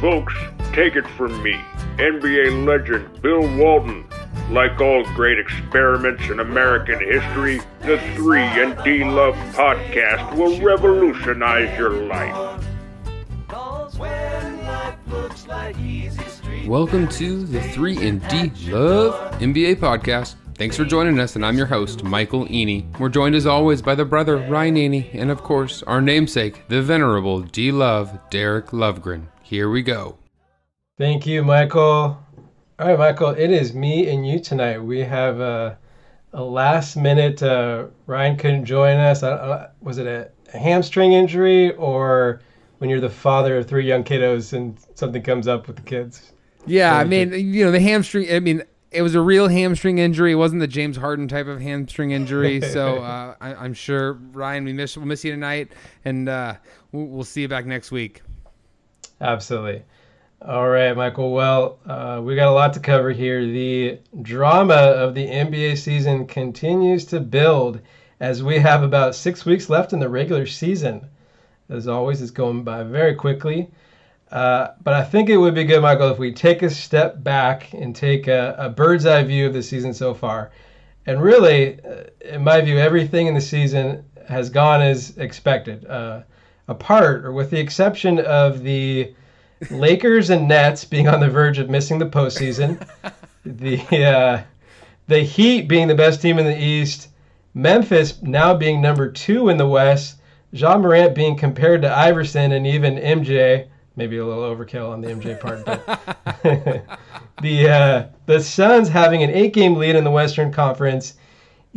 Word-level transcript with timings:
Folks, 0.00 0.34
take 0.74 0.94
it 0.94 1.06
from 1.16 1.42
me, 1.42 1.54
NBA 1.96 2.66
legend 2.66 3.22
Bill 3.22 3.40
Walton. 3.56 4.06
Like 4.50 4.78
all 4.78 5.04
great 5.14 5.38
experiments 5.38 6.22
in 6.28 6.40
American 6.40 6.98
history, 7.00 7.62
the 7.80 7.98
3 8.14 8.40
and 8.40 8.84
D 8.84 9.04
Love 9.04 9.34
podcast 9.54 10.36
will 10.36 10.60
revolutionize 10.60 11.78
your 11.78 11.92
life. 12.04 12.62
Welcome 16.66 17.08
to 17.08 17.46
the 17.46 17.62
3 17.62 18.06
and 18.06 18.28
D 18.28 18.70
Love 18.70 19.14
NBA 19.40 19.76
podcast. 19.76 20.34
Thanks 20.56 20.76
for 20.76 20.84
joining 20.84 21.18
us, 21.18 21.36
and 21.36 21.46
I'm 21.46 21.56
your 21.56 21.66
host, 21.66 22.04
Michael 22.04 22.44
Eney. 22.48 22.84
We're 22.98 23.08
joined 23.08 23.34
as 23.34 23.46
always 23.46 23.80
by 23.80 23.94
the 23.94 24.04
brother, 24.04 24.36
Ryan 24.36 24.74
Eney, 24.74 25.14
and 25.14 25.30
of 25.30 25.42
course, 25.42 25.82
our 25.84 26.02
namesake, 26.02 26.68
the 26.68 26.82
venerable 26.82 27.40
D 27.40 27.72
Love, 27.72 28.18
Derek 28.28 28.66
Lovegren. 28.66 29.28
Here 29.46 29.70
we 29.70 29.82
go. 29.82 30.18
Thank 30.98 31.24
you, 31.24 31.44
Michael. 31.44 31.80
All 31.80 32.20
right, 32.80 32.98
Michael, 32.98 33.28
it 33.28 33.52
is 33.52 33.74
me 33.74 34.10
and 34.10 34.26
you 34.26 34.40
tonight. 34.40 34.82
We 34.82 34.98
have 34.98 35.38
a, 35.38 35.78
a 36.32 36.42
last 36.42 36.96
minute, 36.96 37.44
uh, 37.44 37.86
Ryan 38.06 38.36
couldn't 38.38 38.64
join 38.64 38.96
us. 38.96 39.22
I, 39.22 39.36
I, 39.36 39.68
was 39.80 39.98
it 39.98 40.08
a, 40.08 40.28
a 40.52 40.58
hamstring 40.58 41.12
injury 41.12 41.72
or 41.76 42.40
when 42.78 42.90
you're 42.90 42.98
the 42.98 43.08
father 43.08 43.58
of 43.58 43.68
three 43.68 43.86
young 43.86 44.02
kiddos 44.02 44.52
and 44.52 44.76
something 44.96 45.22
comes 45.22 45.46
up 45.46 45.68
with 45.68 45.76
the 45.76 45.82
kids? 45.82 46.32
Yeah, 46.66 46.96
I 46.96 47.04
mean, 47.04 47.30
you 47.30 47.64
know, 47.64 47.70
the 47.70 47.78
hamstring, 47.78 48.28
I 48.32 48.40
mean, 48.40 48.64
it 48.90 49.02
was 49.02 49.14
a 49.14 49.20
real 49.20 49.46
hamstring 49.46 49.98
injury. 49.98 50.32
It 50.32 50.36
wasn't 50.36 50.58
the 50.58 50.66
James 50.66 50.96
Harden 50.96 51.28
type 51.28 51.46
of 51.46 51.60
hamstring 51.60 52.10
injury. 52.10 52.60
So 52.72 52.96
uh, 52.96 53.36
I, 53.40 53.64
am 53.64 53.74
sure 53.74 54.14
Ryan, 54.14 54.64
we 54.64 54.72
miss 54.72 54.96
we'll 54.96 55.06
miss 55.06 55.24
you 55.24 55.30
tonight, 55.30 55.70
and 56.04 56.28
uh, 56.28 56.56
we'll, 56.90 57.06
we'll, 57.06 57.24
see 57.24 57.42
you 57.42 57.48
back 57.48 57.64
next 57.64 57.92
week. 57.92 58.22
Absolutely. 59.20 59.82
All 60.42 60.68
right, 60.68 60.94
Michael. 60.94 61.32
Well, 61.32 61.78
uh, 61.86 62.20
we 62.22 62.36
got 62.36 62.48
a 62.48 62.52
lot 62.52 62.74
to 62.74 62.80
cover 62.80 63.10
here. 63.10 63.44
The 63.44 63.98
drama 64.22 64.74
of 64.74 65.14
the 65.14 65.26
NBA 65.26 65.78
season 65.78 66.26
continues 66.26 67.06
to 67.06 67.20
build 67.20 67.80
as 68.20 68.42
we 68.42 68.58
have 68.58 68.82
about 68.82 69.14
six 69.14 69.46
weeks 69.46 69.70
left 69.70 69.92
in 69.92 69.98
the 69.98 70.08
regular 70.08 70.46
season. 70.46 71.08
As 71.68 71.88
always, 71.88 72.20
it's 72.20 72.30
going 72.30 72.64
by 72.64 72.82
very 72.82 73.14
quickly. 73.14 73.70
Uh, 74.30 74.68
but 74.82 74.94
I 74.94 75.04
think 75.04 75.30
it 75.30 75.36
would 75.36 75.54
be 75.54 75.64
good, 75.64 75.80
Michael, 75.80 76.10
if 76.10 76.18
we 76.18 76.32
take 76.32 76.62
a 76.62 76.70
step 76.70 77.22
back 77.22 77.72
and 77.72 77.94
take 77.94 78.26
a, 78.26 78.54
a 78.58 78.68
bird's 78.68 79.06
eye 79.06 79.22
view 79.22 79.46
of 79.46 79.54
the 79.54 79.62
season 79.62 79.94
so 79.94 80.12
far. 80.14 80.50
And 81.06 81.22
really, 81.22 81.80
uh, 81.82 82.04
in 82.20 82.44
my 82.44 82.60
view, 82.60 82.78
everything 82.78 83.26
in 83.26 83.34
the 83.34 83.40
season 83.40 84.04
has 84.28 84.50
gone 84.50 84.82
as 84.82 85.16
expected. 85.16 85.86
Uh, 85.86 86.22
apart, 86.68 87.24
or 87.24 87.32
with 87.32 87.50
the 87.50 87.60
exception 87.60 88.18
of 88.18 88.62
the 88.62 89.12
Lakers 89.70 90.30
and 90.30 90.48
Nets 90.48 90.84
being 90.84 91.08
on 91.08 91.20
the 91.20 91.28
verge 91.28 91.58
of 91.58 91.70
missing 91.70 91.98
the 91.98 92.06
postseason, 92.06 92.86
the 93.44 94.04
uh, 94.04 94.42
the 95.08 95.20
Heat 95.20 95.68
being 95.68 95.88
the 95.88 95.94
best 95.94 96.20
team 96.20 96.38
in 96.38 96.46
the 96.46 96.62
East, 96.62 97.08
Memphis 97.54 98.20
now 98.22 98.54
being 98.54 98.80
number 98.80 99.10
two 99.10 99.48
in 99.48 99.56
the 99.56 99.66
West, 99.66 100.16
Ja 100.52 100.76
Morant 100.76 101.14
being 101.14 101.36
compared 101.36 101.82
to 101.82 101.90
Iverson 101.90 102.52
and 102.52 102.66
even 102.66 102.96
MJ 102.96 103.68
maybe 103.96 104.18
a 104.18 104.26
little 104.26 104.44
overkill 104.44 104.92
on 104.92 105.00
the 105.00 105.08
MJ 105.08 105.40
part, 105.40 105.64
but 105.64 105.84
the 107.42 107.68
uh, 107.68 108.06
the 108.26 108.40
Suns 108.40 108.88
having 108.88 109.22
an 109.22 109.30
eight 109.30 109.54
game 109.54 109.76
lead 109.76 109.96
in 109.96 110.04
the 110.04 110.10
Western 110.10 110.52
Conference. 110.52 111.14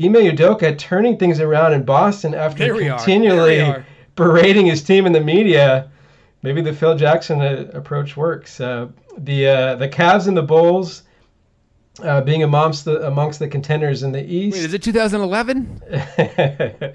Ime 0.01 0.13
Udoka 0.13 0.77
turning 0.77 1.17
things 1.17 1.41
around 1.41 1.73
in 1.73 1.83
Boston 1.83 2.33
after 2.33 2.73
continually 2.77 3.83
berating 4.19 4.67
his 4.67 4.83
team 4.83 5.07
in 5.07 5.13
the 5.13 5.21
media. 5.21 5.89
Maybe 6.43 6.61
the 6.61 6.73
Phil 6.73 6.95
Jackson 6.95 7.41
uh, 7.41 7.71
approach 7.73 8.15
works. 8.15 8.59
Uh, 8.59 8.89
the 9.17 9.47
uh, 9.47 9.75
the 9.75 9.89
Cavs 9.89 10.27
and 10.27 10.37
the 10.37 10.43
Bulls 10.43 11.03
uh, 12.03 12.21
being 12.21 12.43
amongst 12.43 12.85
the 12.85 13.07
amongst 13.07 13.39
the 13.39 13.47
contenders 13.47 14.03
in 14.03 14.11
the 14.11 14.23
East. 14.23 14.57
Wait, 14.57 14.65
is 14.65 14.73
it 14.73 14.83
2011? 14.83 15.81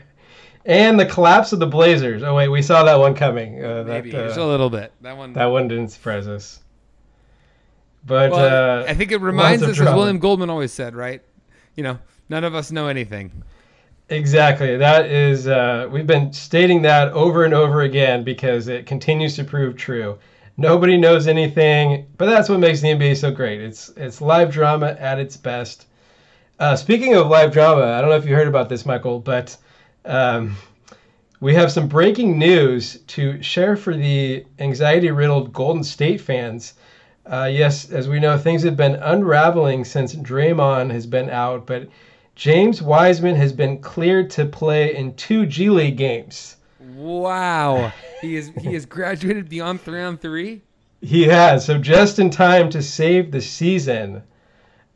and 0.64 1.00
the 1.00 1.06
collapse 1.06 1.52
of 1.52 1.58
the 1.58 1.66
Blazers. 1.66 2.22
Oh 2.22 2.34
wait, 2.36 2.48
we 2.48 2.62
saw 2.62 2.84
that 2.84 2.98
one 2.98 3.14
coming. 3.14 3.64
Uh, 3.64 3.84
Maybe 3.86 4.10
that, 4.12 4.24
uh, 4.24 4.26
just 4.28 4.38
a 4.38 4.46
little 4.46 4.70
bit. 4.70 4.92
That 5.00 5.16
one. 5.16 5.32
That 5.32 5.46
one 5.46 5.66
didn't 5.68 5.88
surprise 5.88 6.28
us. 6.28 6.60
But 8.06 8.32
well, 8.32 8.82
uh, 8.82 8.84
I 8.86 8.94
think 8.94 9.12
it 9.12 9.22
reminds 9.22 9.62
us, 9.62 9.80
as 9.80 9.94
William 9.94 10.18
Goldman 10.18 10.50
always 10.50 10.72
said, 10.72 10.94
right? 10.94 11.22
You 11.74 11.84
know, 11.84 11.98
none 12.28 12.44
of 12.44 12.54
us 12.54 12.70
know 12.70 12.86
anything. 12.86 13.42
Exactly. 14.10 14.76
That 14.76 15.06
is, 15.06 15.48
uh, 15.48 15.88
we've 15.90 16.06
been 16.06 16.32
stating 16.32 16.82
that 16.82 17.12
over 17.12 17.44
and 17.44 17.54
over 17.54 17.82
again 17.82 18.22
because 18.22 18.68
it 18.68 18.86
continues 18.86 19.34
to 19.36 19.44
prove 19.44 19.76
true. 19.76 20.18
Nobody 20.56 20.96
knows 20.96 21.26
anything, 21.26 22.06
but 22.18 22.26
that's 22.26 22.48
what 22.48 22.60
makes 22.60 22.80
the 22.80 22.90
NBA 22.90 23.14
so 23.14 23.30
great. 23.30 23.60
It's 23.60 23.88
it's 23.96 24.20
live 24.20 24.52
drama 24.52 24.96
at 25.00 25.18
its 25.18 25.36
best. 25.36 25.86
Uh, 26.60 26.76
speaking 26.76 27.14
of 27.14 27.28
live 27.28 27.52
drama, 27.52 27.82
I 27.94 28.00
don't 28.00 28.10
know 28.10 28.16
if 28.16 28.26
you 28.26 28.34
heard 28.36 28.48
about 28.48 28.68
this, 28.68 28.86
Michael, 28.86 29.20
but 29.20 29.56
um, 30.04 30.56
we 31.40 31.54
have 31.54 31.70
some 31.70 31.88
breaking 31.88 32.38
news 32.38 32.98
to 33.08 33.40
share 33.42 33.76
for 33.76 33.94
the 33.94 34.44
anxiety 34.58 35.10
riddled 35.10 35.52
Golden 35.52 35.84
State 35.84 36.20
fans. 36.20 36.74
Uh, 37.26 37.48
yes, 37.50 37.90
as 37.90 38.08
we 38.08 38.20
know, 38.20 38.36
things 38.38 38.62
have 38.62 38.76
been 38.76 38.96
unraveling 38.96 39.84
since 39.84 40.14
Draymond 40.14 40.90
has 40.92 41.06
been 41.06 41.30
out, 41.30 41.66
but 41.66 41.88
James 42.34 42.82
Wiseman 42.82 43.36
has 43.36 43.52
been 43.52 43.80
cleared 43.80 44.30
to 44.30 44.44
play 44.44 44.96
in 44.96 45.14
two 45.14 45.46
G 45.46 45.70
League 45.70 45.96
games. 45.96 46.56
Wow, 46.80 47.92
he 48.20 48.36
is 48.36 48.50
he 48.60 48.74
has 48.74 48.86
graduated 48.86 49.48
beyond 49.48 49.80
three 49.80 50.02
on 50.02 50.18
three. 50.18 50.62
He 51.00 51.24
has, 51.24 51.64
so 51.64 51.78
just 51.78 52.18
in 52.18 52.30
time 52.30 52.70
to 52.70 52.82
save 52.82 53.30
the 53.30 53.40
season. 53.40 54.22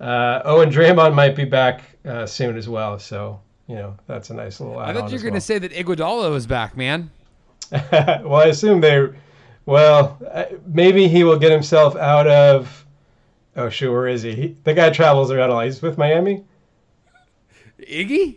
Uh, 0.00 0.42
oh, 0.44 0.60
and 0.60 0.72
Draymond 0.72 1.14
might 1.14 1.36
be 1.36 1.44
back 1.44 1.82
uh, 2.04 2.24
soon 2.26 2.56
as 2.56 2.68
well. 2.68 2.98
So 2.98 3.40
you 3.68 3.76
know, 3.76 3.96
that's 4.06 4.30
a 4.30 4.34
nice 4.34 4.60
little. 4.60 4.78
I 4.78 4.92
thought 4.92 5.10
you 5.10 5.18
were 5.18 5.22
going 5.22 5.34
to 5.34 5.40
say 5.40 5.58
that 5.58 5.72
Iguodala 5.72 6.30
was 6.30 6.46
back, 6.46 6.76
man. 6.76 7.10
well, 7.70 8.36
I 8.36 8.46
assume 8.46 8.80
they. 8.80 9.08
Well, 9.66 10.18
uh, 10.32 10.46
maybe 10.66 11.06
he 11.06 11.24
will 11.24 11.38
get 11.38 11.52
himself 11.52 11.94
out 11.94 12.26
of. 12.26 12.86
Oh 13.56 13.68
shoot, 13.68 13.92
where 13.92 14.08
is 14.08 14.22
he? 14.22 14.34
he 14.34 14.56
the 14.64 14.74
guy 14.74 14.90
travels 14.90 15.30
around 15.30 15.50
a 15.50 15.54
lot. 15.54 15.64
He's 15.66 15.82
with 15.82 15.98
Miami. 15.98 16.44
Iggy. 17.88 18.36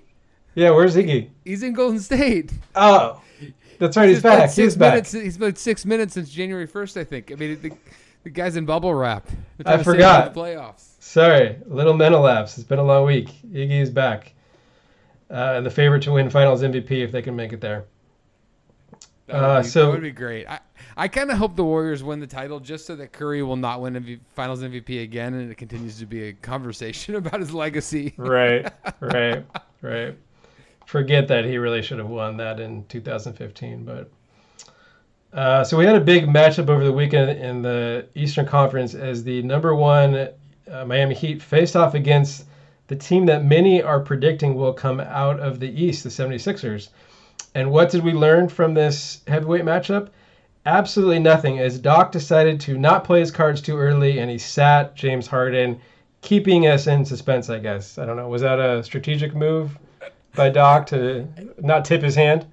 Yeah, 0.55 0.71
where's 0.71 0.95
Iggy? 0.95 1.29
He's 1.45 1.63
in 1.63 1.73
Golden 1.73 1.99
State. 1.99 2.51
Oh, 2.75 3.21
that's 3.79 3.97
right. 3.97 4.07
He's, 4.07 4.17
he's 4.17 4.23
back. 4.23 4.51
He's 4.51 4.75
back. 4.75 4.93
Minutes, 4.93 5.11
he's 5.11 5.37
played 5.37 5.57
six 5.57 5.85
minutes 5.85 6.13
since 6.13 6.29
January 6.29 6.67
first, 6.67 6.97
I 6.97 7.03
think. 7.03 7.31
I 7.31 7.35
mean, 7.35 7.61
the, 7.61 7.71
the 8.23 8.29
guy's 8.29 8.55
in 8.55 8.65
bubble 8.65 8.93
wrap. 8.93 9.27
I 9.65 9.81
forgot. 9.81 10.33
The 10.33 10.39
playoffs. 10.39 10.89
Sorry, 10.99 11.57
little 11.65 11.93
mental 11.93 12.21
lapse. 12.21 12.57
It's 12.57 12.67
been 12.67 12.79
a 12.79 12.83
long 12.83 13.05
week. 13.05 13.29
Iggy 13.51 13.81
is 13.81 13.89
back 13.89 14.33
uh, 15.31 15.53
and 15.55 15.65
the 15.65 15.71
favorite 15.71 16.03
to 16.03 16.11
win 16.11 16.29
Finals 16.29 16.61
MVP 16.61 16.91
if 16.91 17.11
they 17.11 17.21
can 17.21 17.35
make 17.35 17.53
it 17.53 17.61
there. 17.61 17.85
That 19.27 19.35
would, 19.35 19.43
uh, 19.43 19.61
be, 19.61 19.67
so 19.67 19.85
that 19.85 19.91
would 19.91 20.01
be 20.01 20.11
great. 20.11 20.47
I, 20.47 20.59
I 20.97 21.07
kind 21.07 21.31
of 21.31 21.37
hope 21.37 21.55
the 21.55 21.63
Warriors 21.63 22.03
win 22.03 22.19
the 22.19 22.27
title 22.27 22.59
just 22.59 22.85
so 22.85 22.95
that 22.95 23.11
Curry 23.11 23.43
will 23.43 23.55
not 23.55 23.81
win 23.81 23.93
MV, 23.93 24.19
Finals 24.35 24.61
MVP 24.61 25.03
again, 25.03 25.33
and 25.33 25.51
it 25.51 25.55
continues 25.55 25.99
to 25.99 26.05
be 26.05 26.29
a 26.29 26.33
conversation 26.33 27.15
about 27.21 27.39
his 27.39 27.53
legacy. 27.53 28.13
right, 28.17 28.71
right, 28.99 29.45
right. 29.81 30.15
Forget 30.85 31.27
that 31.29 31.45
he 31.45 31.57
really 31.57 31.81
should 31.81 31.99
have 31.99 32.09
won 32.09 32.37
that 32.37 32.59
in 32.59 32.85
2015, 32.85 33.85
but. 33.85 34.09
Uh, 35.33 35.63
so 35.63 35.77
we 35.77 35.85
had 35.85 35.95
a 35.95 36.01
big 36.01 36.25
matchup 36.25 36.67
over 36.69 36.83
the 36.83 36.91
weekend 36.91 37.29
in 37.39 37.61
the 37.61 38.05
Eastern 38.15 38.45
Conference 38.45 38.93
as 38.93 39.23
the 39.23 39.41
number 39.43 39.73
one 39.73 40.27
uh, 40.69 40.85
Miami 40.85 41.15
Heat 41.15 41.41
faced 41.41 41.77
off 41.77 41.93
against 41.93 42.45
the 42.87 42.95
team 42.97 43.25
that 43.27 43.45
many 43.45 43.81
are 43.81 44.01
predicting 44.01 44.55
will 44.55 44.73
come 44.73 44.99
out 44.99 45.39
of 45.39 45.61
the 45.61 45.69
East, 45.69 46.03
the 46.03 46.09
76ers. 46.09 46.89
And 47.55 47.71
what 47.71 47.89
did 47.89 48.03
we 48.03 48.11
learn 48.11 48.49
from 48.49 48.73
this 48.73 49.21
heavyweight 49.27 49.63
matchup? 49.63 50.09
Absolutely 50.65 51.19
nothing, 51.19 51.59
as 51.59 51.79
Doc 51.79 52.11
decided 52.11 52.59
to 52.61 52.77
not 52.77 53.03
play 53.03 53.19
his 53.19 53.31
cards 53.31 53.61
too 53.61 53.77
early 53.77 54.19
and 54.19 54.29
he 54.29 54.37
sat 54.37 54.95
James 54.95 55.25
Harden, 55.25 55.79
keeping 56.21 56.67
us 56.67 56.85
in 56.85 57.03
suspense, 57.03 57.49
I 57.49 57.57
guess. 57.57 57.97
I 57.97 58.05
don't 58.05 58.15
know. 58.15 58.27
Was 58.27 58.43
that 58.43 58.59
a 58.59 58.83
strategic 58.83 59.33
move 59.33 59.77
by 60.35 60.49
Doc 60.49 60.85
to 60.87 61.27
not 61.59 61.83
tip 61.85 62.03
his 62.03 62.15
hand? 62.15 62.45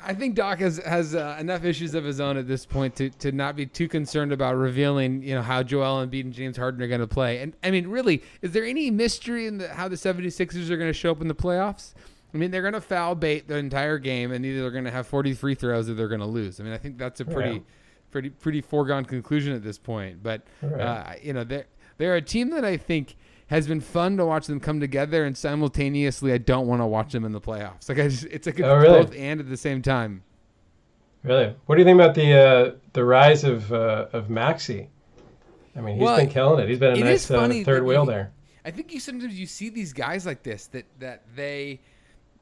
I 0.00 0.14
think 0.14 0.36
Doc 0.36 0.60
has 0.60 0.78
has 0.78 1.14
uh, 1.14 1.36
enough 1.40 1.64
issues 1.64 1.94
of 1.94 2.04
his 2.04 2.20
own 2.20 2.36
at 2.36 2.46
this 2.46 2.64
point 2.64 2.94
to, 2.96 3.10
to 3.10 3.32
not 3.32 3.56
be 3.56 3.66
too 3.66 3.88
concerned 3.88 4.32
about 4.32 4.54
revealing, 4.54 5.22
you 5.22 5.34
know, 5.34 5.42
how 5.42 5.62
Joel 5.62 6.06
Embiid 6.06 6.20
and 6.20 6.32
James 6.32 6.56
Harden 6.56 6.80
are 6.82 6.86
going 6.86 7.00
to 7.00 7.08
play. 7.08 7.38
And 7.40 7.52
I 7.64 7.70
mean, 7.72 7.88
really, 7.88 8.22
is 8.40 8.52
there 8.52 8.64
any 8.64 8.90
mystery 8.90 9.46
in 9.46 9.58
the, 9.58 9.68
how 9.68 9.88
the 9.88 9.96
76ers 9.96 10.70
are 10.70 10.76
going 10.76 10.88
to 10.88 10.92
show 10.92 11.10
up 11.10 11.20
in 11.20 11.26
the 11.26 11.34
playoffs? 11.34 11.94
I 12.32 12.36
mean, 12.36 12.50
they're 12.50 12.62
going 12.62 12.74
to 12.74 12.80
foul 12.80 13.14
bait 13.14 13.48
the 13.48 13.56
entire 13.56 13.98
game, 13.98 14.32
and 14.32 14.44
either 14.44 14.60
they're 14.60 14.70
going 14.70 14.84
to 14.84 14.90
have 14.90 15.06
40 15.06 15.32
free 15.34 15.54
throws 15.54 15.88
or 15.88 15.94
they're 15.94 16.08
going 16.08 16.20
to 16.20 16.26
lose. 16.26 16.60
I 16.60 16.64
mean, 16.64 16.72
I 16.72 16.78
think 16.78 16.98
that's 16.98 17.20
a 17.20 17.24
pretty, 17.24 17.54
yeah. 17.54 17.60
pretty, 18.10 18.30
pretty 18.30 18.60
foregone 18.60 19.04
conclusion 19.04 19.54
at 19.54 19.62
this 19.62 19.78
point. 19.78 20.22
But 20.22 20.42
right. 20.60 20.80
uh, 20.80 21.12
you 21.22 21.32
know, 21.32 21.44
they're 21.44 21.66
they're 21.96 22.16
a 22.16 22.22
team 22.22 22.50
that 22.50 22.64
I 22.64 22.76
think 22.76 23.16
has 23.48 23.66
been 23.66 23.80
fun 23.80 24.18
to 24.18 24.26
watch 24.26 24.46
them 24.46 24.60
come 24.60 24.78
together, 24.78 25.24
and 25.24 25.36
simultaneously, 25.36 26.32
I 26.32 26.38
don't 26.38 26.66
want 26.66 26.82
to 26.82 26.86
watch 26.86 27.12
them 27.12 27.24
in 27.24 27.32
the 27.32 27.40
playoffs. 27.40 27.88
Like 27.88 27.98
I 27.98 28.08
just, 28.08 28.24
it's 28.24 28.46
like 28.46 28.60
oh, 28.60 28.76
really? 28.76 29.04
both 29.04 29.14
and 29.16 29.40
at 29.40 29.48
the 29.48 29.56
same 29.56 29.80
time. 29.80 30.22
Really? 31.22 31.54
What 31.66 31.74
do 31.74 31.80
you 31.80 31.84
think 31.84 31.96
about 31.96 32.14
the 32.14 32.32
uh, 32.32 32.72
the 32.92 33.04
rise 33.04 33.44
of 33.44 33.72
uh, 33.72 34.06
of 34.12 34.30
Maxey? 34.30 34.90
I 35.74 35.80
mean, 35.80 35.96
he's 35.96 36.04
Well, 36.04 36.16
been 36.16 36.28
killing 36.28 36.62
it. 36.62 36.68
He's 36.68 36.78
been 36.78 36.96
a 36.96 37.04
nice 37.04 37.30
uh, 37.30 37.62
third 37.64 37.84
wheel 37.84 38.04
there. 38.04 38.32
I 38.64 38.70
think 38.70 38.92
you 38.92 39.00
sometimes 39.00 39.38
you 39.38 39.46
see 39.46 39.70
these 39.70 39.92
guys 39.92 40.26
like 40.26 40.42
this 40.42 40.66
that 40.68 40.84
that 40.98 41.22
they 41.34 41.80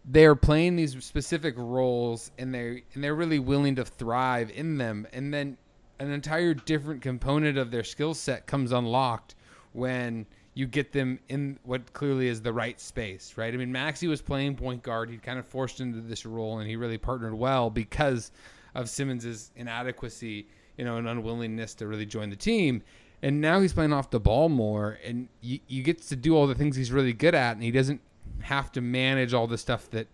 they 0.08 0.24
are 0.24 0.36
playing 0.36 0.76
these 0.76 1.04
specific 1.04 1.54
roles 1.56 2.30
and 2.38 2.54
they 2.54 2.84
and 2.94 3.02
they're 3.02 3.14
really 3.14 3.38
willing 3.38 3.74
to 3.74 3.84
thrive 3.84 4.50
in 4.54 4.78
them 4.78 5.06
and 5.12 5.34
then 5.34 5.56
an 5.98 6.10
entire 6.10 6.54
different 6.54 7.02
component 7.02 7.58
of 7.58 7.70
their 7.70 7.84
skill 7.84 8.14
set 8.14 8.46
comes 8.46 8.72
unlocked 8.72 9.34
when 9.72 10.26
you 10.54 10.66
get 10.66 10.92
them 10.92 11.18
in 11.28 11.58
what 11.64 11.92
clearly 11.92 12.28
is 12.28 12.40
the 12.40 12.52
right 12.52 12.80
space, 12.80 13.34
right? 13.36 13.52
I 13.52 13.56
mean, 13.58 13.70
Maxey 13.70 14.06
was 14.06 14.22
playing 14.22 14.56
point 14.56 14.82
guard. 14.82 15.10
He 15.10 15.18
kind 15.18 15.38
of 15.38 15.46
forced 15.46 15.80
into 15.80 16.00
this 16.00 16.24
role 16.24 16.58
and 16.58 16.68
he 16.68 16.76
really 16.76 16.96
partnered 16.96 17.34
well 17.34 17.68
because 17.68 18.32
of 18.74 18.88
Simmons's 18.88 19.50
inadequacy, 19.56 20.46
you 20.78 20.84
know, 20.84 20.96
and 20.96 21.06
unwillingness 21.06 21.74
to 21.74 21.86
really 21.86 22.06
join 22.06 22.30
the 22.30 22.36
team. 22.36 22.82
And 23.22 23.40
now 23.40 23.60
he's 23.60 23.72
playing 23.72 23.92
off 23.92 24.10
the 24.10 24.20
ball 24.20 24.48
more, 24.48 24.98
and 25.04 25.28
you, 25.40 25.58
you 25.68 25.82
get 25.82 26.02
to 26.02 26.16
do 26.16 26.36
all 26.36 26.46
the 26.46 26.54
things 26.54 26.76
he's 26.76 26.92
really 26.92 27.14
good 27.14 27.34
at, 27.34 27.52
and 27.52 27.62
he 27.62 27.70
doesn't 27.70 28.00
have 28.42 28.70
to 28.72 28.80
manage 28.80 29.34
all 29.34 29.46
the 29.46 29.58
stuff 29.58 29.90
that 29.90 30.06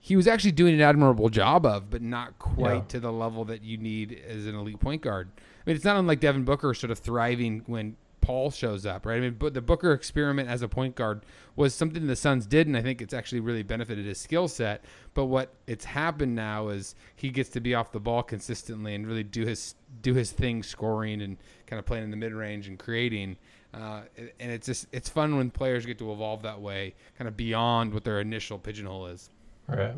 he 0.00 0.16
was 0.16 0.26
actually 0.28 0.52
doing 0.52 0.74
an 0.74 0.80
admirable 0.80 1.28
job 1.28 1.66
of, 1.66 1.90
but 1.90 2.00
not 2.02 2.38
quite 2.38 2.74
Yeah. 2.74 2.80
to 2.88 3.00
the 3.00 3.12
level 3.12 3.44
that 3.46 3.62
you 3.62 3.76
need 3.76 4.20
as 4.26 4.46
an 4.46 4.54
elite 4.54 4.78
point 4.80 5.02
guard. 5.02 5.28
I 5.36 5.40
mean, 5.66 5.76
it's 5.76 5.84
not 5.84 5.96
unlike 5.96 6.20
Devin 6.20 6.44
Booker 6.44 6.72
sort 6.72 6.90
of 6.90 6.98
thriving 6.98 7.62
when 7.66 7.96
Paul 8.20 8.50
shows 8.50 8.84
up, 8.84 9.06
right? 9.06 9.16
I 9.16 9.20
mean, 9.20 9.36
but 9.38 9.54
the 9.54 9.60
Booker 9.62 9.92
experiment 9.92 10.48
as 10.48 10.60
a 10.62 10.68
point 10.68 10.94
guard 10.94 11.24
was 11.56 11.74
something 11.74 12.06
the 12.06 12.14
Suns 12.16 12.46
did, 12.46 12.66
and 12.66 12.76
I 12.76 12.82
think 12.82 13.00
it's 13.00 13.14
actually 13.14 13.40
really 13.40 13.62
benefited 13.62 14.04
his 14.06 14.18
skill 14.18 14.48
set. 14.48 14.84
But 15.14 15.26
what 15.26 15.54
it's 15.66 15.86
happened 15.86 16.34
now 16.34 16.68
is 16.68 16.94
he 17.16 17.30
gets 17.30 17.48
to 17.50 17.60
be 17.60 17.74
off 17.74 17.90
the 17.90 18.00
ball 18.00 18.22
consistently 18.22 18.94
and 18.94 19.06
really 19.06 19.24
do 19.24 19.46
his 19.46 19.74
do 20.02 20.14
his 20.14 20.30
thing, 20.30 20.62
scoring 20.62 21.22
and 21.22 21.38
kind 21.66 21.78
of 21.80 21.86
playing 21.86 22.04
in 22.04 22.10
the 22.10 22.16
mid 22.16 22.32
range 22.34 22.68
and 22.68 22.78
creating. 22.78 23.36
Uh, 23.78 24.02
and 24.40 24.50
it's 24.50 24.66
just 24.66 24.86
it's 24.92 25.08
fun 25.08 25.36
when 25.36 25.50
players 25.50 25.86
get 25.86 25.98
to 25.98 26.12
evolve 26.12 26.42
that 26.42 26.60
way, 26.60 26.94
kind 27.16 27.28
of 27.28 27.36
beyond 27.36 27.94
what 27.94 28.04
their 28.04 28.20
initial 28.20 28.58
pigeonhole 28.58 29.06
is. 29.06 29.30
Right. 29.68 29.94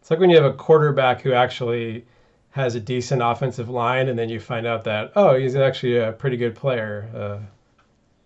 It's 0.00 0.10
like 0.10 0.20
when 0.20 0.30
you 0.30 0.36
have 0.36 0.44
a 0.44 0.54
quarterback 0.54 1.20
who 1.22 1.32
actually 1.32 2.04
has 2.50 2.74
a 2.74 2.80
decent 2.80 3.22
offensive 3.22 3.68
line, 3.68 4.08
and 4.08 4.18
then 4.18 4.28
you 4.28 4.40
find 4.40 4.66
out 4.66 4.84
that 4.84 5.12
oh, 5.16 5.36
he's 5.36 5.56
actually 5.56 5.96
a 5.96 6.12
pretty 6.12 6.36
good 6.36 6.54
player. 6.54 7.08
Uh, 7.14 7.38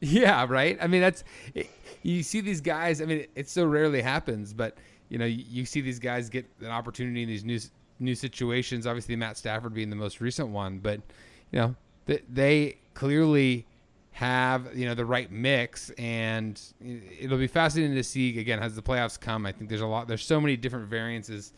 Yeah, 0.01 0.47
right. 0.49 0.79
I 0.81 0.87
mean, 0.87 1.01
that's 1.01 1.25
it, 1.55 1.69
you 2.03 2.23
see 2.23 2.41
these 2.41 2.61
guys. 2.61 3.01
I 3.01 3.05
mean, 3.05 3.19
it, 3.19 3.31
it 3.35 3.49
so 3.49 3.67
rarely 3.67 4.01
happens, 4.01 4.53
but 4.55 4.79
you 5.09 5.19
know, 5.19 5.27
you, 5.27 5.45
you 5.49 5.65
see 5.67 5.81
these 5.81 5.99
guys 5.99 6.29
get 6.31 6.47
an 6.61 6.69
opportunity 6.69 7.23
in 7.23 7.29
these 7.29 7.45
new 7.45 7.59
new 7.99 8.15
situations. 8.15 8.87
Obviously, 8.87 9.17
Matt 9.17 9.37
Stafford 9.37 9.75
being 9.75 9.91
the 9.91 9.97
most 9.97 10.21
recent 10.21 10.49
one, 10.49 10.79
but 10.79 11.01
you 11.53 11.59
know, 11.61 11.77
they, 12.07 12.23
they 12.33 12.77
clearly 12.95 13.67
have 14.13 14.77
you 14.77 14.87
know 14.87 14.95
the 14.95 15.05
right 15.05 15.31
mix, 15.31 15.91
and 15.91 16.61
it'll 17.19 17.39
be 17.39 17.47
fascinating 17.47 17.97
to 17.97 18.05
see 18.05 18.39
again 18.39 18.59
as 18.61 18.75
the 18.75 18.83
playoffs 18.83 19.19
come. 19.19 19.47
I 19.47 19.53
think 19.53 19.71
there's 19.71 19.81
a 19.81 19.87
lot. 19.87 20.09
There's 20.09 20.25
so 20.25 20.41
many 20.41 20.57
different 20.57 20.89
variances 20.89 21.53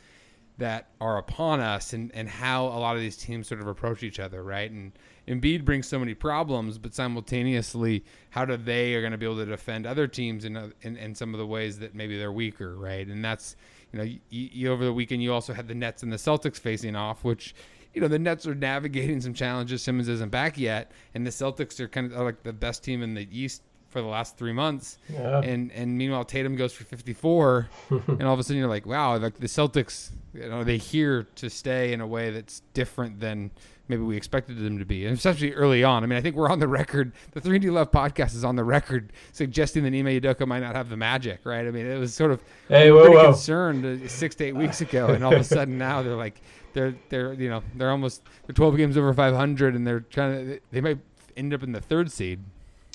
that 0.58 0.88
are 1.00 1.18
upon 1.18 1.60
us 1.60 1.92
and, 1.92 2.12
and 2.14 2.28
how 2.28 2.66
a 2.66 2.78
lot 2.78 2.94
of 2.94 3.00
these 3.00 3.16
teams 3.16 3.48
sort 3.48 3.60
of 3.60 3.66
approach 3.66 4.02
each 4.02 4.20
other, 4.20 4.42
right? 4.42 4.70
And 4.70 4.92
Embiid 5.26 5.64
brings 5.64 5.88
so 5.88 5.98
many 5.98 6.14
problems, 6.14 6.76
but 6.76 6.94
simultaneously, 6.94 8.04
how 8.30 8.44
do 8.44 8.56
they 8.56 8.94
are 8.94 9.00
going 9.00 9.12
to 9.12 9.18
be 9.18 9.24
able 9.24 9.38
to 9.38 9.46
defend 9.46 9.86
other 9.86 10.06
teams 10.06 10.44
in, 10.44 10.72
in 10.82 10.96
in 10.96 11.14
some 11.14 11.34
of 11.34 11.38
the 11.38 11.46
ways 11.46 11.78
that 11.78 11.94
maybe 11.94 12.18
they're 12.18 12.32
weaker, 12.32 12.76
right? 12.76 13.06
And 13.06 13.24
that's 13.24 13.56
you 13.92 13.98
know, 13.98 14.04
you, 14.04 14.20
you 14.30 14.72
over 14.72 14.84
the 14.84 14.92
weekend 14.92 15.22
you 15.22 15.32
also 15.32 15.52
had 15.52 15.68
the 15.68 15.74
Nets 15.74 16.02
and 16.02 16.12
the 16.12 16.16
Celtics 16.16 16.58
facing 16.58 16.96
off, 16.96 17.24
which 17.24 17.54
you 17.94 18.00
know 18.00 18.08
the 18.08 18.18
Nets 18.18 18.46
are 18.46 18.54
navigating 18.54 19.20
some 19.20 19.34
challenges. 19.34 19.82
Simmons 19.82 20.08
isn't 20.08 20.30
back 20.30 20.58
yet, 20.58 20.92
and 21.14 21.26
the 21.26 21.30
Celtics 21.30 21.78
are 21.80 21.88
kind 21.88 22.12
of 22.12 22.20
like 22.20 22.42
the 22.42 22.52
best 22.52 22.82
team 22.84 23.02
in 23.02 23.14
the 23.14 23.28
East 23.30 23.62
for 23.88 24.00
the 24.00 24.08
last 24.08 24.36
three 24.36 24.52
months. 24.52 24.98
Yeah. 25.12 25.40
And 25.40 25.70
and 25.72 25.96
meanwhile 25.96 26.24
Tatum 26.24 26.56
goes 26.56 26.72
for 26.72 26.84
54, 26.84 27.68
and 27.90 28.22
all 28.22 28.34
of 28.34 28.40
a 28.40 28.42
sudden 28.42 28.58
you're 28.58 28.68
like, 28.68 28.86
wow, 28.86 29.16
like 29.18 29.38
the 29.38 29.46
Celtics, 29.46 30.10
you 30.34 30.48
know, 30.48 30.64
they 30.64 30.78
here 30.78 31.26
to 31.36 31.50
stay 31.50 31.92
in 31.92 32.00
a 32.00 32.06
way 32.06 32.30
that's 32.30 32.62
different 32.72 33.20
than 33.20 33.50
maybe 33.88 34.02
we 34.02 34.16
expected 34.16 34.56
them 34.58 34.78
to 34.78 34.86
be, 34.86 35.04
and 35.04 35.16
especially 35.16 35.52
early 35.52 35.84
on. 35.84 36.02
I 36.02 36.06
mean, 36.06 36.18
I 36.18 36.22
think 36.22 36.34
we're 36.36 36.48
on 36.48 36.60
the 36.60 36.68
record. 36.68 37.12
The 37.32 37.40
Three 37.42 37.56
and 37.56 37.62
D 37.62 37.68
Love 37.68 37.90
podcast 37.90 38.34
is 38.34 38.44
on 38.44 38.56
the 38.56 38.64
record 38.64 39.12
suggesting 39.32 39.82
that 39.82 39.92
Ime 39.92 40.06
Udoka 40.06 40.46
might 40.46 40.60
not 40.60 40.74
have 40.74 40.88
the 40.88 40.96
magic, 40.96 41.40
right? 41.44 41.66
I 41.66 41.70
mean, 41.70 41.84
it 41.84 41.98
was 41.98 42.14
sort 42.14 42.30
of 42.30 42.42
Hey, 42.68 42.86
we 42.86 42.92
were 42.92 42.98
whoa, 42.98 43.04
pretty 43.04 43.16
whoa. 43.18 43.32
concerned 43.32 43.84
uh, 43.84 44.08
six 44.08 44.34
to 44.36 44.44
eight 44.44 44.56
weeks 44.56 44.80
ago, 44.80 45.08
and 45.08 45.22
all 45.22 45.34
of 45.34 45.40
a 45.40 45.44
sudden 45.44 45.76
now 45.76 46.02
they're 46.02 46.16
like 46.16 46.40
they're 46.72 46.94
they're 47.08 47.32
you 47.34 47.48
know 47.48 47.62
they're 47.76 47.90
almost 47.90 48.22
they're 48.46 48.54
12 48.54 48.76
games 48.76 48.96
over 48.96 49.12
500, 49.12 49.74
and 49.74 49.86
they're 49.86 50.00
trying 50.00 50.46
to 50.46 50.60
they 50.70 50.80
might 50.80 50.98
end 51.36 51.54
up 51.54 51.62
in 51.62 51.72
the 51.72 51.80
third 51.80 52.10
seed. 52.10 52.40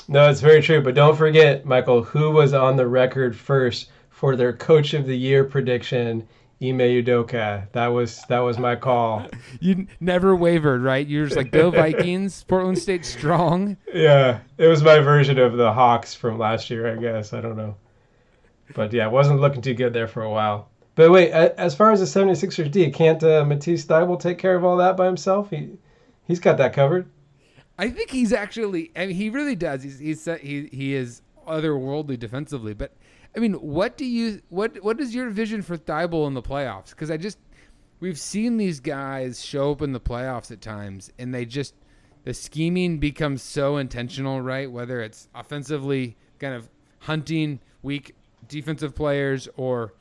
No, 0.07 0.29
it's 0.29 0.41
very 0.41 0.61
true. 0.61 0.81
But 0.81 0.95
don't 0.95 1.17
forget, 1.17 1.65
Michael, 1.65 2.03
who 2.03 2.31
was 2.31 2.53
on 2.53 2.77
the 2.77 2.87
record 2.87 3.35
first 3.35 3.89
for 4.09 4.35
their 4.35 4.53
Coach 4.53 4.93
of 4.93 5.05
the 5.05 5.17
Year 5.17 5.43
prediction? 5.43 6.27
Ime 6.59 6.79
Udoka. 6.79 7.71
That 7.73 7.87
was 7.87 8.23
that 8.29 8.39
was 8.39 8.57
my 8.57 8.75
call. 8.75 9.27
You 9.59 9.87
never 9.99 10.35
wavered, 10.35 10.81
right? 10.81 11.05
You're 11.05 11.25
just 11.25 11.37
like 11.37 11.51
go 11.51 11.69
Vikings, 11.69 12.43
Portland 12.47 12.79
State 12.79 13.05
strong. 13.05 13.77
Yeah, 13.93 14.39
it 14.57 14.67
was 14.67 14.81
my 14.83 14.99
version 14.99 15.37
of 15.37 15.57
the 15.57 15.71
Hawks 15.71 16.15
from 16.15 16.39
last 16.39 16.69
year, 16.69 16.91
I 16.91 16.95
guess. 16.99 17.33
I 17.33 17.41
don't 17.41 17.57
know. 17.57 17.75
But 18.73 18.91
yeah, 18.91 19.05
it 19.05 19.11
wasn't 19.11 19.39
looking 19.39 19.61
too 19.61 19.75
good 19.75 19.93
there 19.93 20.07
for 20.07 20.23
a 20.23 20.29
while. 20.29 20.69
But 20.97 21.11
wait, 21.11 21.29
as 21.29 21.75
far 21.75 21.91
as 21.91 21.99
the 21.99 22.05
76ers 22.07 22.71
D, 22.71 22.89
can't 22.89 23.21
uh, 23.23 23.45
Matisse 23.45 23.85
Thybulle 23.85 24.19
take 24.19 24.39
care 24.39 24.55
of 24.55 24.65
all 24.65 24.77
that 24.77 24.97
by 24.97 25.05
himself? 25.05 25.51
He 25.51 25.77
he's 26.25 26.39
got 26.39 26.57
that 26.57 26.73
covered. 26.73 27.07
I 27.77 27.91
think 27.91 28.09
he's 28.09 28.33
actually. 28.33 28.91
I 28.95 29.05
mean, 29.05 29.15
he 29.15 29.29
really 29.29 29.55
does. 29.55 29.83
He's 29.83 29.99
he's 29.99 30.25
he 30.41 30.67
he 30.73 30.95
is 30.95 31.21
otherworldly 31.47 32.17
defensively. 32.17 32.73
But 32.73 32.93
I 33.35 33.39
mean, 33.39 33.53
what 33.53 33.95
do 33.95 34.05
you 34.05 34.41
what 34.49 34.83
what 34.83 34.99
is 34.99 35.13
your 35.13 35.29
vision 35.29 35.61
for 35.61 35.77
Thybulle 35.77 36.25
in 36.25 36.33
the 36.33 36.41
playoffs? 36.41 36.89
Because 36.89 37.11
I 37.11 37.17
just 37.17 37.37
we've 37.99 38.17
seen 38.17 38.57
these 38.57 38.79
guys 38.79 39.45
show 39.45 39.73
up 39.73 39.83
in 39.83 39.93
the 39.93 39.99
playoffs 39.99 40.49
at 40.49 40.61
times, 40.61 41.11
and 41.19 41.31
they 41.31 41.45
just 41.45 41.75
the 42.23 42.33
scheming 42.33 42.97
becomes 42.97 43.43
so 43.43 43.77
intentional, 43.77 44.41
right? 44.41 44.71
Whether 44.71 45.01
it's 45.01 45.29
offensively, 45.35 46.17
kind 46.39 46.55
of 46.55 46.67
hunting 47.01 47.59
weak 47.83 48.15
defensive 48.47 48.95
players, 48.95 49.47
or 49.57 49.93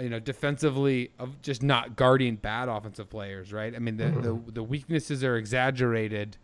you 0.00 0.08
know, 0.08 0.18
defensively 0.18 1.10
of 1.18 1.40
just 1.42 1.62
not 1.62 1.94
guarding 1.96 2.36
bad 2.36 2.68
offensive 2.68 3.08
players, 3.10 3.52
right? 3.52 3.74
I 3.74 3.78
mean, 3.78 3.96
the 3.96 4.10
the, 4.10 4.40
the 4.52 4.62
weaknesses 4.62 5.22
are 5.24 5.36
exaggerated. 5.36 6.36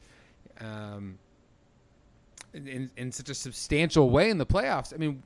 Um, 0.61 1.19
in, 2.53 2.91
in 2.97 3.13
such 3.13 3.31
a 3.31 3.35
substantial 3.35 4.11
way 4.11 4.29
in 4.31 4.39
the 4.39 4.47
playoffs. 4.47 4.93
I 4.93 4.97
mean, 4.97 5.23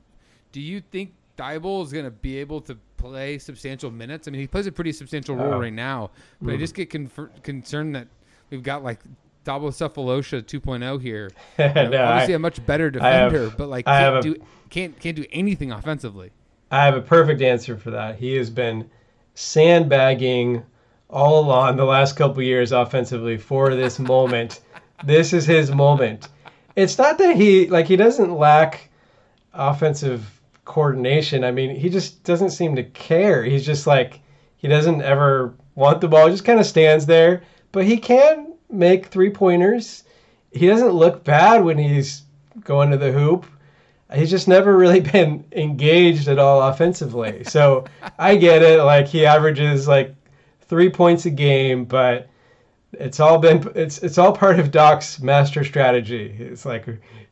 do 0.51 0.61
you 0.61 0.79
think 0.91 1.11
Thybulle 1.37 1.83
is 1.83 1.91
going 1.91 2.05
to 2.05 2.11
be 2.11 2.37
able 2.37 2.61
to 2.61 2.77
play 2.97 3.39
substantial 3.39 3.89
minutes? 3.91 4.27
I 4.27 4.31
mean, 4.31 4.41
he 4.41 4.47
plays 4.47 4.67
a 4.67 4.71
pretty 4.71 4.91
substantial 4.91 5.35
role 5.35 5.53
Uh, 5.55 5.59
right 5.59 5.73
now, 5.73 6.11
but 6.41 6.53
I 6.53 6.57
just 6.57 6.75
get 6.75 6.89
confer- 6.91 7.31
concerned 7.43 7.95
that 7.95 8.07
we've 8.51 8.61
got 8.63 8.83
like 8.83 8.99
Thabo 9.43 9.69
Sefolosha 9.69 10.41
2.0 10.43 11.01
here. 11.01 11.31
You 11.57 11.65
know, 11.73 11.89
No, 11.89 12.03
obviously, 12.05 12.35
I- 12.35 12.37
a 12.37 12.39
much 12.39 12.63
better 12.65 12.91
I 13.01 13.09
have- 13.09 13.31
defender, 13.31 13.55
but 13.57 13.69
like 13.69 13.85
can't 13.85 14.21
do 14.23 14.35
can't 14.69 14.99
can't 14.99 15.15
do 15.15 15.25
anything 15.31 15.71
offensively. 15.71 16.31
I 16.75 16.83
have 16.83 16.97
a 16.97 17.01
perfect 17.01 17.41
answer 17.41 17.77
for 17.77 17.91
that. 17.91 18.19
He 18.19 18.35
has 18.35 18.49
been 18.49 18.89
sandbagging 19.33 20.61
all 21.09 21.39
along 21.39 21.77
the 21.77 21.85
last 21.85 22.17
couple 22.17 22.43
years 22.43 22.73
offensively 22.73 23.37
for 23.37 23.73
this 23.75 23.97
moment. 23.97 24.59
this 25.05 25.31
is 25.31 25.45
his 25.45 25.71
moment. 25.71 26.27
It's 26.75 26.97
not 26.97 27.17
that 27.19 27.37
he 27.37 27.69
like 27.69 27.85
he 27.85 27.95
doesn't 27.95 28.35
lack 28.35 28.89
offensive 29.53 30.29
coordination. 30.65 31.45
I 31.45 31.51
mean, 31.51 31.73
he 31.73 31.87
just 31.87 32.25
doesn't 32.25 32.49
seem 32.49 32.75
to 32.75 32.83
care. 32.83 33.41
He's 33.41 33.65
just 33.65 33.87
like 33.87 34.19
he 34.57 34.67
doesn't 34.67 35.01
ever 35.01 35.53
want 35.75 36.01
the 36.01 36.09
ball. 36.09 36.25
He 36.25 36.33
just 36.33 36.43
kind 36.43 36.59
of 36.59 36.65
stands 36.65 37.05
there, 37.05 37.43
but 37.71 37.85
he 37.85 37.95
can 37.95 38.53
make 38.69 39.05
three 39.05 39.29
pointers. 39.29 40.03
He 40.51 40.67
doesn't 40.67 40.91
look 40.91 41.23
bad 41.23 41.63
when 41.63 41.77
he's 41.77 42.23
going 42.65 42.91
to 42.91 42.97
the 42.97 43.13
hoop 43.13 43.45
he's 44.15 44.29
just 44.29 44.47
never 44.47 44.75
really 44.77 44.99
been 45.11 45.45
engaged 45.51 46.27
at 46.27 46.39
all 46.39 46.61
offensively. 46.61 47.43
So 47.43 47.85
I 48.17 48.35
get 48.35 48.61
it. 48.61 48.81
Like 48.83 49.07
he 49.07 49.25
averages 49.25 49.87
like 49.87 50.15
three 50.61 50.89
points 50.89 51.25
a 51.25 51.29
game, 51.29 51.85
but 51.85 52.29
it's 52.93 53.19
all 53.19 53.37
been 53.37 53.69
it's 53.75 53.99
it's 53.99 54.17
all 54.17 54.31
part 54.33 54.59
of 54.59 54.71
Doc's 54.71 55.21
master 55.21 55.63
strategy. 55.63 56.35
It's 56.39 56.65
like 56.65 56.85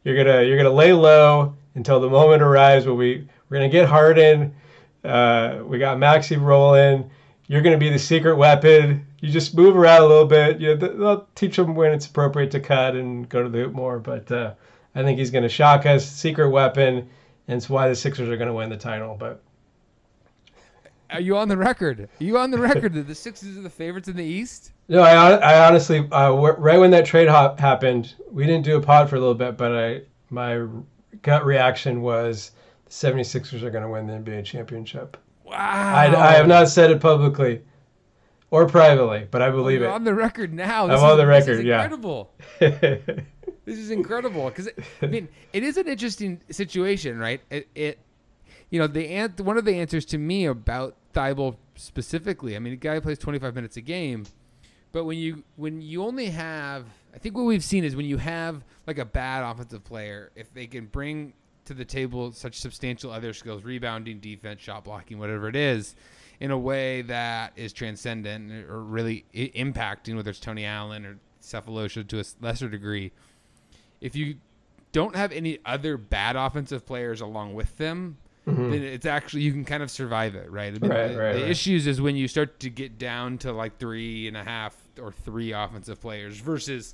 you're 0.03 0.17
gonna 0.17 0.43
you're 0.43 0.57
gonna 0.57 0.69
lay 0.69 0.93
low 0.93 1.55
until 1.75 1.99
the 1.99 2.09
moment 2.09 2.41
arrives 2.41 2.85
where 2.85 2.95
we 2.95 3.27
we're 3.49 3.57
gonna 3.57 3.69
get 3.69 3.87
Harden. 3.87 4.53
Uh, 5.03 5.59
we 5.65 5.79
got 5.79 5.99
Maxey 5.99 6.37
rolling. 6.37 7.09
You're 7.47 7.61
gonna 7.61 7.77
be 7.77 7.89
the 7.89 7.99
secret 7.99 8.35
weapon. 8.35 9.05
You 9.21 9.31
just 9.31 9.55
move 9.55 9.75
around 9.75 10.01
a 10.01 10.07
little 10.07 10.25
bit. 10.25 10.59
You 10.59 10.75
know, 10.75 10.87
they'll 10.87 11.27
teach 11.35 11.55
them 11.55 11.75
when 11.75 11.93
it's 11.93 12.07
appropriate 12.07 12.51
to 12.51 12.59
cut 12.59 12.95
and 12.95 13.27
go 13.29 13.43
to 13.43 13.49
the 13.49 13.59
hoop 13.59 13.73
more. 13.73 13.99
But 13.99 14.31
uh, 14.31 14.53
I 14.95 15.03
think 15.03 15.17
he's 15.19 15.31
going 15.31 15.43
to 15.43 15.49
shock 15.49 15.85
us, 15.85 16.07
secret 16.09 16.49
weapon, 16.49 17.09
and 17.47 17.57
it's 17.57 17.69
why 17.69 17.89
the 17.89 17.95
Sixers 17.95 18.29
are 18.29 18.37
going 18.37 18.47
to 18.47 18.53
win 18.53 18.69
the 18.69 18.77
title. 18.77 19.15
But 19.19 19.41
are 21.09 21.19
you 21.21 21.37
on 21.37 21.47
the 21.47 21.57
record? 21.57 22.01
Are 22.01 22.23
you 22.23 22.37
on 22.37 22.51
the 22.51 22.57
record 22.59 22.93
that 22.93 23.07
the 23.07 23.15
Sixers 23.15 23.57
are 23.57 23.61
the 23.61 23.69
favorites 23.69 24.07
in 24.07 24.15
the 24.15 24.23
East? 24.23 24.71
No, 24.87 25.01
I, 25.01 25.31
I 25.35 25.67
honestly, 25.67 26.07
uh, 26.11 26.31
right 26.33 26.79
when 26.79 26.91
that 26.91 27.05
trade 27.05 27.27
hop 27.27 27.59
happened, 27.59 28.15
we 28.31 28.45
didn't 28.45 28.65
do 28.65 28.77
a 28.77 28.81
pod 28.81 29.09
for 29.09 29.15
a 29.15 29.19
little 29.19 29.35
bit, 29.35 29.57
but 29.57 29.71
I 29.75 30.01
my 30.29 30.65
gut 31.21 31.45
reaction 31.45 32.01
was 32.01 32.51
the 32.85 32.91
76ers 32.91 33.61
are 33.61 33.69
going 33.69 33.83
to 33.83 33.89
win 33.89 34.07
the 34.07 34.13
NBA 34.13 34.43
championship. 34.45 35.15
Wow. 35.45 35.53
I, 35.55 36.05
I 36.29 36.31
have 36.33 36.47
not 36.47 36.67
said 36.69 36.89
it 36.91 36.99
publicly 36.99 37.61
or 38.49 38.67
privately, 38.67 39.27
but 39.29 39.41
I 39.41 39.49
believe 39.51 39.81
You're 39.81 39.89
it. 39.89 39.93
on 39.93 40.03
the 40.03 40.13
record 40.15 40.53
now. 40.53 40.83
I'm 40.83 40.89
This 40.89 40.99
on 41.01 41.11
is- 41.11 41.17
the 41.17 41.25
this 41.25 41.47
record, 41.47 41.65
yeah. 41.65 41.83
incredible. 41.83 42.31
This 43.65 43.79
is 43.79 43.91
incredible 43.91 44.49
because 44.49 44.69
I 45.01 45.05
mean 45.05 45.29
it 45.53 45.63
is 45.63 45.77
an 45.77 45.87
interesting 45.87 46.41
situation, 46.49 47.17
right? 47.17 47.41
It, 47.49 47.67
it 47.75 47.99
you 48.69 48.79
know 48.79 48.87
the 48.87 49.07
ant 49.07 49.39
one 49.41 49.57
of 49.57 49.65
the 49.65 49.75
answers 49.75 50.05
to 50.05 50.17
me 50.17 50.45
about 50.45 50.95
Thybulle 51.13 51.55
specifically. 51.75 52.55
I 52.55 52.59
mean, 52.59 52.73
the 52.73 52.77
guy 52.77 52.99
plays 52.99 53.17
25 53.17 53.55
minutes 53.55 53.77
a 53.77 53.81
game, 53.81 54.25
but 54.91 55.05
when 55.05 55.17
you 55.17 55.43
when 55.55 55.81
you 55.81 56.03
only 56.03 56.27
have, 56.27 56.85
I 57.13 57.17
think 57.17 57.35
what 57.35 57.43
we've 57.43 57.63
seen 57.63 57.83
is 57.83 57.95
when 57.95 58.05
you 58.05 58.17
have 58.17 58.63
like 58.87 58.97
a 58.97 59.05
bad 59.05 59.43
offensive 59.43 59.83
player, 59.83 60.31
if 60.35 60.53
they 60.53 60.67
can 60.67 60.85
bring 60.87 61.33
to 61.65 61.73
the 61.73 61.85
table 61.85 62.31
such 62.31 62.59
substantial 62.59 63.11
other 63.11 63.33
skills, 63.33 63.63
rebounding, 63.63 64.19
defense, 64.19 64.61
shot 64.61 64.83
blocking, 64.83 65.17
whatever 65.17 65.47
it 65.47 65.55
is, 65.55 65.95
in 66.39 66.51
a 66.51 66.57
way 66.57 67.01
that 67.03 67.53
is 67.55 67.71
transcendent 67.71 68.69
or 68.69 68.81
really 68.81 69.25
impacting, 69.33 70.15
whether 70.15 70.29
it's 70.29 70.39
Tony 70.39 70.65
Allen 70.65 71.05
or 71.05 71.17
Sefolosha 71.41 72.07
to 72.07 72.19
a 72.19 72.23
lesser 72.41 72.67
degree. 72.67 73.11
If 74.03 74.15
you 74.15 74.35
don't 74.91 75.15
have 75.15 75.31
any 75.31 75.59
other 75.65 75.97
bad 75.97 76.35
offensive 76.35 76.85
players 76.85 77.21
along 77.21 77.53
with 77.55 77.75
them, 77.77 78.17
mm-hmm. 78.47 78.69
then 78.71 78.83
it's 78.83 79.05
actually 79.07 79.41
you 79.41 79.51
can 79.51 79.65
kind 79.65 79.81
of 79.81 79.89
survive 79.89 80.35
it, 80.35 80.51
right? 80.51 80.67
I 80.75 80.77
mean, 80.77 80.91
Right, 80.91 81.07
the, 81.07 81.17
right, 81.17 81.33
the 81.33 81.41
right. 81.41 81.49
issues 81.49 81.87
is 81.87 81.99
when 82.01 82.15
you 82.15 82.27
start 82.27 82.59
to 82.59 82.69
get 82.69 82.97
down 82.99 83.37
to 83.39 83.51
like 83.53 83.77
three 83.79 84.27
and 84.27 84.37
a 84.37 84.43
half 84.43 84.75
or 85.01 85.11
three 85.11 85.51
offensive 85.53 85.99
players 85.99 86.37
versus 86.39 86.93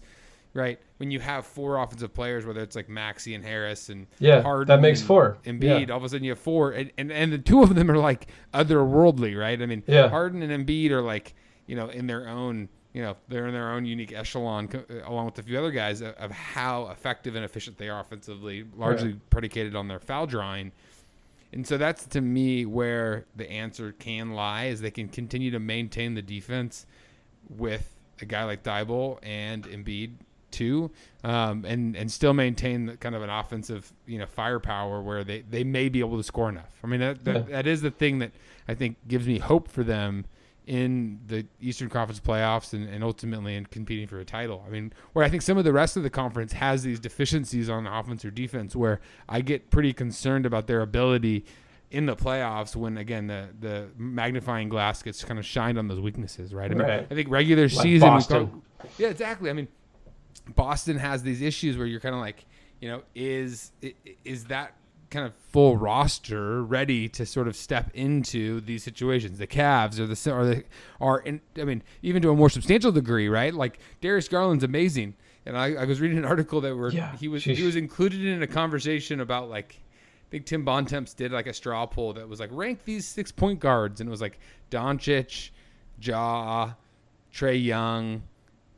right 0.53 0.79
when 0.97 1.11
you 1.11 1.19
have 1.19 1.45
four 1.45 1.77
offensive 1.77 2.13
players, 2.13 2.45
whether 2.45 2.61
it's 2.61 2.75
like 2.75 2.89
Maxey 2.89 3.35
and 3.35 3.43
Harris 3.43 3.89
and 3.89 4.07
Yeah, 4.19 4.41
Harden 4.41 4.67
that 4.67 4.81
makes 4.81 4.99
and 5.01 5.07
four. 5.07 5.37
Embiid, 5.45 5.87
Yeah. 5.87 5.93
all 5.93 5.97
of 5.97 6.03
a 6.05 6.09
sudden 6.09 6.23
you 6.23 6.31
have 6.31 6.39
four, 6.39 6.71
and, 6.71 6.91
and 6.97 7.11
and 7.11 7.33
the 7.33 7.37
two 7.37 7.61
of 7.63 7.75
them 7.75 7.89
are 7.91 7.97
like 7.97 8.27
otherworldly, 8.53 9.37
right? 9.37 9.61
I 9.61 9.65
mean, 9.65 9.83
Yeah. 9.87 10.09
Harden 10.09 10.41
and 10.41 10.65
Embiid 10.65 10.91
are 10.91 11.01
like 11.01 11.33
you 11.67 11.75
know 11.75 11.89
in 11.89 12.07
their 12.07 12.27
own 12.29 12.69
you 12.93 13.01
know 13.01 13.15
they're 13.27 13.47
in 13.47 13.53
their 13.53 13.71
own 13.71 13.85
unique 13.85 14.11
echelon 14.13 14.67
uh, 14.73 15.07
along 15.07 15.25
with 15.25 15.37
a 15.39 15.43
few 15.43 15.57
other 15.57 15.71
guys 15.71 16.01
of, 16.01 16.15
of 16.15 16.31
how 16.31 16.87
effective 16.87 17.35
and 17.35 17.45
efficient 17.45 17.77
they 17.77 17.89
are 17.89 17.99
offensively, 17.99 18.65
largely 18.75 19.13
predicated 19.29 19.75
on 19.75 19.87
their 19.87 19.99
foul 19.99 20.25
drawing. 20.25 20.71
And 21.51 21.65
so 21.65 21.77
that's 21.77 22.05
to 22.07 22.21
me 22.21 22.65
where 22.65 23.25
the 23.35 23.49
answer 23.49 23.91
can 23.93 24.33
lie 24.33 24.65
is 24.65 24.81
they 24.81 24.91
can 24.91 25.07
continue 25.09 25.49
to 25.51 25.59
maintain 25.59 26.13
the 26.13 26.21
defense 26.21 26.85
with 27.49 27.95
a 28.21 28.25
guy 28.25 28.43
like 28.43 28.63
Thybulle 28.63 29.17
and 29.23 29.63
Embiid 29.65 30.11
too, 30.51 30.89
um, 31.23 31.63
and 31.65 31.95
and 31.95 32.11
still 32.11 32.33
maintain 32.33 32.87
the, 32.87 32.97
kind 32.97 33.15
of 33.15 33.21
an 33.21 33.29
offensive 33.29 33.91
you 34.07 34.17
know 34.17 34.25
firepower 34.25 35.01
where 35.01 35.23
they, 35.23 35.41
they 35.41 35.63
may 35.63 35.89
be 35.89 35.99
able 35.99 36.17
to 36.17 36.23
score 36.23 36.49
enough. 36.49 36.73
I 36.83 36.87
mean 36.87 36.99
that 36.99 37.23
that, 37.25 37.35
Yeah. 37.35 37.41
that 37.55 37.67
is 37.67 37.81
the 37.81 37.91
thing 37.91 38.19
that 38.19 38.31
I 38.67 38.73
think 38.73 38.97
gives 39.07 39.27
me 39.27 39.37
hope 39.39 39.67
for 39.67 39.83
them 39.83 40.25
in 40.69 41.19
the 41.25 41.43
Eastern 41.59 41.89
Conference 41.89 42.19
playoffs 42.19 42.73
and, 42.73 42.87
and 42.87 43.03
ultimately 43.03 43.55
in 43.55 43.65
competing 43.65 44.07
for 44.07 44.19
a 44.19 44.23
title. 44.25 44.63
I 44.67 44.69
mean, 44.69 44.93
where 45.13 45.25
I 45.25 45.29
think 45.29 45.41
some 45.41 45.57
of 45.57 45.63
the 45.63 45.73
rest 45.73 45.97
of 45.97 46.03
the 46.03 46.11
conference 46.11 46.53
has 46.53 46.83
these 46.83 46.99
deficiencies 46.99 47.71
on 47.71 47.87
offense 47.87 48.23
or 48.23 48.29
defense 48.29 48.75
where 48.75 49.01
I 49.27 49.41
get 49.41 49.71
pretty 49.71 49.93
concerned 49.93 50.45
about 50.45 50.67
their 50.67 50.81
ability 50.81 51.43
in 51.89 52.05
the 52.05 52.15
playoffs 52.15 52.75
when 52.75 52.99
again 52.99 53.25
the 53.25 53.47
the 53.59 53.87
magnifying 53.97 54.69
glass 54.69 55.01
gets 55.01 55.23
kind 55.23 55.39
of 55.39 55.45
shined 55.45 55.79
on 55.79 55.87
those 55.87 55.99
weaknesses, 55.99 56.53
right? 56.53 56.69
I 56.69 56.75
mean, 56.75 56.87
Right. 56.87 57.07
I 57.09 57.15
think 57.15 57.31
regular 57.31 57.63
Like 57.63 57.71
season 57.71 58.07
Boston. 58.09 58.49
talk- 58.79 58.89
yeah, 58.99 59.07
exactly. 59.07 59.49
I 59.49 59.53
mean, 59.53 59.67
Boston 60.55 60.97
has 60.99 61.23
these 61.23 61.41
issues 61.41 61.77
where 61.77 61.87
you're 61.87 61.99
kind 61.99 62.13
of 62.13 62.21
like, 62.21 62.45
you 62.79 62.89
know, 62.89 63.01
is 63.15 63.71
is 64.23 64.45
that 64.45 64.73
kind 65.09 65.25
of 65.25 65.33
full 65.35 65.77
roster 65.77 66.63
ready 66.63 67.07
to 67.09 67.25
sort 67.25 67.47
of 67.47 67.55
step 67.55 67.89
into 67.93 68.61
these 68.61 68.83
situations? 68.83 69.37
The 69.39 69.47
Cavs 69.47 69.99
or 69.99 70.05
the 70.07 70.31
or 70.31 70.45
the 70.45 70.63
are 71.01 71.19
in, 71.19 71.41
I 71.59 71.63
mean, 71.63 71.83
even 72.01 72.21
to 72.21 72.29
a 72.29 72.35
more 72.35 72.49
substantial 72.49 72.91
degree, 72.91 73.27
right? 73.29 73.53
Like 73.53 73.79
Darius 74.01 74.27
Garland's 74.27 74.63
amazing, 74.63 75.15
and 75.45 75.57
I, 75.57 75.73
I 75.73 75.85
was 75.85 75.99
reading 76.01 76.17
an 76.17 76.25
article 76.25 76.61
that 76.61 76.75
where 76.77 76.91
Yeah, 76.91 77.15
he 77.17 77.27
was 77.27 77.43
sheesh. 77.43 77.55
he 77.57 77.63
was 77.63 77.75
included 77.75 78.25
in 78.25 78.41
a 78.43 78.47
conversation 78.47 79.19
about 79.19 79.49
like. 79.49 79.77
I 80.21 80.31
think 80.31 80.45
Tim 80.45 80.63
Bontemps 80.63 81.15
did 81.15 81.31
like 81.31 81.47
a 81.47 81.53
straw 81.53 81.87
poll 81.87 82.13
that 82.13 82.29
was 82.29 82.39
like 82.39 82.51
rank 82.53 82.85
these 82.85 83.07
six 83.07 83.31
point 83.31 83.59
guards, 83.59 83.99
and 83.99 84.07
it 84.07 84.11
was 84.11 84.21
like 84.21 84.37
Doncic, 84.69 85.49
Ja, 85.99 86.73
Trae 87.33 87.63
Young, 87.65 88.21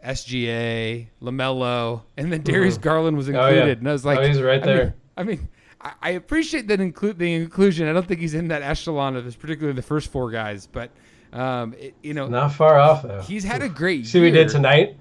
SGA, 0.05 1.07
LaMelo, 1.21 2.03
and 2.17 2.31
then 2.31 2.41
Darius 2.41 2.77
Garland 2.77 3.17
was 3.17 3.27
Oh, 3.29 3.33
yeah. 3.33 3.47
included. 3.47 3.79
And 3.79 3.89
I 3.89 3.91
was 3.91 4.05
oh, 4.05 4.09
like, 4.09 4.19
Oh, 4.19 4.27
he's 4.27 4.41
right 4.41 4.63
I 4.63 4.65
mean- 4.65 4.75
there. 4.75 4.95
I 5.17 5.23
mean, 5.23 5.49
I, 5.81 5.93
I 6.01 6.09
appreciate 6.11 6.67
that 6.67 6.79
include 6.79 7.17
the 7.19 7.33
inclusion. 7.33 7.87
I 7.87 7.93
don't 7.93 8.07
think 8.07 8.19
he's 8.19 8.33
in 8.33 8.47
that 8.49 8.61
echelon 8.61 9.15
of 9.15 9.25
this, 9.25 9.35
particularly 9.35 9.75
the 9.75 9.81
first 9.81 10.11
four 10.11 10.29
guys, 10.31 10.67
but 10.67 10.91
um, 11.33 11.73
it, 11.79 11.93
you 12.03 12.13
know, 12.13 12.27
Not 12.27 12.53
far 12.53 12.77
off 12.77 13.03
though. 13.03 13.21
he's 13.21 13.43
had 13.43 13.61
a 13.61 13.69
great. 13.69 13.99
Year. 14.01 14.05
See 14.05 14.19
what 14.19 14.25
we 14.25 14.31
did 14.31 14.49
tonight? 14.49 14.97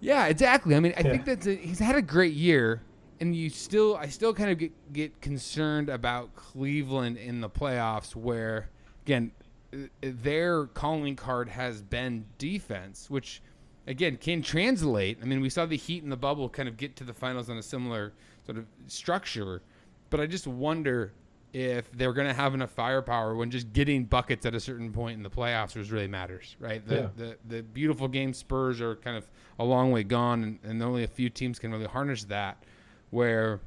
Yeah, 0.00 0.26
exactly. 0.26 0.74
I 0.74 0.80
mean, 0.80 0.94
I 0.96 1.00
Yeah. 1.02 1.10
think 1.10 1.24
that's 1.24 1.46
a, 1.46 1.54
he's 1.54 1.78
had 1.78 1.94
a 1.96 2.02
great 2.02 2.32
year, 2.34 2.82
and 3.20 3.34
you 3.36 3.50
still, 3.50 3.96
I 3.96 4.06
still 4.08 4.32
kind 4.34 4.50
of 4.50 4.58
get 4.58 4.72
get 4.92 5.20
concerned 5.20 5.88
about 5.88 6.34
Cleveland 6.34 7.16
in 7.18 7.40
the 7.40 7.50
playoffs, 7.50 8.16
where 8.16 8.68
again, 9.04 9.30
their 10.00 10.66
calling 10.66 11.16
card 11.16 11.48
has 11.50 11.82
been 11.82 12.24
defense, 12.38 13.08
which 13.08 13.40
again 13.86 14.16
can 14.16 14.42
translate. 14.42 15.18
I 15.22 15.24
mean, 15.26 15.40
we 15.40 15.50
saw 15.50 15.66
the 15.66 15.76
Heat 15.76 16.02
in 16.02 16.10
the 16.10 16.16
bubble 16.16 16.48
kind 16.48 16.68
of 16.68 16.76
get 16.76 16.96
to 16.96 17.04
the 17.04 17.14
finals 17.14 17.48
on 17.48 17.56
a 17.56 17.62
similar 17.62 18.12
sort 18.44 18.58
of 18.58 18.66
structure, 18.88 19.62
but 20.10 20.20
I 20.20 20.26
just 20.26 20.46
wonder 20.46 21.12
if 21.52 21.90
they're 21.92 22.12
going 22.12 22.28
to 22.28 22.34
have 22.34 22.54
enough 22.54 22.70
firepower 22.70 23.34
when 23.34 23.50
just 23.50 23.72
getting 23.72 24.04
buckets 24.04 24.46
at 24.46 24.54
a 24.54 24.60
certain 24.60 24.92
point 24.92 25.16
in 25.16 25.22
the 25.24 25.30
playoffs 25.30 25.74
was 25.76 25.90
really 25.90 26.06
matters, 26.06 26.54
right? 26.60 26.86
The, 26.86 26.94
Yeah. 26.94 27.08
the 27.16 27.36
the 27.48 27.62
beautiful 27.62 28.06
game 28.06 28.32
Spurs 28.32 28.80
are 28.80 28.94
kind 28.96 29.16
of 29.16 29.28
a 29.58 29.64
long 29.64 29.90
way 29.90 30.04
gone, 30.04 30.44
and, 30.44 30.58
and 30.62 30.82
only 30.82 31.02
a 31.02 31.08
few 31.08 31.28
teams 31.28 31.58
can 31.58 31.72
really 31.72 31.86
harness 31.86 32.24
that. 32.24 32.62
Where 33.10 33.58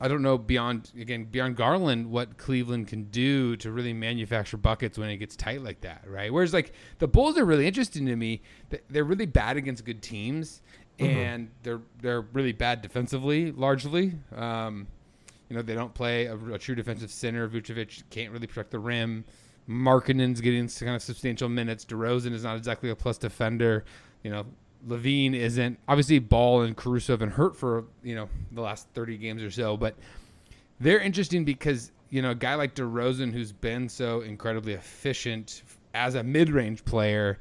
I 0.00 0.08
don't 0.08 0.22
know 0.22 0.38
beyond 0.38 0.90
again 0.98 1.24
beyond 1.24 1.56
Garland 1.56 2.10
what 2.10 2.38
Cleveland 2.38 2.88
can 2.88 3.04
do 3.04 3.56
to 3.56 3.70
really 3.72 3.92
manufacture 3.92 4.56
buckets 4.56 4.96
when 4.98 5.10
it 5.10 5.18
gets 5.18 5.36
tight 5.36 5.62
like 5.62 5.82
that, 5.82 6.04
right? 6.06 6.32
Whereas 6.32 6.54
like 6.54 6.72
the 6.98 7.08
Bulls 7.08 7.36
are 7.36 7.44
really 7.44 7.66
interesting 7.66 8.06
to 8.06 8.16
me. 8.16 8.40
They're 8.88 9.04
really 9.04 9.26
bad 9.26 9.58
against 9.58 9.84
good 9.84 10.00
teams, 10.02 10.62
and 10.98 11.50
they're 11.62 11.80
they're 12.00 12.22
really 12.22 12.52
bad 12.52 12.80
defensively 12.80 13.52
largely. 13.52 14.14
Um, 14.34 14.86
you 15.48 15.56
know 15.56 15.62
they 15.62 15.74
don't 15.74 15.94
play 15.94 16.26
a, 16.26 16.36
a 16.36 16.58
true 16.58 16.74
defensive 16.74 17.10
center. 17.10 17.48
Vucevic 17.48 18.02
can't 18.10 18.32
really 18.32 18.46
protect 18.46 18.70
the 18.70 18.78
rim. 18.78 19.24
Markkanen's 19.68 20.40
getting 20.40 20.68
kind 20.68 20.96
of 20.96 21.02
substantial 21.02 21.48
minutes. 21.48 21.84
DeRozan 21.84 22.32
is 22.32 22.44
not 22.44 22.56
exactly 22.56 22.90
a 22.90 22.96
plus 22.96 23.18
defender. 23.18 23.84
You 24.22 24.30
know, 24.30 24.46
LaVine 24.86 25.34
isn't. 25.34 25.78
Obviously, 25.88 26.18
Ball 26.18 26.62
and 26.62 26.76
Caruso 26.76 27.12
have 27.12 27.20
been 27.20 27.30
hurt 27.30 27.56
for 27.56 27.84
you 28.02 28.14
know 28.14 28.28
the 28.52 28.60
last 28.60 28.88
thirty 28.94 29.16
games 29.16 29.42
or 29.42 29.50
so, 29.50 29.76
but 29.76 29.96
they're 30.80 31.00
interesting 31.00 31.44
because 31.44 31.92
you 32.10 32.22
know 32.22 32.30
a 32.30 32.34
guy 32.34 32.54
like 32.54 32.74
DeRozan 32.74 33.32
who's 33.32 33.52
been 33.52 33.88
so 33.88 34.20
incredibly 34.20 34.74
efficient 34.74 35.62
as 35.94 36.14
a 36.14 36.22
mid-range 36.22 36.84
player 36.84 37.38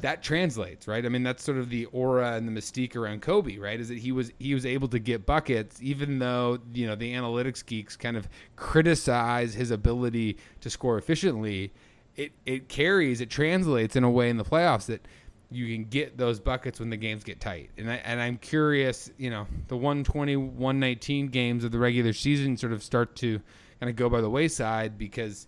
that 0.00 0.22
translates, 0.22 0.86
right? 0.86 1.04
I 1.06 1.08
mean, 1.08 1.22
that's 1.22 1.42
sort 1.42 1.56
of 1.56 1.70
the 1.70 1.86
aura 1.86 2.34
and 2.34 2.46
the 2.46 2.52
mystique 2.52 2.96
around 2.96 3.22
Kobe, 3.22 3.56
right? 3.56 3.80
Is 3.80 3.88
that 3.88 3.98
he 3.98 4.12
was 4.12 4.30
he 4.38 4.52
was 4.52 4.66
able 4.66 4.88
to 4.88 4.98
get 4.98 5.24
buckets, 5.24 5.80
even 5.80 6.18
though 6.18 6.58
you 6.74 6.86
know 6.86 6.94
the 6.94 7.14
analytics 7.14 7.64
geeks 7.64 7.96
kind 7.96 8.16
of 8.16 8.28
criticize 8.56 9.54
his 9.54 9.70
ability 9.70 10.36
to 10.60 10.70
score 10.70 10.98
efficiently. 10.98 11.72
It 12.14 12.32
it 12.44 12.68
carries, 12.68 13.20
it 13.20 13.30
translates 13.30 13.96
in 13.96 14.04
a 14.04 14.10
way 14.10 14.28
in 14.28 14.36
the 14.36 14.44
playoffs 14.44 14.86
that 14.86 15.06
you 15.50 15.72
can 15.72 15.84
get 15.84 16.18
those 16.18 16.40
buckets 16.40 16.80
when 16.80 16.90
the 16.90 16.96
games 16.96 17.24
get 17.24 17.40
tight. 17.40 17.70
And 17.78 17.90
I 17.90 17.96
and 17.96 18.20
I'm 18.20 18.36
curious, 18.36 19.10
you 19.16 19.30
know, 19.30 19.46
the 19.68 19.76
120 19.76 20.36
119 20.36 21.28
games 21.28 21.64
of 21.64 21.72
the 21.72 21.78
regular 21.78 22.12
season 22.12 22.56
sort 22.58 22.72
of 22.72 22.82
start 22.82 23.16
to 23.16 23.40
kind 23.80 23.88
of 23.88 23.96
go 23.96 24.10
by 24.10 24.20
the 24.20 24.30
wayside 24.30 24.98
because 24.98 25.46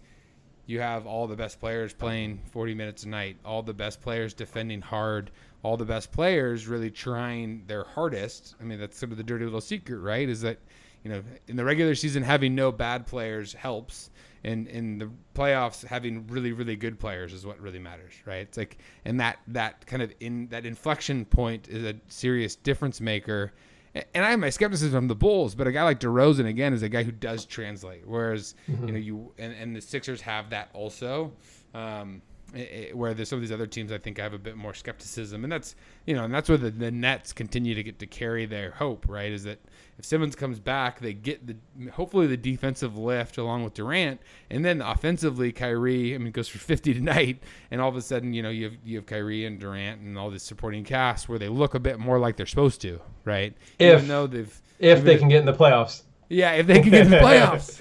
you 0.68 0.80
have 0.80 1.06
all 1.06 1.26
the 1.26 1.34
best 1.34 1.58
players 1.58 1.94
playing 1.94 2.38
40 2.52 2.74
minutes 2.74 3.04
a 3.04 3.08
night, 3.08 3.38
all 3.42 3.62
the 3.62 3.72
best 3.72 4.02
players 4.02 4.34
defending 4.34 4.82
hard, 4.82 5.30
all 5.62 5.78
the 5.78 5.84
best 5.86 6.12
players 6.12 6.68
really 6.68 6.90
trying 6.90 7.64
their 7.66 7.84
hardest. 7.84 8.54
I 8.60 8.64
mean, 8.64 8.78
that's 8.78 8.98
sort 8.98 9.10
of 9.10 9.16
the 9.16 9.24
dirty 9.24 9.46
little 9.46 9.62
secret, 9.62 9.96
right? 10.00 10.28
Is 10.28 10.42
that, 10.42 10.58
you 11.04 11.10
know, 11.10 11.22
in 11.46 11.56
the 11.56 11.64
regular 11.64 11.94
season, 11.94 12.22
having 12.22 12.54
no 12.54 12.70
bad 12.70 13.06
players 13.06 13.54
helps. 13.54 14.10
And 14.44 14.68
in 14.68 14.98
the 14.98 15.10
playoffs, 15.34 15.86
having 15.86 16.26
really, 16.26 16.52
really 16.52 16.76
good 16.76 17.00
players 17.00 17.32
is 17.32 17.46
what 17.46 17.58
really 17.58 17.78
matters, 17.78 18.12
right? 18.26 18.42
It's 18.42 18.58
like, 18.58 18.76
and 19.06 19.18
that, 19.20 19.38
that 19.46 19.86
kind 19.86 20.02
of 20.02 20.12
in 20.20 20.48
that 20.48 20.66
inflection 20.66 21.24
point 21.24 21.68
is 21.68 21.82
a 21.82 21.94
serious 22.08 22.56
difference 22.56 23.00
maker. 23.00 23.54
And 23.94 24.24
I 24.24 24.30
have 24.30 24.38
my 24.40 24.50
skepticism 24.50 24.92
from 24.92 25.08
the 25.08 25.14
Bulls, 25.14 25.54
but 25.54 25.66
a 25.66 25.72
guy 25.72 25.82
like 25.82 26.00
DeRozan 26.00 26.46
again 26.46 26.72
is 26.72 26.82
a 26.82 26.88
guy 26.88 27.02
who 27.02 27.12
does 27.12 27.44
translate. 27.44 28.06
Whereas 28.06 28.54
Mm-hmm. 28.70 28.86
you 28.86 28.92
know 28.92 28.98
you 28.98 29.32
and, 29.38 29.52
and 29.54 29.74
the 29.76 29.80
Sixers 29.80 30.20
have 30.22 30.50
that 30.50 30.68
also. 30.74 31.32
Um, 31.74 32.22
it- 32.54 32.58
it- 32.60 32.96
where 32.96 33.14
there's 33.14 33.28
some 33.28 33.36
of 33.36 33.42
these 33.42 33.52
other 33.52 33.66
teams, 33.66 33.92
I 33.92 33.98
think 33.98 34.18
have 34.18 34.32
a 34.34 34.38
bit 34.38 34.56
more 34.56 34.74
skepticism, 34.74 35.44
and 35.44 35.52
that's 35.52 35.74
you 36.06 36.14
know, 36.14 36.24
and 36.24 36.32
that's 36.32 36.48
where 36.48 36.58
the, 36.58 36.70
the 36.70 36.90
Nets 36.90 37.32
continue 37.32 37.74
to 37.74 37.82
get 37.82 37.98
to 37.98 38.06
carry 38.06 38.46
their 38.46 38.70
hope, 38.72 39.04
right? 39.08 39.30
Is 39.30 39.44
that 39.44 39.58
if 39.98 40.04
Simmons 40.04 40.34
comes 40.36 40.58
back, 40.58 41.00
they 41.00 41.12
get 41.12 41.46
the 41.46 41.56
hopefully 41.90 42.26
the 42.26 42.36
defensive 42.36 42.96
lift 42.96 43.36
along 43.38 43.64
with 43.64 43.74
Durant, 43.74 44.20
and 44.50 44.64
then 44.64 44.80
offensively, 44.80 45.52
Kyrie, 45.52 46.14
I 46.14 46.18
mean, 46.18 46.32
goes 46.32 46.48
for 46.48 46.58
50 46.58 46.94
tonight, 46.94 47.42
and 47.70 47.80
all 47.80 47.88
of 47.88 47.96
a 47.96 48.02
sudden, 48.02 48.32
you 48.32 48.42
know, 48.42 48.50
you 48.50 48.64
have 48.64 48.74
you 48.84 48.96
have 48.96 49.06
Kyrie 49.06 49.44
and 49.44 49.58
Durant 49.60 50.00
and 50.00 50.16
all 50.18 50.30
this 50.30 50.42
supporting 50.42 50.84
cast 50.84 51.28
where 51.28 51.38
they 51.38 51.48
look 51.48 51.74
a 51.74 51.80
bit 51.80 51.98
more 51.98 52.18
like 52.18 52.36
they're 52.36 52.46
supposed 52.46 52.80
to, 52.82 53.00
right? 53.24 53.54
If- 53.78 53.94
Even 53.96 54.08
though 54.08 54.26
they've 54.26 54.60
If 54.78 55.04
they 55.04 55.16
can 55.18 55.28
get 55.28 55.40
in 55.40 55.46
the 55.46 55.52
playoffs. 55.52 56.02
yeah, 56.28 56.52
if 56.52 56.66
they 56.66 56.80
can 56.80 56.90
get 56.90 57.04
in 57.06 57.10
the 57.10 57.16
playoffs. 57.18 57.80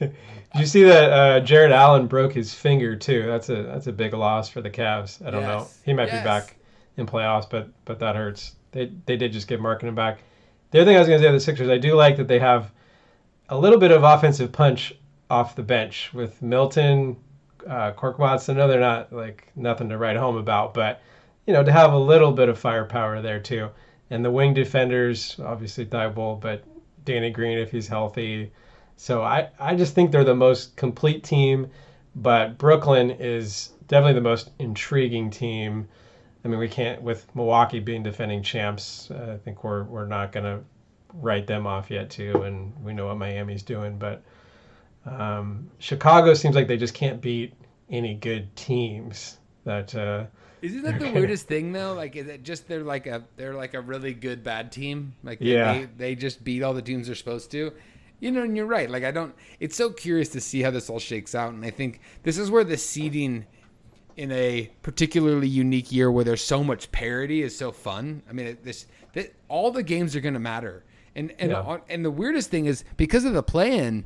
Did 0.52 0.60
you 0.60 0.66
see 0.66 0.82
that 0.84 1.12
uh, 1.12 1.40
Jarrett 1.40 1.70
Allen 1.70 2.06
broke 2.06 2.32
his 2.32 2.52
finger 2.52 2.96
too? 2.96 3.24
That's 3.26 3.48
a 3.48 3.62
that's 3.62 3.86
a 3.86 3.92
big 3.92 4.14
loss 4.14 4.48
for 4.48 4.60
the 4.60 4.70
Cavs. 4.70 5.24
I 5.24 5.30
don't 5.30 5.42
know. 5.42 5.66
He 5.84 5.92
might 5.92 6.08
Yes. 6.08 6.22
be 6.22 6.24
back 6.24 6.56
in 6.96 7.06
playoffs, 7.06 7.48
but 7.48 7.68
but 7.84 8.00
that 8.00 8.16
hurts. 8.16 8.56
They 8.72 8.90
they 9.06 9.16
did 9.16 9.32
just 9.32 9.46
get 9.46 9.60
Markkanen 9.60 9.94
back. 9.94 10.18
The 10.70 10.80
other 10.80 10.88
thing 10.90 10.96
I 10.96 11.00
was 11.00 11.08
going 11.08 11.20
to 11.20 11.24
say 11.24 11.28
of 11.28 11.34
the 11.34 11.40
Sixers, 11.40 11.68
I 11.68 11.78
do 11.78 11.94
like 11.94 12.16
that 12.16 12.28
they 12.28 12.38
have 12.38 12.72
a 13.48 13.58
little 13.58 13.78
bit 13.78 13.90
of 13.90 14.04
offensive 14.04 14.52
punch 14.52 14.92
off 15.28 15.56
the 15.56 15.62
bench 15.62 16.12
with 16.12 16.40
Milton, 16.42 17.16
uh, 17.66 17.92
Watson. 18.18 18.56
I 18.56 18.60
know 18.60 18.68
they're 18.68 18.80
not 18.80 19.12
like 19.12 19.50
nothing 19.56 19.88
to 19.88 19.98
write 19.98 20.16
home 20.16 20.36
about, 20.36 20.74
but 20.74 21.00
you 21.46 21.52
know 21.52 21.62
to 21.62 21.72
have 21.72 21.92
a 21.92 21.98
little 21.98 22.32
bit 22.32 22.48
of 22.48 22.58
firepower 22.58 23.22
there 23.22 23.40
too. 23.40 23.70
And 24.10 24.24
the 24.24 24.30
wing 24.30 24.54
defenders, 24.54 25.38
obviously 25.38 25.86
Thybulle, 25.86 26.40
but 26.40 26.64
Danny 27.04 27.30
Green 27.30 27.58
if 27.58 27.70
he's 27.70 27.86
healthy. 27.86 28.50
So 29.00 29.22
I, 29.22 29.48
I 29.58 29.76
just 29.76 29.94
think 29.94 30.12
they're 30.12 30.24
the 30.24 30.34
most 30.34 30.76
complete 30.76 31.24
team, 31.24 31.70
but 32.14 32.58
Brooklyn 32.58 33.10
is 33.10 33.72
definitely 33.88 34.12
the 34.12 34.20
most 34.20 34.50
intriguing 34.58 35.30
team. 35.30 35.88
I 36.44 36.48
mean, 36.48 36.58
we 36.58 36.68
can't 36.68 37.00
with 37.00 37.24
Milwaukee 37.34 37.80
being 37.80 38.02
defending 38.02 38.42
champs. 38.42 39.10
Uh, 39.10 39.32
I 39.32 39.38
think 39.38 39.64
we're 39.64 39.84
we're 39.84 40.04
not 40.04 40.32
gonna 40.32 40.60
write 41.14 41.46
them 41.46 41.66
off 41.66 41.90
yet 41.90 42.10
too, 42.10 42.42
and 42.42 42.74
we 42.84 42.92
know 42.92 43.06
what 43.06 43.16
Miami's 43.16 43.62
doing. 43.62 43.98
But 43.98 44.22
um, 45.06 45.70
Chicago 45.78 46.34
seems 46.34 46.54
like 46.54 46.68
they 46.68 46.76
just 46.76 46.92
can't 46.92 47.22
beat 47.22 47.54
any 47.88 48.12
good 48.14 48.54
teams. 48.54 49.38
That 49.64 49.94
uh, 49.94 50.26
Isn't 50.60 50.82
that 50.82 51.00
the 51.00 51.10
weirdest 51.10 51.46
thing 51.46 51.72
though? 51.72 51.94
Like, 51.94 52.16
is 52.16 52.28
it 52.28 52.42
just 52.42 52.68
they're 52.68 52.84
like 52.84 53.06
a 53.06 53.24
they're 53.38 53.54
like 53.54 53.72
a 53.72 53.80
really 53.80 54.12
good 54.12 54.44
bad 54.44 54.70
team? 54.70 55.14
Like, 55.22 55.38
they, 55.38 55.46
Yeah. 55.46 55.72
they, 55.72 55.84
they 55.96 56.14
just 56.16 56.44
beat 56.44 56.62
all 56.62 56.74
the 56.74 56.82
teams 56.82 57.06
they're 57.06 57.16
supposed 57.16 57.50
to. 57.52 57.72
You 58.20 58.30
know, 58.30 58.42
and 58.42 58.54
you're 58.56 58.66
right. 58.66 58.90
Like, 58.90 59.02
I 59.04 59.10
don't. 59.10 59.34
It's 59.60 59.76
so 59.76 59.90
curious 59.90 60.28
to 60.30 60.40
see 60.40 60.60
how 60.62 60.70
this 60.70 60.90
all 60.90 60.98
shakes 60.98 61.34
out, 61.34 61.52
and 61.54 61.64
I 61.64 61.70
think 61.70 62.00
this 62.22 62.36
is 62.38 62.50
where 62.50 62.64
the 62.64 62.76
seeding 62.76 63.46
in 64.16 64.30
a 64.32 64.70
particularly 64.82 65.48
unique 65.48 65.90
year 65.90 66.10
where 66.10 66.24
there's 66.24 66.44
so 66.44 66.62
much 66.62 66.92
parity 66.92 67.42
is 67.42 67.56
so 67.56 67.72
fun. 67.72 68.22
I 68.28 68.32
mean, 68.34 68.46
it, 68.48 68.64
this 68.64 68.86
that 69.14 69.32
all 69.48 69.70
the 69.70 69.82
games 69.82 70.14
are 70.14 70.20
going 70.20 70.34
to 70.34 70.40
matter, 70.40 70.84
and 71.16 71.32
and 71.38 71.50
Yeah. 71.52 71.78
and 71.88 72.04
the 72.04 72.10
weirdest 72.10 72.50
thing 72.50 72.66
is 72.66 72.84
because 72.98 73.24
of 73.24 73.32
the 73.32 73.42
plan, 73.42 74.04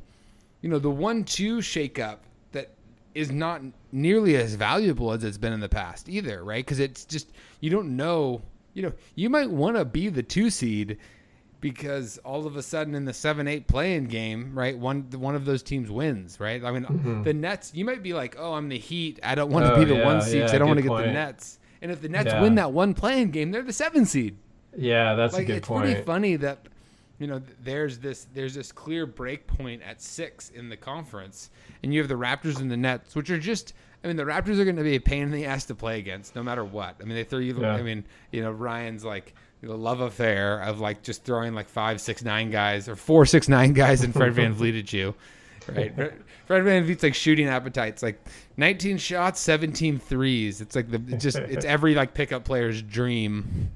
you 0.63 0.69
know, 0.69 0.79
the 0.79 0.91
one-two 0.91 1.59
shakeup 1.59 2.19
that 2.53 2.71
is 3.17 3.33
not 3.33 3.63
nearly 3.91 4.37
as 4.37 4.55
valuable 4.55 5.11
as 5.13 5.25
it's 5.25 5.39
been 5.39 5.53
in 5.53 5.61
the 5.61 5.69
past 5.69 6.09
either, 6.09 6.45
right? 6.45 6.65
Because 6.65 6.79
it's 6.79 7.05
just 7.05 7.33
you 7.61 7.71
don't 7.71 7.97
know. 7.97 8.43
You 8.75 8.83
know, 8.83 8.93
you 9.17 9.29
might 9.31 9.51
want 9.51 9.77
to 9.77 9.85
be 9.85 10.09
the 10.09 10.23
two 10.23 10.51
seed 10.51 10.99
because 11.65 12.19
all 12.19 12.47
of 12.47 12.57
a 12.57 12.63
sudden 12.63 12.95
in 12.95 13.07
the 13.07 13.15
seven 13.15 13.49
eight 13.49 13.67
play-in 13.67 14.05
game, 14.05 14.53
right? 14.55 14.79
One 14.79 15.09
one 15.17 15.35
of 15.35 15.47
those 15.47 15.63
teams 15.63 15.91
wins, 15.91 16.39
right? 16.39 16.63
I 16.63 16.71
mean, 16.71 17.23
the 17.25 17.33
Nets. 17.33 17.73
You 17.75 17.87
might 17.87 18.03
be 18.03 18.13
like, 18.13 18.37
oh, 18.39 18.53
I'm 18.53 18.69
the 18.69 18.77
Heat. 18.79 19.19
I 19.23 19.35
don't 19.35 19.51
want 19.51 19.65
to 19.65 19.71
Mm-hmm. 19.73 19.81
Oh, 19.81 19.85
be 19.87 19.91
the 19.91 19.97
yeah, 19.99 20.05
one 20.05 20.21
seed. 20.21 20.35
yeah, 20.43 20.53
I 20.53 20.59
don't 20.59 20.69
want 20.69 20.77
to 20.79 20.83
get 20.83 20.95
the. 20.95 21.07
Nets. 21.11 21.59
And 21.81 21.91
if 21.91 22.03
the 22.03 22.11
Nets 22.11 22.27
Yeah. 22.27 22.43
win 22.43 22.55
that 22.57 22.73
one 22.73 22.93
play-in 22.93 23.31
game, 23.31 23.51
they're 23.51 23.63
the 23.63 23.73
seven 23.73 24.05
seed 24.05 24.37
yeah, 24.77 25.15
that's 25.15 25.33
like 25.33 25.45
a 25.45 25.47
good 25.47 25.57
it's 25.59 25.69
point. 25.69 25.85
pretty 25.87 26.03
funny 26.03 26.37
that 26.37 26.67
you 27.19 27.27
know 27.29 27.41
there's 27.63 27.99
this 27.99 28.27
there's 28.35 28.55
this 28.55 28.71
clear 28.73 29.07
break 29.07 29.47
point 29.47 29.81
at 29.83 30.03
six 30.03 30.51
in 30.51 30.69
the 30.69 30.77
conference 30.77 31.49
and 31.83 31.95
you 31.95 32.01
have 32.01 32.09
the 32.09 32.15
raptors 32.17 32.61
and 32.61 32.69
the 32.71 32.77
nets 32.77 33.15
which 33.15 33.31
are 33.31 33.39
just 33.39 33.73
i 34.03 34.09
mean 34.09 34.17
the 34.17 34.25
raptors 34.25 34.59
are 34.59 34.65
going 34.65 34.75
to 34.75 34.83
be 34.83 34.97
a 34.97 35.01
pain 35.01 35.23
in 35.23 35.31
the 35.31 35.45
ass 35.47 35.65
to 35.67 35.77
play 35.77 36.01
against 36.01 36.35
no 36.35 36.43
matter 36.43 36.65
what 36.65 36.97
i 37.01 37.05
mean 37.05 37.15
they 37.15 37.23
throw 37.23 37.39
you 37.39 37.57
Yeah. 37.61 37.73
i 37.75 37.83
mean 37.83 38.05
you 38.33 38.43
know 38.43 38.51
ryan's 38.51 39.05
like 39.05 39.33
the 39.65 39.77
love 39.77 40.01
affair 40.01 40.61
of 40.61 40.81
like 40.81 41.03
just 41.03 41.25
throwing 41.25 41.55
like 41.55 41.69
five 41.69 42.01
six 42.01 42.23
nine 42.23 42.51
guys 42.51 42.89
or 42.89 42.97
four 42.97 43.27
six 43.27 43.49
nine 43.49 43.73
guys 43.73 44.03
and 44.03 44.13
fred 44.13 44.35
VanVleet 44.35 44.79
at 44.79 44.93
you 44.93 45.15
right 45.69 45.95
Fred- 46.47 46.65
VanVleet's 46.65 47.03
like 47.03 47.15
shooting 47.15 47.49
appetites 47.49 48.03
like 48.03 48.21
19 48.57 48.99
shots 48.99 49.41
17 49.41 49.99
threes 49.99 50.61
it's 50.61 50.77
like 50.77 50.91
the 50.91 50.99
just 50.99 51.39
it's 51.39 51.65
every 51.65 51.95
like 51.95 52.15
pickup 52.15 52.45
player's 52.45 52.83
dream 52.83 53.71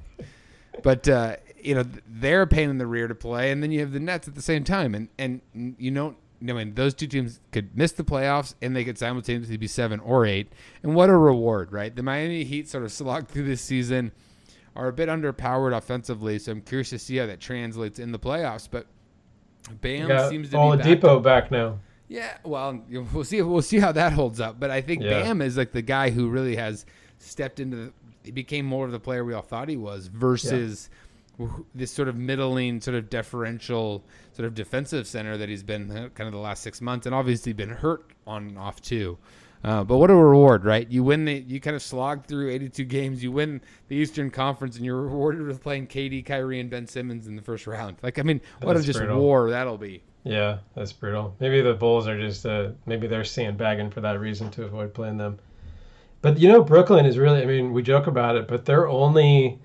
but 0.82 1.08
uh, 1.08 1.36
you 1.60 1.74
know 1.74 1.84
they're 2.08 2.42
a 2.42 2.46
pain 2.46 2.70
in 2.70 2.78
the 2.78 2.86
rear 2.86 3.08
to 3.08 3.14
play, 3.14 3.50
and 3.50 3.62
then 3.62 3.72
you 3.72 3.80
have 3.80 3.92
the 3.92 4.00
Nets 4.00 4.28
at 4.28 4.34
the 4.34 4.42
same 4.42 4.64
time, 4.64 4.94
and 4.94 5.08
and 5.18 5.40
you 5.78 5.90
don't. 5.90 6.16
I 6.40 6.52
mean, 6.52 6.74
those 6.74 6.94
two 6.94 7.08
teams 7.08 7.40
could 7.50 7.76
miss 7.76 7.92
the 7.92 8.04
playoffs, 8.04 8.54
and 8.62 8.74
they 8.76 8.84
could 8.84 8.96
simultaneously 8.96 9.56
be 9.56 9.66
seven 9.66 9.98
or 10.00 10.24
eight. 10.24 10.52
And 10.84 10.94
what 10.94 11.10
a 11.10 11.16
reward, 11.16 11.72
right? 11.72 11.94
The 11.94 12.02
Miami 12.04 12.44
Heat 12.44 12.68
sort 12.68 12.84
of 12.84 12.92
slogged 12.92 13.28
through 13.28 13.46
this 13.46 13.60
season, 13.60 14.12
are 14.78 14.88
a 14.88 14.92
bit 14.92 15.08
underpowered 15.10 15.76
offensively, 15.76 16.38
so 16.38 16.52
I'm 16.52 16.62
curious 16.62 16.88
to 16.90 16.98
see 16.98 17.16
how 17.16 17.26
that 17.26 17.40
translates 17.40 17.98
in 17.98 18.12
the 18.12 18.18
playoffs. 18.18 18.66
But 18.70 18.86
Bam 19.80 20.08
Got 20.08 20.30
seems 20.30 20.48
to 20.50 20.56
be 20.56 20.76
back. 20.76 20.86
Oladipo 20.86 21.22
back 21.22 21.50
now. 21.50 21.80
Yeah, 22.08 22.38
well, 22.44 22.80
we'll 23.12 23.24
see. 23.24 23.42
We'll 23.42 23.60
see 23.60 23.80
how 23.80 23.92
that 23.92 24.14
holds 24.14 24.40
up. 24.40 24.58
But 24.58 24.70
I 24.70 24.80
think 24.80 25.02
Yeah. 25.02 25.20
Bam 25.22 25.42
is 25.42 25.58
like 25.58 25.72
the 25.72 25.82
guy 25.82 26.08
who 26.10 26.30
really 26.30 26.56
has 26.56 26.86
stepped 27.18 27.60
into. 27.60 27.76
The, 27.76 27.92
he 28.24 28.30
became 28.30 28.64
more 28.64 28.86
of 28.86 28.92
the 28.92 29.00
player 29.00 29.24
we 29.24 29.34
all 29.34 29.42
thought 29.42 29.68
he 29.68 29.76
was 29.76 30.06
versus 30.06 30.88
wh- 31.40 31.60
this 31.74 31.90
sort 31.90 32.08
of 32.08 32.16
middling, 32.16 32.80
sort 32.80 32.94
of 32.96 33.10
deferential, 33.10 34.04
sort 34.32 34.46
of 34.46 34.54
defensive 34.54 35.06
center 35.06 35.36
that 35.36 35.48
he's 35.48 35.62
been 35.62 35.90
uh, 35.90 36.08
kind 36.14 36.28
of 36.28 36.32
the 36.32 36.38
last 36.38 36.62
six 36.62 36.80
months, 36.80 37.04
and 37.04 37.14
obviously 37.14 37.52
been 37.52 37.68
hurt 37.70 38.04
on 38.26 38.48
and 38.48 38.58
off 38.58 38.80
too. 38.80 39.18
Uh, 39.64 39.82
but 39.82 39.98
what 39.98 40.10
a 40.10 40.14
reward, 40.14 40.64
right? 40.64 40.88
You 40.88 41.02
win 41.02 41.24
the, 41.24 41.34
you 41.34 41.60
kind 41.60 41.74
of 41.74 41.82
slog 41.82 42.26
through 42.26 42.50
82 42.50 42.84
games. 42.84 43.22
You 43.22 43.32
win 43.32 43.60
the 43.88 43.96
Eastern 43.96 44.30
Conference, 44.30 44.76
and 44.76 44.84
you're 44.84 45.02
rewarded 45.02 45.42
with 45.42 45.62
playing 45.62 45.88
KD, 45.88 46.24
Kyrie, 46.24 46.60
and 46.60 46.70
Ben 46.70 46.86
Simmons 46.86 47.26
in 47.26 47.36
the 47.36 47.42
first 47.42 47.66
round. 47.66 47.96
Like, 48.02 48.18
I 48.18 48.22
mean, 48.22 48.40
what 48.62 48.76
a 48.76 48.82
just 48.82 48.98
brutal. 48.98 49.20
war 49.20 49.50
that'll 49.50 49.78
be. 49.78 50.02
Yeah, 50.24 50.58
that's 50.74 50.92
brutal. 50.92 51.34
Maybe 51.40 51.60
the 51.60 51.74
Bulls 51.74 52.06
are 52.06 52.18
just 52.18 52.44
uh, 52.44 52.70
maybe 52.86 53.06
they're 53.06 53.24
sandbagging 53.24 53.90
for 53.90 54.00
that 54.02 54.20
reason 54.20 54.50
to 54.52 54.64
avoid 54.64 54.92
playing 54.92 55.16
them. 55.16 55.38
But 56.20 56.38
you 56.38 56.48
know, 56.48 56.62
Brooklyn 56.62 57.06
is 57.06 57.18
really. 57.18 57.42
I 57.42 57.46
mean, 57.46 57.72
we 57.72 57.82
joke 57.82 58.06
about 58.06 58.36
it, 58.36 58.46
but 58.48 58.64
they're 58.64 58.88
only. 58.88 59.58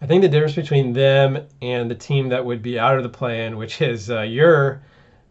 I 0.00 0.06
think 0.06 0.22
the 0.22 0.28
difference 0.28 0.54
between 0.54 0.92
them 0.92 1.46
and 1.62 1.90
the 1.90 1.94
team 1.94 2.28
that 2.28 2.44
would 2.44 2.62
be 2.62 2.78
out 2.78 2.98
of 2.98 3.02
the 3.02 3.08
play-in, 3.08 3.56
which 3.56 3.80
is 3.80 4.10
uh, 4.10 4.20
your 4.20 4.82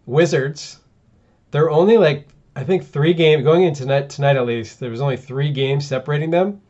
Wizards, 0.07 0.79
they're 1.51 1.69
only 1.69 1.97
like 1.97 2.27
I 2.55 2.63
think 2.63 2.85
three 2.85 3.13
games 3.13 3.43
going 3.43 3.63
into 3.63 3.81
tonight. 3.81 4.09
Tonight 4.09 4.37
at 4.37 4.45
least, 4.45 4.79
there 4.79 4.89
was 4.89 5.01
only 5.01 5.17
three 5.17 5.51
games 5.51 5.85
separating 5.87 6.31
them. 6.31 6.61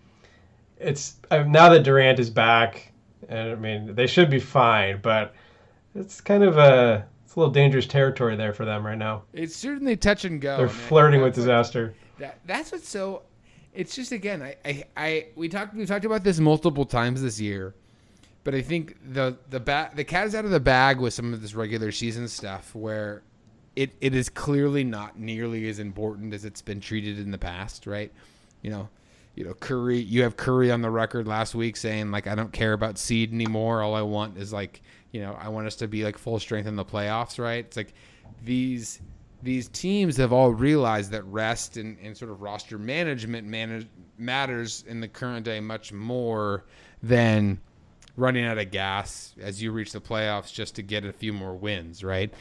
It's 0.80 1.16
uh, 1.32 1.44
now 1.44 1.70
that 1.70 1.84
Durant 1.84 2.20
is 2.20 2.30
back, 2.30 2.92
and 3.30 3.52
I 3.52 3.56
mean 3.56 3.96
they 3.96 4.08
should 4.08 4.30
be 4.30 4.40
fine, 4.40 5.00
but 5.02 5.34
it's 5.94 6.20
kind 6.22 6.44
of 6.44 6.58
a 6.58 7.06
it's 7.24 7.36
a 7.36 7.40
little 7.40 7.54
dangerous 7.54 7.88
territory 7.88 8.36
there 8.36 8.54
for 8.54 8.66
them 8.66 8.86
right 8.86 8.98
now. 8.98 9.24
It's 9.34 9.56
certainly 9.56 9.96
touch 9.96 10.26
and 10.26 10.42
go. 10.42 10.58
They're 10.58 10.68
think 10.68 10.80
flirting 10.88 11.22
with 11.22 11.30
what- 11.30 11.36
disaster. 11.36 11.94
That, 12.18 12.40
that's 12.46 12.72
what's 12.72 12.88
so. 12.88 13.24
It's 13.74 13.94
just 13.94 14.14
again, 14.14 14.42
I, 14.42 14.56
I, 14.64 14.84
I, 14.96 15.26
we 15.36 15.50
talked, 15.50 15.76
we 15.76 15.86
talked 15.86 16.06
about 16.06 16.24
this 16.24 16.40
multiple 16.40 16.86
times 16.86 17.22
this 17.22 17.42
year, 17.42 17.76
but 18.46 18.56
I 18.56 18.62
think 18.62 18.96
the 19.14 19.38
the 19.50 19.60
ba- 19.60 19.92
the 19.94 20.06
cat 20.06 20.28
is 20.28 20.34
out 20.34 20.46
of 20.46 20.52
the 20.52 20.62
bag 20.62 21.00
with 21.00 21.14
some 21.14 21.34
of 21.34 21.42
this 21.42 21.56
regular 21.56 21.92
season 21.92 22.30
stuff 22.30 22.74
where 22.74 23.22
it, 23.76 23.94
it 24.02 24.16
is 24.16 24.30
clearly 24.30 24.84
not 24.84 25.20
nearly 25.20 25.68
as 25.68 25.80
important 25.80 26.34
as 26.34 26.46
it's 26.46 26.62
been 26.62 26.80
treated 26.80 27.20
in 27.20 27.32
the 27.32 27.38
past, 27.38 27.86
right? 27.86 28.12
You 28.62 28.72
know, 28.72 28.90
you 29.36 29.46
know 29.46 29.54
Curry. 29.54 30.00
You 30.00 30.24
have 30.24 30.38
Curry 30.38 30.72
on 30.72 30.82
the 30.82 30.90
record 30.90 31.28
last 31.28 31.56
week 31.56 31.76
saying 31.78 32.12
like 32.12 32.28
I 32.28 32.36
don't 32.36 32.54
care 32.54 32.74
about 32.74 32.98
seed 32.98 33.34
anymore. 33.34 33.82
All 33.82 33.94
I 33.94 34.02
want 34.02 34.38
is 34.38 34.54
like 34.54 34.82
you 35.12 35.22
know 35.22 35.38
I 35.40 35.50
want 35.50 35.68
us 35.68 35.76
to 35.78 35.88
be 35.88 36.04
like 36.04 36.18
full 36.18 36.40
strength 36.40 36.68
in 36.68 36.76
the 36.76 36.86
playoffs, 36.86 37.38
right? 37.38 37.66
It's 37.66 37.78
like 37.78 37.94
these 38.44 39.02
these 39.44 39.68
teams 39.68 40.18
have 40.18 40.34
all 40.34 40.52
realized 40.52 41.12
that 41.12 41.24
rest 41.26 41.78
and, 41.78 41.98
and 42.02 42.18
sort 42.18 42.32
of 42.32 42.42
roster 42.42 42.80
management 42.80 43.46
manage, 43.46 43.88
matters 44.18 44.84
in 44.88 45.00
the 45.00 45.08
current 45.08 45.46
day 45.46 45.60
much 45.60 45.94
more 45.94 46.64
than 47.04 47.60
running 48.18 48.46
out 48.46 48.58
of 48.58 48.72
gas 48.72 49.36
as 49.40 49.62
you 49.62 49.72
reach 49.72 49.92
the 49.92 50.02
playoffs 50.02 50.52
just 50.52 50.76
to 50.76 50.82
get 50.82 51.06
a 51.06 51.14
few 51.14 51.34
more 51.34 51.54
wins, 51.54 52.04
right? 52.04 52.34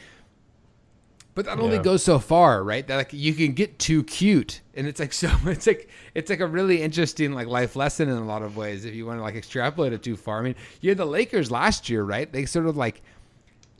But 1.35 1.45
that 1.45 1.59
only 1.59 1.75
Yeah. 1.75 1.81
goes 1.83 2.01
so 2.03 2.17
far, 2.17 2.63
right? 2.63 2.87
That 2.87 2.95
like 2.95 3.13
you 3.13 3.33
can 3.33 3.51
get 3.51 3.77
too 3.77 4.03
cute, 4.05 4.61
and 4.73 4.87
it's 4.87 4.99
like 5.01 5.11
so. 5.13 5.29
It's 5.45 5.67
like 5.67 5.89
it's 6.13 6.29
like 6.29 6.39
a 6.39 6.47
really 6.47 6.81
interesting 6.81 7.33
like 7.33 7.47
life 7.47 7.75
lesson 7.75 8.07
in 8.09 8.15
a 8.17 8.25
lot 8.25 8.41
of 8.41 8.55
ways 8.57 8.85
if 8.85 8.95
you 8.95 9.05
want 9.05 9.19
to 9.19 9.23
like 9.23 9.35
extrapolate 9.35 9.91
it 9.93 10.01
too 10.01 10.15
far. 10.15 10.39
I 10.39 10.43
mean, 10.43 10.55
you 10.81 10.89
had 10.89 10.97
the 10.97 11.05
Lakers 11.05 11.51
last 11.51 11.89
year, 11.89 12.03
right? 12.03 12.31
They 12.31 12.45
sort 12.45 12.65
of 12.65 12.77
like 12.77 13.01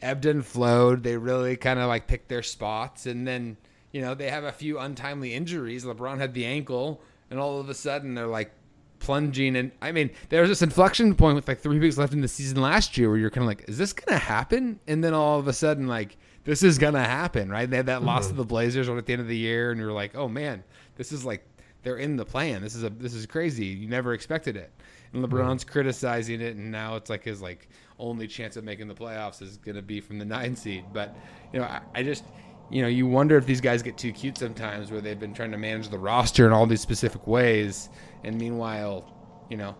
ebbed 0.01 0.25
and 0.25 0.45
flowed. 0.45 1.01
They 1.03 1.17
really 1.17 1.55
kind 1.55 1.79
of 1.79 1.87
like 1.87 2.07
picked 2.07 2.27
their 2.27 2.43
spots, 2.43 3.05
and 3.05 3.25
then 3.27 3.55
you 3.93 4.01
know 4.01 4.13
they 4.15 4.29
have 4.29 4.43
a 4.43 4.51
few 4.51 4.77
untimely 4.77 5.33
injuries. 5.33 5.85
LeBron 5.85 6.17
had 6.17 6.33
the 6.33 6.45
ankle, 6.45 7.01
and 7.31 7.39
all 7.39 7.59
of 7.61 7.69
a 7.69 7.73
sudden 7.73 8.15
they're 8.15 8.27
like 8.27 8.51
plunging. 8.99 9.55
And 9.55 9.71
I 9.81 9.93
mean, 9.93 10.09
there 10.27 10.41
was 10.41 10.49
this 10.49 10.61
inflection 10.61 11.15
point 11.15 11.35
with 11.35 11.47
like 11.47 11.59
three 11.59 11.79
weeks 11.79 11.97
left 11.97 12.11
in 12.11 12.19
the 12.19 12.27
season 12.27 12.59
last 12.59 12.97
year 12.97 13.07
where 13.09 13.17
you're 13.17 13.29
kind 13.29 13.43
of 13.43 13.47
like, 13.47 13.63
is 13.69 13.77
this 13.77 13.93
gonna 13.93 14.17
happen? 14.19 14.79
And 14.87 15.01
then 15.01 15.13
all 15.13 15.39
of 15.39 15.47
a 15.47 15.53
sudden, 15.53 15.87
like 15.87 16.17
this 16.45 16.63
is 16.63 16.77
gonna 16.77 17.03
happen, 17.03 17.49
right? 17.49 17.69
They 17.69 17.77
had 17.77 17.87
that 17.87 18.03
loss 18.03 18.27
to 18.27 18.29
mm-hmm. 18.29 18.37
the 18.37 18.45
Blazers 18.45 18.87
at 18.87 19.05
the 19.05 19.13
end 19.13 19.21
of 19.21 19.27
the 19.27 19.37
year, 19.37 19.71
and 19.71 19.79
you're 19.79 19.91
like, 19.91 20.15
oh 20.15 20.29
man, 20.29 20.63
this 20.95 21.11
is 21.11 21.25
like 21.25 21.43
they're 21.83 21.97
in 21.97 22.15
the 22.15 22.25
plan. 22.25 22.61
This 22.61 22.75
is 22.75 22.83
a 22.83 22.89
this 22.89 23.13
is 23.13 23.25
crazy. 23.25 23.65
You 23.65 23.89
never 23.89 24.13
expected 24.13 24.55
it. 24.55 24.71
And 25.11 25.23
LeBron's 25.23 25.63
criticizing 25.63 26.41
it, 26.41 26.55
and 26.55 26.71
now 26.71 26.95
it's 26.95 27.09
like 27.09 27.23
his 27.23 27.41
like 27.41 27.67
only 27.99 28.27
chance 28.27 28.57
of 28.57 28.63
making 28.63 28.87
the 28.87 28.93
playoffs 28.93 29.41
is 29.41 29.57
gonna 29.57 29.81
be 29.81 29.99
from 29.99 30.19
the 30.19 30.25
nine 30.25 30.55
seed. 30.55 30.85
But 30.93 31.15
you 31.51 31.59
know, 31.59 31.65
I, 31.65 31.81
I 31.95 32.03
just 32.03 32.23
you 32.69 32.81
know, 32.81 32.87
you 32.87 33.07
wonder 33.07 33.37
if 33.37 33.45
these 33.45 33.61
guys 33.61 33.83
get 33.83 33.97
too 33.97 34.11
cute 34.11 34.37
sometimes, 34.37 34.91
where 34.91 35.01
they've 35.01 35.19
been 35.19 35.33
trying 35.33 35.51
to 35.51 35.57
manage 35.57 35.89
the 35.89 35.99
roster 35.99 36.45
in 36.45 36.53
all 36.53 36.65
these 36.65 36.81
specific 36.81 37.25
ways, 37.27 37.89
and 38.23 38.37
meanwhile, 38.37 39.13
you 39.49 39.57
know, 39.57 39.75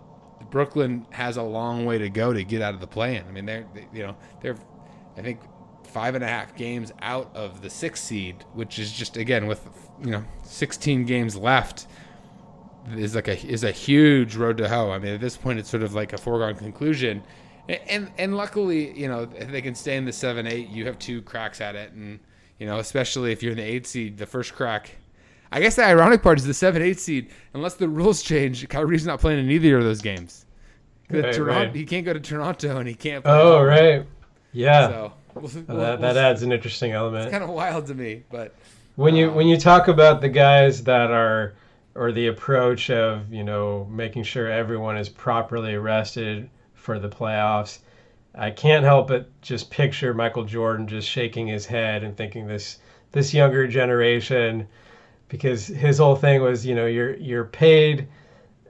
Brooklyn 0.51 1.05
has 1.11 1.37
a 1.37 1.43
long 1.43 1.85
way 1.85 1.97
to 1.97 2.09
go 2.09 2.33
to 2.33 2.43
get 2.43 2.61
out 2.61 2.73
of 2.73 2.79
the 2.79 2.87
play-in. 2.87 3.25
I 3.27 3.31
mean, 3.31 3.45
they're 3.45 3.65
they, 3.73 3.87
you 3.93 4.03
know 4.03 4.15
they're 4.41 4.55
I 5.17 5.21
think 5.21 5.39
five 5.95 6.13
and 6.13 6.25
a 6.25 6.27
half 6.27 6.53
games 6.57 6.91
out 7.01 7.33
of 7.33 7.61
the 7.61 7.69
sixth 7.69 8.03
seed, 8.03 8.43
which 8.53 8.79
is 8.79 8.91
just 8.91 9.15
again 9.15 9.47
with 9.47 9.65
you 10.03 10.11
know 10.11 10.25
16 10.43 11.05
games 11.05 11.37
left 11.37 11.87
is 12.97 13.15
like 13.15 13.29
a 13.29 13.47
is 13.47 13.63
a 13.63 13.71
huge 13.71 14.35
road 14.35 14.57
to 14.57 14.67
hoe. 14.67 14.91
I 14.91 14.99
mean, 14.99 15.13
at 15.13 15.21
this 15.21 15.37
point, 15.37 15.57
it's 15.57 15.69
sort 15.69 15.83
of 15.83 15.93
like 15.93 16.11
a 16.11 16.17
foregone 16.17 16.55
conclusion. 16.55 17.23
And 17.69 17.79
and, 17.87 18.11
and 18.17 18.35
luckily, 18.35 18.91
you 18.91 19.07
know, 19.07 19.29
if 19.37 19.49
they 19.49 19.61
can 19.61 19.73
stay 19.73 19.95
in 19.95 20.03
the 20.03 20.11
seven 20.11 20.45
eight, 20.45 20.67
you 20.67 20.85
have 20.85 20.99
two 20.99 21.21
cracks 21.21 21.61
at 21.61 21.75
it, 21.75 21.93
and 21.93 22.19
you 22.59 22.67
know, 22.67 22.79
especially 22.79 23.31
if 23.31 23.41
you're 23.41 23.53
in 23.53 23.57
the 23.57 23.63
eight 23.63 23.87
seed, 23.87 24.17
the 24.17 24.25
first 24.25 24.53
crack. 24.53 24.97
I 25.49 25.61
guess 25.61 25.77
the 25.77 25.85
ironic 25.85 26.21
part 26.21 26.37
is 26.39 26.45
the 26.45 26.53
seven 26.53 26.81
eight 26.81 26.99
seed. 26.99 27.31
Unless 27.53 27.75
the 27.75 27.87
rules 27.87 28.21
change, 28.21 28.67
Kyrie's 28.67 29.05
not 29.05 29.21
playing 29.21 29.39
in 29.39 29.49
either 29.49 29.77
of 29.77 29.85
those 29.85 30.01
games. 30.01 30.45
Right, 31.09 31.33
Toronto, 31.33 31.67
right. 31.67 31.73
He 31.73 31.85
can't 31.85 32.03
go 32.03 32.11
to 32.11 32.19
Toronto, 32.19 32.79
and 32.79 32.89
he 32.89 32.95
can't. 32.95 33.23
Play 33.23 33.31
Oh, 33.31 33.63
right. 33.63 34.05
Yeah. 34.51 34.89
So 34.89 35.13
we'll, 35.35 35.43
we'll, 35.67 35.77
that, 35.77 36.01
that 36.01 36.17
adds 36.17 36.41
an 36.41 36.51
interesting 36.51 36.91
element. 36.91 37.25
it's 37.25 37.31
kind 37.31 37.43
of 37.43 37.49
wild 37.49 37.85
to 37.87 37.93
me, 37.93 38.23
but 38.31 38.55
when 38.95 39.15
you 39.15 39.29
um, 39.29 39.35
when 39.35 39.47
you 39.47 39.57
talk 39.57 39.87
about 39.87 40.21
the 40.21 40.29
guys 40.29 40.83
that 40.83 41.11
are 41.11 41.53
or 41.95 42.11
the 42.11 42.27
approach 42.27 42.89
of 42.89 43.31
you 43.31 43.43
know 43.43 43.87
making 43.91 44.23
sure 44.23 44.49
everyone 44.49 44.97
is 44.97 45.09
properly 45.09 45.75
rested 45.75 46.49
for 46.73 46.99
the 46.99 47.09
playoffs 47.09 47.79
i 48.35 48.49
can't 48.49 48.83
help 48.83 49.07
but 49.07 49.29
just 49.41 49.69
picture 49.69 50.13
michael 50.13 50.43
jordan 50.43 50.87
just 50.87 51.09
shaking 51.09 51.47
his 51.47 51.65
head 51.65 52.03
and 52.03 52.15
thinking 52.15 52.47
this 52.47 52.79
this 53.11 53.33
younger 53.33 53.67
generation 53.67 54.67
because 55.29 55.67
his 55.67 55.97
whole 55.97 56.15
thing 56.15 56.41
was 56.41 56.65
you 56.65 56.75
know 56.75 56.85
you're 56.85 57.15
you're 57.17 57.45
paid 57.45 58.07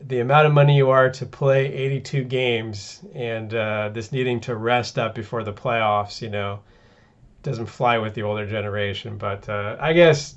the 0.01 0.19
amount 0.19 0.47
of 0.47 0.53
money 0.53 0.75
you 0.75 0.89
are 0.89 1.09
to 1.09 1.25
play 1.25 1.73
82 1.73 2.23
games 2.25 3.01
and 3.13 3.53
uh, 3.53 3.89
this 3.89 4.11
needing 4.11 4.39
to 4.41 4.55
rest 4.55 4.99
up 4.99 5.15
before 5.15 5.43
the 5.43 5.53
playoffs 5.53 6.21
you 6.21 6.29
know 6.29 6.59
doesn't 7.45 7.67
fly 7.67 7.97
with 7.97 8.13
the 8.15 8.23
older 8.23 8.47
generation. 8.47 9.17
But 9.17 9.47
uh, 9.47 9.77
I 9.79 9.93
guess 9.93 10.35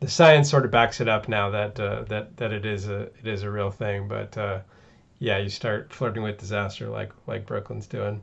the 0.00 0.08
science 0.08 0.48
sort 0.48 0.64
of 0.64 0.70
backs 0.70 1.00
it 1.00 1.08
up 1.08 1.28
now 1.28 1.50
that 1.50 1.78
uh, 1.78 2.04
that 2.04 2.36
that 2.38 2.52
it 2.52 2.64
is 2.64 2.88
a 2.88 3.02
it 3.02 3.26
is 3.26 3.42
a 3.42 3.50
real 3.50 3.70
thing. 3.70 4.08
But 4.08 4.38
uh, 4.38 4.60
yeah, 5.18 5.38
you 5.38 5.50
start 5.50 5.92
flirting 5.92 6.22
with 6.22 6.38
disaster 6.38 6.88
like 6.88 7.12
like 7.26 7.44
Brooklyn's 7.44 7.86
doing. 7.86 8.22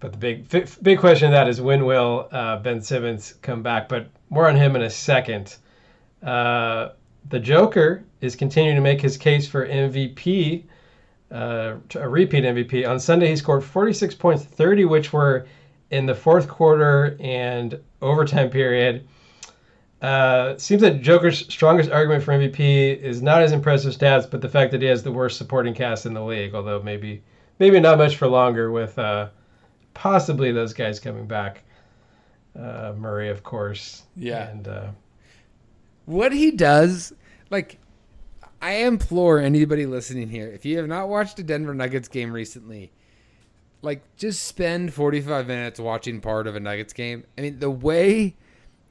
But 0.00 0.12
the 0.12 0.18
big 0.18 0.48
big 0.82 0.98
question 0.98 1.26
of 1.28 1.32
that 1.32 1.48
is 1.48 1.60
when 1.60 1.84
will 1.84 2.28
uh, 2.32 2.58
Ben 2.58 2.80
Simmons 2.80 3.34
come 3.42 3.62
back? 3.62 3.88
But 3.88 4.08
more 4.30 4.48
on 4.48 4.56
him 4.56 4.74
in 4.74 4.82
a 4.82 4.90
second. 4.90 5.56
Uh, 6.22 6.90
the 7.28 7.38
Joker 7.38 8.04
is 8.20 8.36
continuing 8.36 8.76
to 8.76 8.82
make 8.82 9.00
his 9.00 9.16
case 9.16 9.46
for 9.48 9.66
MVP 9.66 10.64
uh, 11.32 11.76
a 11.94 12.08
repeat 12.08 12.44
MVP. 12.44 12.86
On 12.86 13.00
Sunday, 13.00 13.28
he 13.28 13.36
scored 13.36 13.64
46 13.64 14.14
points, 14.16 14.44
30 14.44 14.84
which 14.84 15.12
were 15.12 15.46
in 15.90 16.06
the 16.06 16.14
fourth 16.14 16.46
quarter 16.46 17.16
and 17.20 17.80
overtime 18.02 18.50
period. 18.50 19.06
Uh, 20.02 20.58
seems 20.58 20.82
that 20.82 21.00
Joker's 21.00 21.46
strongest 21.52 21.90
argument 21.90 22.22
for 22.22 22.32
MVP 22.32 23.00
is 23.00 23.22
not 23.22 23.40
his 23.40 23.52
impressive 23.52 23.94
stats, 23.94 24.28
but 24.30 24.40
the 24.40 24.48
fact 24.48 24.72
that 24.72 24.82
he 24.82 24.88
has 24.88 25.02
the 25.02 25.12
worst 25.12 25.38
supporting 25.38 25.74
cast 25.74 26.06
in 26.06 26.12
the 26.12 26.22
league. 26.22 26.54
Although 26.54 26.82
maybe, 26.82 27.22
maybe 27.58 27.80
not 27.80 27.98
much 27.98 28.16
for 28.16 28.26
longer 28.26 28.70
with 28.70 28.98
uh, 28.98 29.28
possibly 29.94 30.52
those 30.52 30.74
guys 30.74 31.00
coming 31.00 31.26
back. 31.26 31.62
Uh, 32.58 32.92
Murray, 32.96 33.30
of 33.30 33.42
course. 33.42 34.02
Yeah. 34.16 34.48
And 34.48 34.68
uh, 34.68 34.88
what 36.06 36.32
he 36.32 36.50
does, 36.50 37.12
like, 37.50 37.78
I 38.60 38.72
implore 38.84 39.38
anybody 39.38 39.86
listening 39.86 40.28
here, 40.28 40.48
if 40.48 40.64
you 40.64 40.78
have 40.78 40.86
not 40.86 41.08
watched 41.08 41.38
a 41.38 41.42
Denver 41.42 41.74
Nuggets 41.74 42.08
game 42.08 42.32
recently, 42.32 42.92
like, 43.82 44.02
just 44.16 44.44
spend 44.44 44.94
45 44.94 45.48
minutes 45.48 45.80
watching 45.80 46.20
part 46.20 46.46
of 46.46 46.54
a 46.54 46.60
Nuggets 46.60 46.92
game. 46.92 47.24
I 47.36 47.40
mean, 47.40 47.58
the 47.58 47.70
way 47.70 48.36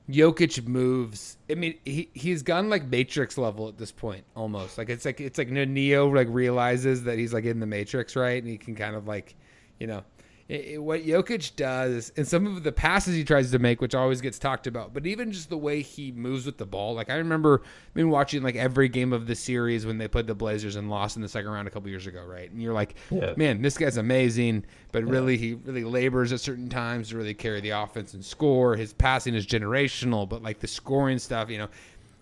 Jokic 0.09 0.67
moves, 0.67 1.37
I 1.49 1.55
mean, 1.55 1.75
he, 1.85 2.09
he's 2.13 2.43
gone 2.43 2.69
like 2.69 2.85
Matrix 2.85 3.37
level 3.37 3.69
at 3.69 3.77
this 3.77 3.91
point, 3.91 4.25
almost. 4.35 4.77
Like, 4.77 4.89
it's 4.89 5.05
like, 5.05 5.21
it's 5.21 5.37
like 5.37 5.49
Neo, 5.49 6.09
like, 6.13 6.27
realizes 6.29 7.05
that 7.05 7.17
he's, 7.17 7.33
like, 7.33 7.45
in 7.45 7.61
the 7.61 7.65
Matrix, 7.65 8.17
right? 8.17 8.41
And 8.41 8.51
he 8.51 8.57
can 8.57 8.75
kind 8.75 8.95
of, 8.95 9.07
like, 9.07 9.35
you 9.79 9.87
know, 9.87 10.03
it, 10.51 10.83
what 10.83 11.03
Jokic 11.05 11.55
does, 11.55 12.11
and 12.17 12.27
some 12.27 12.45
of 12.45 12.63
the 12.63 12.71
passes 12.71 13.15
he 13.15 13.23
tries 13.23 13.51
to 13.51 13.59
make, 13.59 13.79
which 13.79 13.95
always 13.95 14.19
gets 14.19 14.37
talked 14.37 14.67
about, 14.67 14.93
but 14.93 15.07
even 15.07 15.31
just 15.31 15.49
the 15.49 15.57
way 15.57 15.81
he 15.81 16.11
moves 16.11 16.45
with 16.45 16.57
the 16.57 16.65
ball. 16.65 16.93
Like 16.93 17.09
I 17.09 17.15
remember 17.15 17.61
been 17.93 18.09
watching 18.09 18.43
like 18.43 18.55
every 18.57 18.89
game 18.89 19.13
of 19.13 19.27
the 19.27 19.35
series 19.35 19.85
when 19.85 19.97
they 19.97 20.07
played 20.09 20.27
the 20.27 20.35
Blazers 20.35 20.75
and 20.75 20.89
lost 20.89 21.15
in 21.15 21.21
the 21.21 21.29
second 21.29 21.51
round 21.51 21.67
a 21.67 21.71
couple 21.71 21.89
years 21.89 22.05
ago, 22.05 22.23
right? 22.25 22.51
And 22.51 22.61
you're 22.61 22.73
like, 22.73 22.95
Yeah. 23.09 23.33
man, 23.37 23.61
this 23.61 23.77
guy's 23.77 23.97
amazing, 23.97 24.65
but 24.91 25.05
really 25.05 25.37
he 25.37 25.53
really 25.53 25.85
labors 25.85 26.33
at 26.33 26.41
certain 26.41 26.67
times 26.67 27.09
to 27.09 27.17
really 27.17 27.33
carry 27.33 27.61
the 27.61 27.69
offense 27.69 28.13
and 28.13 28.23
score. 28.23 28.75
His 28.75 28.91
passing 28.91 29.35
is 29.35 29.47
generational, 29.47 30.27
but 30.27 30.43
like 30.43 30.59
the 30.59 30.67
scoring 30.67 31.19
stuff, 31.19 31.49
you 31.49 31.59
know. 31.59 31.69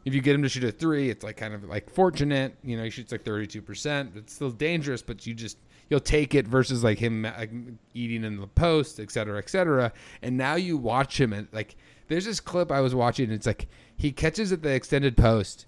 If 0.06 0.14
you 0.14 0.22
get 0.22 0.34
him 0.34 0.44
to 0.44 0.50
shoot 0.50 0.64
a 0.64 0.72
three, 0.72 1.10
it's 1.10 1.24
like 1.26 1.36
kind 1.38 1.54
of 1.54 1.66
like 1.66 1.90
fortunate. 1.90 2.56
You 2.64 2.78
know, 2.78 2.84
he 2.84 2.90
shoots 2.90 3.12
like 3.12 3.24
32%. 3.24 4.16
It's 4.16 4.34
still 4.34 4.50
dangerous, 4.50 5.02
but 5.02 5.28
you 5.28 5.34
just 5.34 5.58
you'll 5.90 6.00
take 6.00 6.36
it 6.36 6.48
versus 6.48 6.84
like 6.84 7.00
him 7.00 7.80
eating 7.94 8.24
in 8.24 8.40
the 8.40 8.48
post, 8.48 9.00
et 9.00 9.12
cetera, 9.12 9.38
et 9.38 9.50
cetera. 9.50 9.92
And 10.22 10.38
now 10.38 10.56
you 10.56 10.78
watch 10.78 11.20
him 11.20 11.34
and 11.34 11.48
like 11.52 11.76
there's 12.08 12.26
this 12.26 12.40
clip 12.40 12.72
I 12.72 12.82
was 12.82 12.96
watching. 12.96 13.26
And 13.26 13.34
It's 13.34 13.48
like 13.48 13.68
he 13.96 14.12
catches 14.12 14.52
at 14.52 14.62
the 14.62 14.70
extended 14.70 15.18
post. 15.18 15.66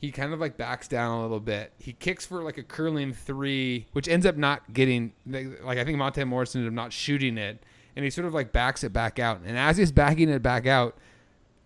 He 0.00 0.10
kind 0.10 0.32
of 0.32 0.40
like 0.40 0.56
backs 0.56 0.88
down 0.88 1.18
a 1.18 1.22
little 1.22 1.40
bit. 1.40 1.72
He 1.78 1.92
kicks 1.92 2.26
for 2.26 2.42
like 2.42 2.58
a 2.58 2.62
curling 2.64 3.12
three, 3.12 3.86
which 3.92 4.08
ends 4.08 4.26
up 4.26 4.36
not 4.36 4.72
getting 4.72 5.12
like 5.26 5.78
I 5.78 5.84
think 5.84 5.96
Monte 5.96 6.24
Morrison 6.24 6.60
ended 6.60 6.72
up 6.72 6.74
not 6.74 6.92
shooting 6.92 7.38
it, 7.38 7.62
and 7.94 8.04
he 8.04 8.10
sort 8.10 8.26
of 8.26 8.34
like 8.34 8.50
backs 8.50 8.82
it 8.82 8.92
back 8.92 9.20
out. 9.20 9.42
And 9.46 9.56
as 9.56 9.76
he's 9.76 9.92
backing 9.92 10.28
it 10.28 10.42
back 10.42 10.66
out, 10.66 10.96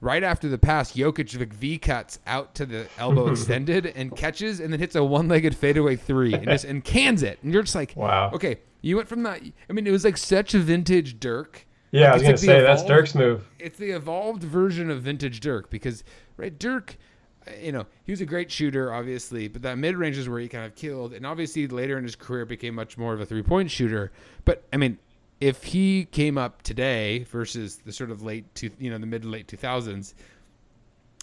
right 0.07 0.23
after 0.23 0.49
the 0.49 0.57
pass, 0.57 0.93
Jokic 0.93 1.33
V 1.53 1.79
cuts 1.79 2.19
out 2.27 2.55
to 2.55 2.65
the 2.65 2.87
elbow 2.97 3.27
extended 3.33 3.87
and 3.87 4.17
catches, 4.17 4.61
and 4.61 4.73
then 4.73 4.81
hits 4.81 4.95
a 4.95 5.05
one-legged 5.05 5.55
fadeaway 5.55 5.97
three 5.97 6.33
and 6.33 6.45
just 6.45 6.65
and 6.65 6.83
cans 6.83 7.23
it. 7.23 7.39
And 7.43 7.53
you're 7.53 7.63
just 7.65 7.75
like, 7.75 7.93
Wow. 7.97 8.31
okay, 8.33 8.57
you 8.81 8.97
went 8.97 9.09
from 9.09 9.25
that. 9.25 9.43
I 9.69 9.73
mean, 9.73 9.87
it 9.87 9.91
was 9.91 10.05
like 10.05 10.17
such 10.17 10.55
a 10.55 10.59
vintage 10.61 11.19
Dirk. 11.21 11.67
yeah, 11.91 12.11
I 12.11 12.15
was 12.15 12.23
gonna 12.23 12.33
like 12.35 12.39
say 12.39 12.61
that's 12.63 12.85
Dirk's 12.85 13.15
move. 13.15 13.47
It's 13.59 13.79
the 13.79 13.91
evolved 13.91 14.43
version 14.45 14.91
of 14.91 15.03
vintage 15.03 15.41
Dirk 15.41 15.69
because 15.71 16.05
right 16.37 16.57
Dirk. 16.57 16.97
You 17.63 17.71
know, 17.71 17.87
he 18.03 18.11
was 18.11 18.21
a 18.21 18.27
great 18.27 18.51
shooter, 18.51 18.93
obviously, 18.93 19.47
but 19.47 19.63
that 19.63 19.79
mid 19.79 19.97
range 19.97 20.19
is 20.19 20.29
where 20.29 20.41
he 20.41 20.49
kind 20.49 20.65
of 20.67 20.75
killed. 20.75 21.13
And 21.13 21.25
obviously, 21.25 21.69
later 21.69 21.97
in 21.97 22.03
his 22.03 22.17
career, 22.17 22.45
became 22.45 22.75
much 22.75 22.99
more 22.99 23.15
of 23.15 23.21
a 23.21 23.27
three 23.27 23.43
point 23.43 23.71
shooter. 23.71 24.11
But 24.45 24.65
I 24.73 24.79
mean, 24.79 24.99
if 25.41 25.65
he 25.65 26.05
came 26.07 26.39
up 26.39 26.63
today 26.63 27.25
versus 27.25 27.77
the 27.85 27.93
sort 27.93 28.11
of 28.11 28.23
late 28.23 28.55
to 28.57 28.71
you 28.79 28.91
know, 28.91 28.99
the 28.99 29.07
mid 29.07 29.23
to 29.23 29.29
late 29.29 29.49
two 29.49 29.57
thousands, 29.57 30.15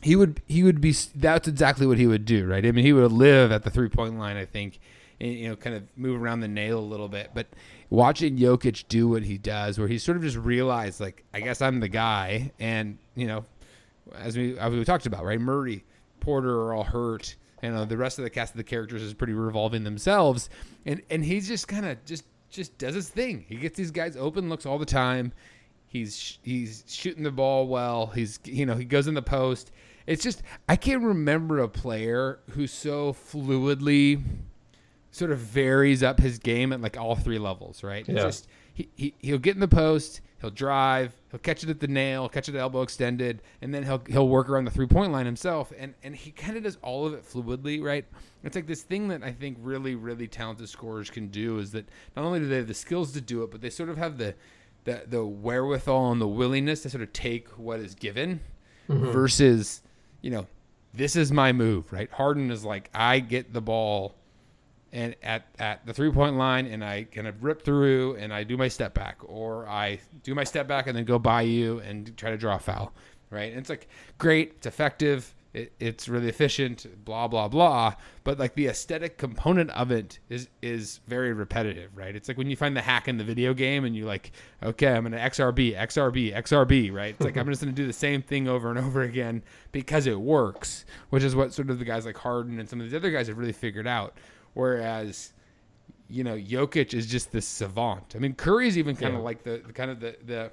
he 0.01 0.15
would 0.15 0.41
he 0.47 0.63
would 0.63 0.81
be 0.81 0.93
that's 1.15 1.47
exactly 1.47 1.87
what 1.87 1.97
he 1.97 2.07
would 2.07 2.25
do, 2.25 2.45
right? 2.45 2.65
I 2.65 2.71
mean, 2.71 2.85
he 2.85 2.93
would 2.93 3.11
live 3.11 3.51
at 3.51 3.63
the 3.63 3.69
three 3.69 3.89
point 3.89 4.17
line, 4.19 4.37
I 4.37 4.45
think, 4.45 4.79
and 5.19 5.31
you 5.31 5.49
know, 5.49 5.55
kind 5.55 5.75
of 5.75 5.83
move 5.95 6.21
around 6.21 6.41
the 6.41 6.47
nail 6.47 6.79
a 6.79 6.81
little 6.81 7.07
bit. 7.07 7.31
But 7.33 7.47
watching 7.89 8.37
Jokic 8.37 8.87
do 8.87 9.07
what 9.07 9.23
he 9.23 9.37
does, 9.37 9.79
where 9.79 9.87
he 9.87 9.97
sort 9.97 10.17
of 10.17 10.23
just 10.23 10.37
realized, 10.37 10.99
like, 10.99 11.23
I 11.33 11.39
guess 11.39 11.61
I'm 11.61 11.79
the 11.79 11.87
guy, 11.87 12.51
and 12.59 12.97
you 13.15 13.27
know, 13.27 13.45
as 14.13 14.37
we 14.37 14.57
as 14.59 14.73
we 14.73 14.83
talked 14.83 15.05
about, 15.05 15.23
right? 15.23 15.39
Murray, 15.39 15.83
Porter 16.19 16.61
are 16.61 16.73
all 16.73 16.83
hurt. 16.83 17.35
You 17.61 17.71
know, 17.71 17.85
the 17.85 17.95
rest 17.95 18.19
of 18.19 18.25
the 18.25 18.29
cast 18.29 18.53
of 18.53 18.57
the 18.57 18.63
characters 18.65 19.01
is 19.01 19.13
pretty 19.13 19.33
revolving 19.33 19.85
themselves, 19.85 20.49
and 20.85 21.01
and 21.09 21.23
he's 21.23 21.47
just 21.47 21.67
kind 21.67 21.85
of 21.85 22.03
just 22.03 22.25
just 22.53 22.77
does 22.77 22.95
his 22.95 23.09
thing. 23.09 23.45
He 23.47 23.55
gets 23.55 23.75
these 23.77 23.91
guys 23.91 24.15
open 24.15 24.47
looks 24.49 24.65
all 24.65 24.77
the 24.77 24.85
time. 24.85 25.33
He's 25.87 26.39
he's 26.43 26.83
shooting 26.87 27.23
the 27.23 27.31
ball 27.31 27.67
well. 27.67 28.07
He's 28.07 28.39
you 28.45 28.65
know 28.65 28.75
he 28.75 28.85
goes 28.85 29.07
in 29.07 29.13
the 29.13 29.21
post. 29.21 29.71
It's 30.07 30.23
just 30.23 30.41
I 30.67 30.75
can't 30.75 31.03
remember 31.03 31.59
a 31.59 31.67
player 31.69 32.39
who 32.51 32.67
so 32.67 33.13
fluidly 33.13 34.21
sort 35.11 35.31
of 35.31 35.39
varies 35.39 36.01
up 36.03 36.19
his 36.19 36.39
game 36.39 36.73
at 36.73 36.81
like 36.81 36.97
all 36.97 37.15
three 37.15 37.39
levels. 37.39 37.83
Right? 37.83 38.01
It's 38.07 38.09
Yeah. 38.17 38.23
just 38.23 38.47
he, 38.73 38.89
he 38.95 39.13
he'll 39.19 39.37
get 39.37 39.55
in 39.55 39.59
the 39.61 39.67
post. 39.67 40.21
He'll 40.43 40.51
drive. 40.51 41.15
He'll 41.31 41.39
catch 41.39 41.63
it 41.63 41.69
at 41.69 41.79
the 41.79 41.87
nail. 41.87 42.27
Catch 42.27 42.49
it 42.49 42.55
at 42.55 42.59
elbow 42.59 42.81
extended, 42.81 43.41
and 43.61 43.73
then 43.73 43.83
he'll 43.83 44.03
he'll 44.09 44.27
work 44.27 44.49
around 44.49 44.65
the 44.65 44.71
three 44.71 44.87
point 44.87 45.13
line 45.13 45.25
himself. 45.25 45.71
And 45.77 45.93
and 46.03 46.13
he 46.13 46.31
kind 46.31 46.57
of 46.57 46.63
does 46.63 46.77
all 46.81 47.05
of 47.05 47.13
it 47.13 47.23
fluidly, 47.23 47.81
right? 47.81 48.03
It's 48.43 48.53
like 48.53 48.67
this 48.67 48.81
thing 48.81 49.07
that 49.07 49.23
I 49.23 49.31
think 49.31 49.57
really 49.61 49.95
really 49.95 50.27
talented 50.27 50.67
scorers 50.67 51.09
can 51.09 51.29
do 51.29 51.59
is 51.59 51.71
that 51.71 51.87
not 52.17 52.25
only 52.25 52.39
do 52.39 52.49
they 52.49 52.57
have 52.57 52.67
the 52.67 52.73
skills 52.73 53.13
to 53.13 53.21
do 53.21 53.41
it, 53.43 53.51
but 53.51 53.61
they 53.61 53.69
sort 53.69 53.87
of 53.87 53.95
have 53.95 54.17
the 54.17 54.35
the 54.83 55.03
the 55.07 55.25
wherewithal 55.25 56.11
and 56.11 56.19
the 56.19 56.27
willingness 56.27 56.81
to 56.81 56.89
sort 56.89 57.03
of 57.03 57.13
take 57.13 57.47
what 57.57 57.79
is 57.79 57.95
given 57.95 58.41
mm-hmm. 58.89 59.11
versus 59.13 59.81
you 60.21 60.29
know 60.29 60.45
this 60.93 61.15
is 61.15 61.31
my 61.31 61.53
move, 61.53 61.93
right? 61.93 62.11
Harden 62.11 62.51
is 62.51 62.65
like 62.65 62.89
I 62.93 63.21
get 63.21 63.53
the 63.53 63.61
ball 63.61 64.15
and 64.93 65.15
at, 65.23 65.47
at 65.57 65.85
the 65.85 65.93
three 65.93 66.11
point 66.11 66.37
line 66.37 66.67
and 66.67 66.85
I 66.85 67.05
kind 67.05 67.27
of 67.27 67.43
rip 67.43 67.65
through 67.65 68.15
and 68.15 68.31
I 68.31 68.43
do 68.43 68.55
my 68.55 68.67
step 68.67 68.93
back 68.93 69.17
or 69.25 69.67
I 69.67 69.99
do 70.21 70.35
my 70.35 70.43
step 70.43 70.67
back 70.67 70.87
and 70.87 70.95
then 70.95 71.03
go 71.03 71.17
by 71.17 71.41
you 71.41 71.79
and 71.79 72.15
try 72.15 72.29
to 72.29 72.37
draw 72.37 72.55
a 72.55 72.59
foul, 72.59 72.93
right? 73.31 73.51
And 73.51 73.59
it's 73.59 73.69
like 73.69 73.87
great, 74.19 74.53
it's 74.57 74.67
effective, 74.67 75.33
it, 75.55 75.73
it's 75.79 76.07
really 76.07 76.29
efficient, 76.29 76.85
blah 77.05 77.27
blah 77.27 77.47
blah. 77.47 77.95
But 78.23 78.37
like 78.37 78.53
the 78.53 78.67
aesthetic 78.67 79.17
component 79.17 79.71
of 79.71 79.89
it 79.89 80.19
is 80.29 80.47
is 80.61 80.99
very 81.07 81.33
repetitive, 81.33 81.89
right? 81.97 82.15
It's 82.15 82.27
like 82.27 82.37
when 82.37 82.51
you 82.51 82.55
find 82.55 82.77
the 82.77 82.81
hack 82.81 83.07
in 83.07 83.17
the 83.17 83.23
video 83.23 83.55
game 83.55 83.85
and 83.85 83.95
you 83.95 84.05
like, 84.05 84.31
okay, 84.61 84.93
I'm 84.93 85.03
gonna 85.03 85.17
XRB, 85.17 85.75
XRB, 85.75 86.35
XRB, 86.35 86.93
right? 86.93 87.15
It's 87.15 87.25
like 87.25 87.35
I'm 87.37 87.47
just 87.47 87.61
gonna 87.61 87.71
do 87.71 87.87
the 87.87 87.93
same 87.93 88.21
thing 88.21 88.47
over 88.47 88.69
and 88.69 88.77
over 88.77 89.01
again 89.01 89.41
because 89.71 90.05
it 90.05 90.19
works, 90.19 90.85
which 91.09 91.23
is 91.23 91.35
what 91.35 91.51
sort 91.51 91.71
of 91.71 91.79
the 91.79 91.85
guys 91.85 92.05
like 92.05 92.17
Harden 92.17 92.59
and 92.59 92.69
some 92.69 92.79
of 92.79 92.85
these 92.85 92.95
other 92.95 93.09
guys 93.09 93.27
have 93.27 93.39
really 93.39 93.53
figured 93.53 93.87
out. 93.87 94.15
Whereas, 94.53 95.33
you 96.09 96.23
know, 96.23 96.37
Jokic 96.37 96.93
is 96.93 97.07
just 97.07 97.31
this 97.31 97.47
savant. 97.47 98.13
I 98.15 98.19
mean, 98.19 98.33
Curry's 98.33 98.77
even 98.77 98.95
kind 98.95 99.13
of 99.15 99.19
Yeah. 99.21 99.25
like 99.25 99.43
the, 99.43 99.61
the 99.65 99.73
kind 99.73 99.91
of 99.91 99.99
the 99.99 100.15
the 100.25 100.51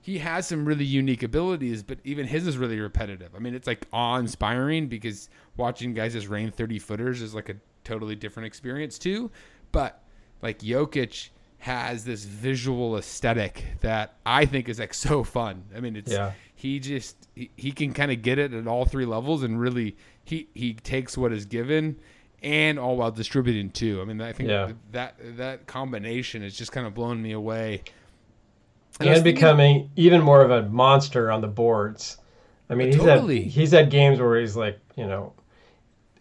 he 0.00 0.18
has 0.18 0.46
some 0.46 0.64
really 0.64 0.84
unique 0.84 1.22
abilities, 1.22 1.82
but 1.82 1.98
even 2.04 2.26
his 2.26 2.46
is 2.46 2.56
really 2.56 2.78
repetitive. 2.80 3.34
I 3.34 3.40
mean, 3.40 3.54
it's 3.54 3.66
like 3.66 3.86
awe-inspiring 3.92 4.86
because 4.88 5.28
watching 5.56 5.92
guys 5.92 6.12
just 6.14 6.28
rain 6.28 6.50
30 6.50 6.78
footers 6.78 7.20
is 7.20 7.34
like 7.34 7.48
a 7.50 7.56
totally 7.84 8.14
different 8.14 8.46
experience 8.46 8.98
too. 8.98 9.30
But 9.72 10.02
like 10.40 10.60
Jokic 10.60 11.30
has 11.58 12.04
this 12.04 12.24
visual 12.24 12.96
aesthetic 12.96 13.64
that 13.80 14.14
I 14.24 14.46
think 14.46 14.68
is 14.68 14.78
like 14.78 14.94
so 14.94 15.24
fun. 15.24 15.64
I 15.76 15.80
mean, 15.80 15.96
it's 15.96 16.12
Yeah. 16.12 16.32
he 16.54 16.78
just 16.78 17.28
he, 17.34 17.50
he 17.56 17.72
can 17.72 17.92
kind 17.92 18.12
of 18.12 18.22
get 18.22 18.38
it 18.38 18.54
at 18.54 18.66
all 18.66 18.84
three 18.84 19.04
levels 19.06 19.42
and 19.42 19.60
really 19.60 19.96
he 20.24 20.48
he 20.54 20.74
takes 20.74 21.18
what 21.18 21.32
is 21.32 21.44
given 21.44 21.98
and 22.42 22.78
all 22.78 22.96
while 22.96 23.10
distributing 23.10 23.70
too. 23.70 24.00
I 24.00 24.04
mean, 24.04 24.20
I 24.20 24.32
think 24.32 24.48
Yeah. 24.48 24.72
that 24.92 25.16
that 25.36 25.66
combination 25.66 26.42
is 26.42 26.56
just 26.56 26.72
kind 26.72 26.86
of 26.86 26.94
blown 26.94 27.20
me 27.22 27.32
away. 27.32 27.82
And 29.00 29.08
and 29.10 29.24
becoming 29.24 29.90
even 29.96 30.20
more 30.22 30.42
of 30.42 30.50
a 30.50 30.68
monster 30.68 31.30
on 31.30 31.40
the 31.40 31.48
boards. 31.48 32.18
I 32.70 32.74
mean, 32.74 32.88
he's 32.88 32.96
Totally. 32.96 33.42
had 33.44 33.52
he's 33.52 33.70
had 33.70 33.90
games 33.90 34.18
where 34.20 34.40
he's 34.40 34.56
like, 34.56 34.78
you 34.96 35.06
know, 35.06 35.32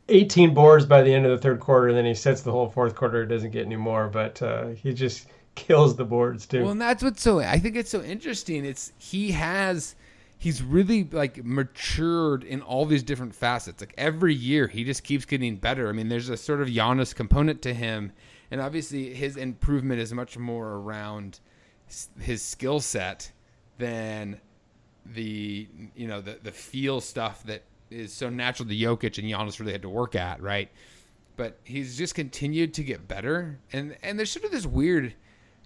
18 0.09 0.53
boards 0.53 0.85
by 0.85 1.01
the 1.01 1.13
end 1.13 1.25
of 1.25 1.31
the 1.31 1.37
third 1.37 1.59
quarter, 1.59 1.87
and 1.89 1.97
then 1.97 2.05
he 2.05 2.13
sets 2.13 2.41
the 2.41 2.51
whole 2.51 2.69
fourth 2.69 2.95
quarter. 2.95 3.25
Doesn't 3.25 3.51
get 3.51 3.65
any 3.65 3.75
more, 3.75 4.07
but 4.07 4.41
uh, 4.41 4.67
he 4.67 4.93
just 4.93 5.27
kills 5.55 5.95
the 5.95 6.05
boards 6.05 6.45
too. 6.45 6.61
Well, 6.61 6.71
and 6.71 6.81
that's 6.81 7.03
what's 7.03 7.21
so 7.21 7.39
I 7.39 7.59
think 7.59 7.75
it's 7.75 7.89
so 7.89 8.01
interesting. 8.03 8.63
It's 8.63 8.93
he 8.97 9.31
has 9.31 9.95
he's 10.37 10.61
really 10.61 11.03
like 11.05 11.43
matured 11.43 12.43
in 12.43 12.61
all 12.61 12.85
these 12.85 13.03
different 13.03 13.33
facets. 13.33 13.81
Like 13.81 13.93
every 13.97 14.35
year 14.35 14.67
he 14.67 14.83
just 14.83 15.03
keeps 15.03 15.25
getting 15.25 15.57
better. 15.57 15.89
I 15.89 15.91
mean, 15.91 16.09
there's 16.09 16.29
a 16.29 16.37
sort 16.37 16.61
of 16.61 16.67
Giannis 16.67 17.15
component 17.15 17.61
to 17.63 17.73
him, 17.73 18.11
and 18.51 18.61
obviously 18.61 19.13
his 19.13 19.37
improvement 19.37 19.99
is 19.99 20.13
much 20.13 20.37
more 20.37 20.73
around 20.73 21.39
his 22.19 22.41
skill 22.41 22.79
set 22.79 23.31
than 23.77 24.39
the 25.05 25.67
you 25.95 26.07
know 26.07 26.21
the 26.21 26.37
the 26.43 26.51
feel 26.51 26.99
stuff 27.01 27.43
that 27.43 27.63
is 27.89 28.11
so 28.11 28.29
natural 28.29 28.67
to 28.67 28.75
Jokic 28.75 29.17
and 29.17 29.27
Giannis 29.27 29.59
really 29.59 29.71
had 29.71 29.81
to 29.81 29.89
work 29.89 30.15
at, 30.15 30.41
right? 30.41 30.69
But 31.35 31.59
he's 31.63 31.97
just 31.97 32.15
continued 32.15 32.73
to 32.75 32.83
get 32.83 33.07
better, 33.07 33.59
and 33.73 33.95
and 34.03 34.19
there's 34.19 34.31
sort 34.31 34.45
of 34.45 34.51
this 34.51 34.65
weird, 34.65 35.13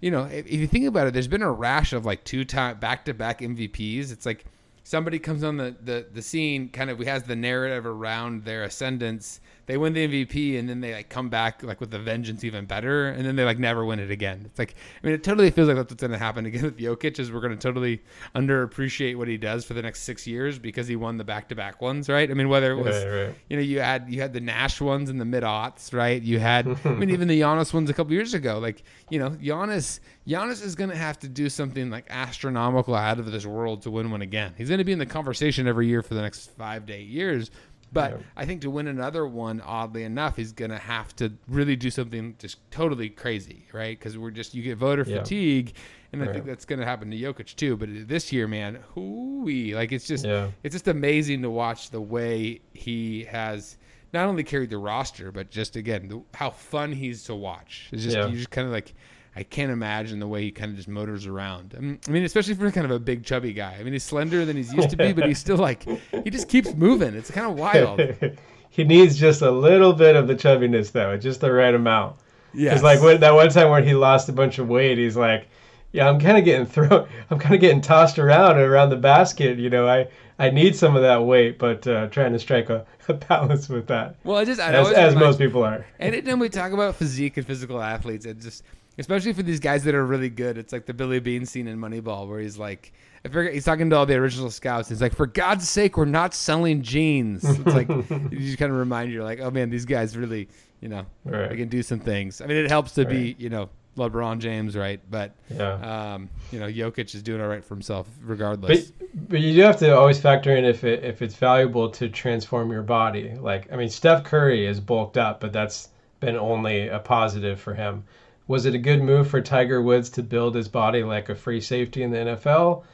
you 0.00 0.10
know, 0.10 0.24
if, 0.24 0.46
if 0.46 0.60
you 0.60 0.66
think 0.66 0.86
about 0.86 1.08
it, 1.08 1.12
there's 1.12 1.28
been 1.28 1.42
a 1.42 1.52
rash 1.52 1.92
of 1.92 2.06
like 2.06 2.24
two 2.24 2.44
time 2.44 2.78
back 2.78 3.04
to 3.06 3.14
back 3.14 3.40
MVPs. 3.40 4.12
It's 4.12 4.24
like 4.24 4.44
somebody 4.84 5.18
comes 5.18 5.44
on 5.44 5.56
the, 5.56 5.74
the 5.82 6.06
the 6.12 6.22
scene, 6.22 6.68
kind 6.68 6.90
of 6.90 6.98
has 7.00 7.24
the 7.24 7.36
narrative 7.36 7.86
around 7.86 8.44
their 8.44 8.64
ascendance. 8.64 9.40
They 9.66 9.76
win 9.76 9.92
the 9.92 10.08
MVP, 10.08 10.58
and 10.58 10.68
then 10.68 10.80
they 10.80 10.92
like 10.94 11.08
come 11.08 11.28
back 11.28 11.62
like 11.62 11.80
with 11.80 11.94
a 11.94 11.98
vengeance 11.98 12.44
even 12.44 12.66
better, 12.66 13.08
and 13.08 13.24
then 13.24 13.36
they 13.36 13.44
like 13.44 13.58
never 13.58 13.84
win 13.84 13.98
it 13.98 14.10
again. 14.10 14.42
It's 14.44 14.58
like 14.58 14.74
I 15.02 15.06
mean, 15.06 15.14
it 15.14 15.22
totally 15.22 15.50
feels 15.50 15.68
like 15.68 15.76
that's 15.76 15.90
what's 15.90 16.00
going 16.00 16.10
to 16.12 16.18
happen 16.18 16.46
again 16.46 16.64
with 16.64 16.78
Jokic. 16.78 17.18
Is 17.18 17.30
we're 17.30 17.40
going 17.40 17.56
to 17.56 17.58
totally 17.58 18.02
underappreciate 18.34 19.16
what 19.16 19.28
he 19.28 19.36
does 19.36 19.64
for 19.64 19.74
the 19.74 19.82
next 19.82 20.02
six 20.02 20.26
years 20.26 20.58
because 20.58 20.88
he 20.88 20.96
won 20.96 21.16
the 21.16 21.24
back 21.24 21.48
to 21.48 21.54
back 21.54 21.80
ones, 21.80 22.08
right? 22.08 22.30
I 22.30 22.34
mean, 22.34 22.48
whether 22.48 22.72
it 22.72 22.82
was 22.82 23.04
Right, 23.04 23.26
right. 23.26 23.34
you 23.48 23.56
know, 23.56 23.62
you 23.62 23.80
had 23.80 24.08
you 24.08 24.20
had 24.20 24.32
the 24.32 24.40
Nash 24.40 24.80
ones 24.80 25.10
in 25.10 25.18
the 25.18 25.24
mid 25.24 25.42
aughts, 25.42 25.92
right? 25.92 26.20
You 26.20 26.38
had, 26.38 26.66
I 26.84 26.88
mean, 26.90 27.10
even 27.10 27.28
the 27.28 27.40
Giannis 27.40 27.72
ones 27.72 27.88
a 27.90 27.94
couple 27.94 28.12
years 28.12 28.34
ago. 28.34 28.58
Like, 28.58 28.82
you 29.10 29.18
know, 29.18 29.30
Giannis, 29.30 30.00
Giannis 30.26 30.62
is 30.64 30.74
going 30.74 30.90
to 30.90 30.96
have 30.96 31.18
to 31.20 31.28
do 31.28 31.48
something 31.48 31.90
like 31.90 32.06
astronomical 32.10 32.94
out 32.94 33.18
of 33.18 33.30
this 33.30 33.46
world 33.46 33.82
to 33.82 33.90
win 33.90 34.10
one 34.10 34.22
again. 34.22 34.54
He's 34.56 34.68
going 34.68 34.78
to 34.78 34.84
be 34.84 34.92
in 34.92 34.98
the 34.98 35.06
conversation 35.06 35.66
every 35.66 35.86
year 35.86 36.02
for 36.02 36.14
the 36.14 36.22
next 36.22 36.50
five 36.56 36.86
to 36.86 36.92
eight 36.92 37.08
years. 37.08 37.50
But 37.92 38.12
Yeah. 38.12 38.16
I 38.36 38.46
think 38.46 38.62
to 38.62 38.70
win 38.70 38.86
another 38.88 39.26
one, 39.26 39.60
oddly 39.60 40.04
enough, 40.04 40.36
he's 40.36 40.52
going 40.52 40.70
to 40.70 40.78
have 40.78 41.14
to 41.16 41.32
really 41.46 41.76
do 41.76 41.90
something 41.90 42.36
just 42.38 42.58
totally 42.70 43.10
crazy, 43.10 43.66
right? 43.72 43.98
Because 43.98 44.16
we're 44.16 44.30
just 44.30 44.54
you 44.54 44.62
get 44.62 44.78
voter 44.78 45.04
Yeah. 45.06 45.18
fatigue, 45.18 45.74
and 46.12 46.22
I 46.22 46.32
think 46.32 46.46
that's 46.46 46.64
going 46.64 46.78
to 46.78 46.84
happen 46.86 47.10
to 47.10 47.16
Jokic 47.16 47.54
too. 47.56 47.76
But 47.76 48.08
this 48.08 48.32
year, 48.32 48.48
man, 48.48 48.78
hooey, 48.94 49.74
like 49.74 49.92
it's 49.92 50.06
just 50.06 50.24
Yeah. 50.24 50.48
it's 50.62 50.74
just 50.74 50.88
amazing 50.88 51.42
to 51.42 51.50
watch 51.50 51.90
the 51.90 52.00
way 52.00 52.60
he 52.72 53.24
has 53.24 53.76
not 54.12 54.26
only 54.26 54.42
carried 54.44 54.70
the 54.70 54.78
roster, 54.78 55.30
but 55.32 55.50
just 55.50 55.76
again 55.76 56.08
the, 56.08 56.22
how 56.34 56.50
fun 56.50 56.92
he's 56.92 57.24
to 57.24 57.34
watch. 57.34 57.88
It's 57.92 58.02
just 58.04 58.16
you 58.30 58.36
just 58.36 58.50
kind 58.50 58.66
of 58.66 58.72
like 58.72 58.94
I 59.34 59.42
can't 59.42 59.72
imagine 59.72 60.18
the 60.18 60.28
way 60.28 60.42
he 60.42 60.50
kind 60.50 60.70
of 60.70 60.76
just 60.76 60.88
motors 60.88 61.26
around. 61.26 61.74
I 61.76 62.10
mean, 62.10 62.24
especially 62.24 62.54
for 62.54 62.70
kind 62.70 62.84
of 62.84 62.90
a 62.90 62.98
big 62.98 63.24
chubby 63.24 63.52
guy. 63.52 63.76
I 63.78 63.82
mean, 63.82 63.94
he's 63.94 64.04
slender 64.04 64.44
than 64.44 64.56
he's 64.56 64.72
used 64.74 64.90
to 64.90 64.96
be, 64.96 65.12
but 65.12 65.26
he's 65.26 65.38
still 65.38 65.56
like 65.56 65.84
he 66.24 66.30
just 66.30 66.48
keeps 66.48 66.74
moving. 66.74 67.14
It's 67.14 67.30
kind 67.30 67.46
of 67.50 67.58
wild. 67.58 68.00
he 68.70 68.84
needs 68.84 69.18
just 69.18 69.40
a 69.40 69.50
little 69.50 69.94
bit 69.94 70.16
of 70.16 70.28
the 70.28 70.34
chubbiness 70.34 70.92
though, 70.92 71.16
just 71.16 71.40
the 71.40 71.52
right 71.52 71.74
amount. 71.74 72.16
Yeah, 72.54 72.74
It's 72.74 72.82
like 72.82 73.00
when, 73.00 73.20
that 73.20 73.32
one 73.32 73.48
time 73.48 73.70
when 73.70 73.84
he 73.84 73.94
lost 73.94 74.28
a 74.28 74.32
bunch 74.32 74.58
of 74.58 74.68
weight, 74.68 74.98
he's 74.98 75.16
like, 75.16 75.48
"Yeah, 75.92 76.06
I'm 76.06 76.20
kind 76.20 76.36
of 76.36 76.44
getting 76.44 76.66
thrown. 76.66 77.08
I'm 77.30 77.38
kind 77.38 77.54
of 77.54 77.60
getting 77.62 77.80
tossed 77.80 78.18
around 78.18 78.58
around 78.58 78.90
the 78.90 78.96
basket. 78.96 79.58
You 79.58 79.70
know, 79.70 79.88
I 79.88 80.08
I 80.38 80.50
need 80.50 80.76
some 80.76 80.96
of 80.96 81.02
that 81.02 81.24
weight, 81.24 81.58
but 81.58 81.86
uh, 81.86 82.08
trying 82.08 82.32
to 82.32 82.38
strike 82.38 82.68
a, 82.68 82.84
a 83.08 83.14
balance 83.14 83.68
with 83.68 83.86
that, 83.86 84.16
well, 84.24 84.36
I 84.36 84.44
just 84.44 84.60
I 84.60 84.72
as, 84.72 84.90
as 84.90 85.14
most 85.14 85.38
people 85.38 85.62
are. 85.62 85.86
And 85.98 86.26
then 86.26 86.38
we 86.38 86.48
talk 86.48 86.72
about 86.72 86.96
physique 86.96 87.36
and 87.36 87.46
physical 87.46 87.80
athletes, 87.80 88.26
it 88.26 88.40
just, 88.40 88.64
especially 88.98 89.32
for 89.32 89.42
these 89.42 89.60
guys 89.60 89.84
that 89.84 89.94
are 89.94 90.04
really 90.04 90.28
good, 90.30 90.58
it's 90.58 90.72
like 90.72 90.86
the 90.86 90.94
Billy 90.94 91.20
Beane 91.20 91.46
scene 91.46 91.66
in 91.68 91.78
Moneyball 91.78 92.28
where 92.28 92.40
he's 92.40 92.58
like, 92.58 92.92
I 93.24 93.28
forget, 93.28 93.52
he's 93.54 93.64
talking 93.64 93.88
to 93.90 93.96
all 93.96 94.06
the 94.06 94.14
original 94.16 94.50
scouts. 94.50 94.88
He's 94.88 95.00
like, 95.00 95.14
for 95.14 95.26
God's 95.26 95.68
sake, 95.68 95.96
we're 95.96 96.04
not 96.06 96.34
selling 96.34 96.82
jeans. 96.82 97.44
It's 97.44 97.66
like, 97.74 97.88
you 98.10 98.38
just 98.40 98.58
kind 98.58 98.72
of 98.72 98.78
remind 98.78 99.12
you, 99.12 99.22
like, 99.22 99.40
oh 99.40 99.50
man, 99.50 99.70
these 99.70 99.84
guys 99.84 100.16
really, 100.16 100.48
you 100.80 100.88
know, 100.88 101.06
Right. 101.24 101.48
they 101.50 101.56
can 101.56 101.68
do 101.68 101.82
some 101.82 102.00
things. 102.00 102.40
I 102.40 102.46
mean, 102.46 102.56
it 102.56 102.68
helps 102.68 102.92
to 102.92 103.04
be, 103.04 103.36
you 103.38 103.48
know, 103.48 103.68
LeBron 103.96 104.38
James, 104.38 104.74
right? 104.76 105.00
But, 105.10 105.32
Yeah. 105.54 106.14
um, 106.14 106.30
you 106.50 106.58
know, 106.58 106.66
Jokic 106.66 107.14
is 107.14 107.22
doing 107.22 107.40
all 107.42 107.46
right 107.48 107.62
for 107.64 107.74
himself 107.74 108.08
regardless. 108.24 108.90
But 108.90 109.28
but 109.28 109.40
you 109.40 109.52
do 109.54 109.60
have 109.60 109.78
to 109.80 109.94
always 109.94 110.18
factor 110.18 110.56
in 110.56 110.64
if 110.64 110.82
it 110.84 111.04
if 111.04 111.20
it's 111.20 111.34
valuable 111.34 111.90
to 111.90 112.08
transform 112.08 112.72
your 112.72 112.82
body. 112.82 113.34
Like 113.38 113.70
I 113.70 113.76
mean, 113.76 113.90
Steph 113.90 114.24
Curry 114.24 114.66
is 114.66 114.80
bulked 114.80 115.18
up, 115.18 115.40
but 115.40 115.52
that's 115.52 115.90
been 116.20 116.36
only 116.36 116.88
a 116.88 116.98
positive 116.98 117.60
for 117.60 117.74
him. 117.74 118.04
Was 118.46 118.66
it 118.66 118.74
a 118.74 118.78
good 118.78 119.02
move 119.02 119.28
for 119.28 119.40
Tiger 119.40 119.80
Woods 119.80 120.10
to 120.10 120.22
build 120.22 120.54
his 120.54 120.68
body 120.68 121.02
like 121.02 121.28
a 121.28 121.34
free 121.34 121.60
safety 121.60 122.02
in 122.02 122.10
the 122.10 122.18
NFL? 122.18 122.84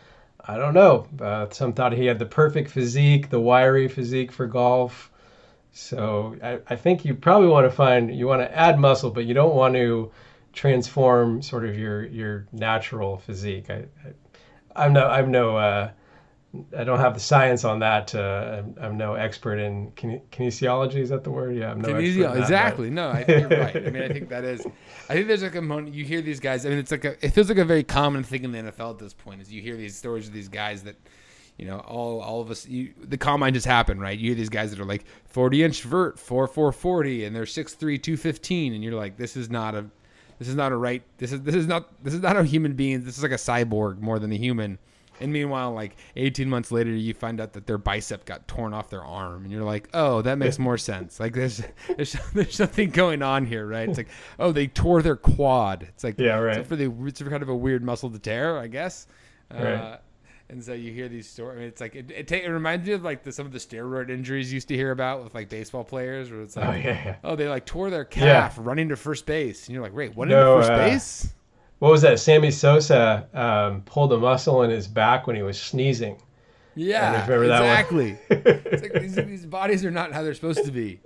I 0.41 0.57
don't 0.57 0.75
know. 0.75 1.07
Uh, 1.21 1.49
some 1.51 1.73
thought 1.73 1.93
he 1.93 2.07
had 2.07 2.19
the 2.19 2.27
perfect 2.27 2.71
physique, 2.71 3.31
the 3.31 3.41
wiry 3.41 3.89
physique 3.89 4.33
for 4.33 4.47
golf. 4.47 5.11
So 5.73 6.37
I, 6.43 6.59
I 6.69 6.77
think 6.77 7.05
you 7.05 7.15
probably 7.15 7.49
want 7.49 7.67
to 7.67 7.71
find 7.71 8.15
you 8.15 8.27
want 8.27 8.43
to 8.43 8.57
add 8.57 8.79
muscle, 8.79 9.11
but 9.11 9.27
you 9.27 9.35
don't 9.35 9.55
want 9.55 9.75
to 9.75 10.11
transform 10.53 11.43
sort 11.43 11.65
of 11.65 11.79
your 11.79 12.07
your 12.07 12.47
natural 12.53 13.19
physique. 13.19 13.71
I, 13.71 13.85
I 14.05 14.85
I'm 14.85 14.93
no 14.93 15.07
I'm 15.07 15.31
no 15.31 15.57
uh, 15.57 15.91
I 16.77 16.83
don't 16.83 16.99
have 16.99 17.13
the 17.13 17.21
science 17.21 17.63
on 17.65 17.81
that. 17.81 18.15
Uh, 18.15 18.63
I'm, 18.63 18.75
I'm 18.81 18.97
no 18.97 19.15
expert 19.15 19.59
in 19.59 19.91
kine- 19.93 20.23
kinesiology. 20.33 20.97
Is 20.97 21.11
that 21.11 21.23
the 21.23 21.31
word? 21.31 21.55
Yeah, 21.55 21.71
I'm 21.71 21.81
no 21.81 21.91
expert. 21.95 22.05
in 22.05 22.21
that, 22.23 22.37
exactly. 22.39 22.91
No, 22.91 23.11
I 23.11 23.23
think 23.23 23.51
you're 23.51 23.61
right. 23.61 23.77
I 23.77 23.91
mean, 23.91 24.03
I 24.03 24.09
think 24.09 24.31
that 24.31 24.45
is. 24.45 24.67
I 25.11 25.15
think 25.15 25.29
there's 25.29 25.43
like 25.43 25.53
a 25.53 25.57
component. 25.57 25.95
You 25.95 26.05
hear 26.05 26.23
these 26.23 26.41
guys. 26.41 26.65
I 26.65 26.71
mean, 26.71 26.79
it's 26.79 26.91
like 26.91 27.05
a. 27.05 27.23
It 27.25 27.31
feels 27.31 27.51
like 27.51 27.59
a 27.59 27.67
very 27.67 27.85
common 27.85 28.23
thing 28.23 28.45
in 28.45 28.53
the 28.53 28.59
NFL 28.59 28.93
at 28.93 28.99
this 28.99 29.13
point. 29.13 29.43
Is 29.43 29.53
you 29.53 29.61
hear 29.61 29.77
these 29.77 29.95
stories 29.95 30.27
of 30.27 30.33
these 30.33 30.49
guys 30.49 30.85
that, 30.85 30.97
you 31.59 31.67
know, 31.67 31.81
all 31.81 32.23
all 32.23 32.41
of 32.41 32.51
us. 32.51 32.67
You, 32.67 32.95
the 32.99 33.19
combine 33.19 33.53
just 33.53 33.67
happened, 33.67 34.01
right? 34.01 34.19
You 34.19 34.29
hear 34.31 34.35
these 34.37 34.49
guys 34.49 34.71
that 34.71 34.81
are 34.81 34.87
like 34.87 35.05
40 35.27 35.65
inch 35.65 35.83
vert, 35.83 36.19
four 36.19 36.47
four 36.47 36.73
forty, 36.73 37.27
and 37.27 37.37
they're 37.37 37.45
6'3", 37.45 37.79
215, 37.79 38.73
and 38.73 38.83
you're 38.83 38.95
like, 38.95 39.19
this 39.19 39.37
is 39.37 39.51
not 39.51 39.75
a. 39.75 39.85
This 40.39 40.49
is 40.49 40.55
not 40.55 40.73
a 40.73 40.77
right. 40.77 41.03
This 41.19 41.33
is 41.33 41.43
this 41.43 41.57
is 41.57 41.67
not 41.67 42.03
this 42.03 42.15
is 42.15 42.21
not 42.21 42.37
a 42.39 42.45
human 42.45 42.73
being. 42.73 43.05
This 43.05 43.19
is 43.19 43.23
like 43.23 43.33
a 43.33 43.35
cyborg 43.35 43.99
more 44.01 44.19
than 44.19 44.33
a 44.33 44.37
human 44.37 44.79
and 45.21 45.33
meanwhile, 45.33 45.73
like 45.73 45.97
18 46.17 46.49
months 46.49 46.71
later, 46.71 46.91
you 46.91 47.15
find 47.15 47.41
out 47.41 47.53
that 47.55 47.67
their 47.67 47.79
bicep 47.79 48.25
got 48.25 48.47
torn 48.49 48.73
off 48.73 48.91
their 48.91 49.05
arm, 49.05 49.45
and 49.45 49.53
you're 49.53 49.65
like, 49.65 49.89
oh, 49.95 50.23
that 50.23 50.39
makes 50.39 50.59
more 50.59 50.79
sense. 50.79 51.21
Like 51.21 51.35
there's 51.35 51.63
there's 51.97 52.17
there's 52.35 52.55
something 52.55 52.91
going 52.91 53.23
on 53.23 53.47
here, 53.47 53.67
right? 53.67 53.89
It's 53.89 53.99
like, 53.99 54.09
oh, 54.39 54.53
they 54.53 54.67
tore 54.67 55.03
their 55.03 55.17
quad. 55.17 55.83
It's 55.83 56.05
like, 56.05 56.19
yeah, 56.19 56.39
right. 56.39 56.59
It's 56.59 56.69
for 56.69 56.77
the 56.77 56.93
it's 57.07 57.21
kind 57.23 57.43
of 57.43 57.49
a 57.49 57.57
weird 57.57 57.83
muscle 57.83 58.11
to 58.11 58.19
tear, 58.19 58.59
I 58.59 58.67
guess. 58.69 59.07
Uh, 59.51 59.63
right. 59.63 59.99
and 60.51 60.63
so 60.63 60.75
you 60.75 60.93
hear 60.93 61.09
these 61.09 61.29
stories. 61.29 61.57
I 61.57 61.59
mean, 61.61 61.69
it's 61.69 61.81
like 61.81 61.95
it, 61.95 62.11
it, 62.11 62.31
it 62.31 62.49
reminds 62.49 62.87
me 62.87 62.93
of 62.93 63.03
like 63.03 63.23
the, 63.23 63.33
some 63.33 63.47
of 63.47 63.53
the 63.53 63.59
steroid 63.59 64.11
injuries 64.11 64.53
you 64.53 64.57
used 64.57 64.69
to 64.69 64.77
hear 64.77 64.91
about 64.91 65.25
with 65.25 65.35
like 65.35 65.49
baseball 65.49 65.85
players, 65.85 66.31
where 66.31 66.43
it's 66.43 66.57
like, 66.57 66.69
oh, 66.69 66.73
yeah, 66.73 67.05
yeah. 67.05 67.17
oh 67.25 67.37
they 67.37 67.49
like 67.49 67.67
tore 67.67 67.91
their 67.91 68.05
calf 68.05 68.55
yeah. 68.57 68.63
running 68.65 68.89
to 68.91 68.97
first 68.97 69.27
base, 69.27 69.67
and 69.67 69.75
you're 69.75 69.83
like, 69.83 69.95
wait, 69.95 70.15
what 70.15 70.29
no, 70.29 70.57
into 70.57 70.69
first 70.69 70.73
uh, 70.73 70.77
base? 70.77 71.35
What 71.79 71.91
was 71.91 72.03
that? 72.03 72.19
Sammy 72.19 72.51
Sosa 72.51 73.29
um, 73.35 73.83
pulled 73.83 74.13
a 74.13 74.19
muscle 74.19 74.63
in 74.63 74.71
his 74.71 74.89
back 74.89 75.27
when 75.27 75.37
he 75.37 75.43
was 75.43 75.61
sneezing. 75.61 76.21
Yeah, 76.75 77.29
exactly. 77.29 78.19
it's 78.31 78.83
like 78.83 78.93
these, 78.93 79.15
these 79.17 79.47
bodies 79.47 79.85
are 79.85 79.91
not 79.91 80.13
how 80.13 80.23
they're 80.23 80.35
supposed 80.35 80.65
to 80.65 80.71
be. 80.71 81.01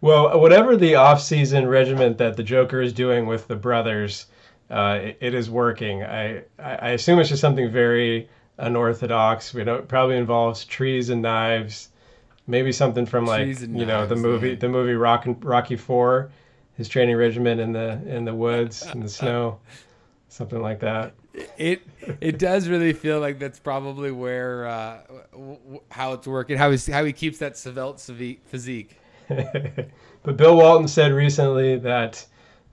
Well, 0.00 0.40
whatever 0.40 0.76
the 0.76 0.94
off-season 0.94 1.66
regiment 1.66 2.18
that 2.18 2.36
the 2.36 2.42
Joker 2.44 2.80
is 2.80 2.92
doing 2.92 3.26
with 3.26 3.48
the 3.48 3.56
brothers, 3.56 4.26
uh, 4.70 5.00
it, 5.02 5.18
it 5.20 5.34
is 5.34 5.50
working. 5.50 6.04
I, 6.04 6.44
I 6.58 6.90
assume 6.90 7.18
it's 7.18 7.28
just 7.28 7.40
something 7.40 7.70
very 7.70 8.28
unorthodox. 8.58 9.52
We 9.52 9.62
it 9.62 9.88
probably 9.88 10.16
involves 10.16 10.64
trees 10.64 11.08
and 11.10 11.20
knives, 11.20 11.88
maybe 12.46 12.70
something 12.70 13.06
from 13.06 13.26
like 13.26 13.60
you 13.60 13.86
know 13.86 14.06
the 14.06 14.16
movie 14.16 14.54
the 14.54 14.68
movie 14.68 14.94
Rock 14.94 15.26
and, 15.26 15.44
Rocky 15.44 15.76
Four 15.76 16.30
his 16.78 16.88
training 16.88 17.16
regimen 17.16 17.58
in 17.58 17.72
the 17.72 18.00
in 18.06 18.24
the 18.24 18.34
woods 18.34 18.86
in 18.86 19.00
the 19.00 19.08
snow, 19.20 19.58
something 20.28 20.62
like 20.62 20.80
that. 20.80 21.12
It 21.58 21.82
it 22.20 22.38
does 22.38 22.68
really 22.68 22.94
feel 22.94 23.20
like 23.20 23.38
that's 23.38 23.58
probably 23.58 24.12
where 24.12 24.66
uh, 24.66 24.98
w- 25.32 25.80
how 25.90 26.14
it's 26.14 26.26
working, 26.26 26.56
how 26.56 26.70
he 26.70 26.92
how 26.92 27.04
he 27.04 27.12
keeps 27.12 27.38
that 27.38 27.58
svelte 27.58 28.00
physique. 28.46 28.96
but 29.28 30.36
Bill 30.36 30.56
Walton 30.56 30.88
said 30.88 31.12
recently 31.12 31.76
that 31.78 32.24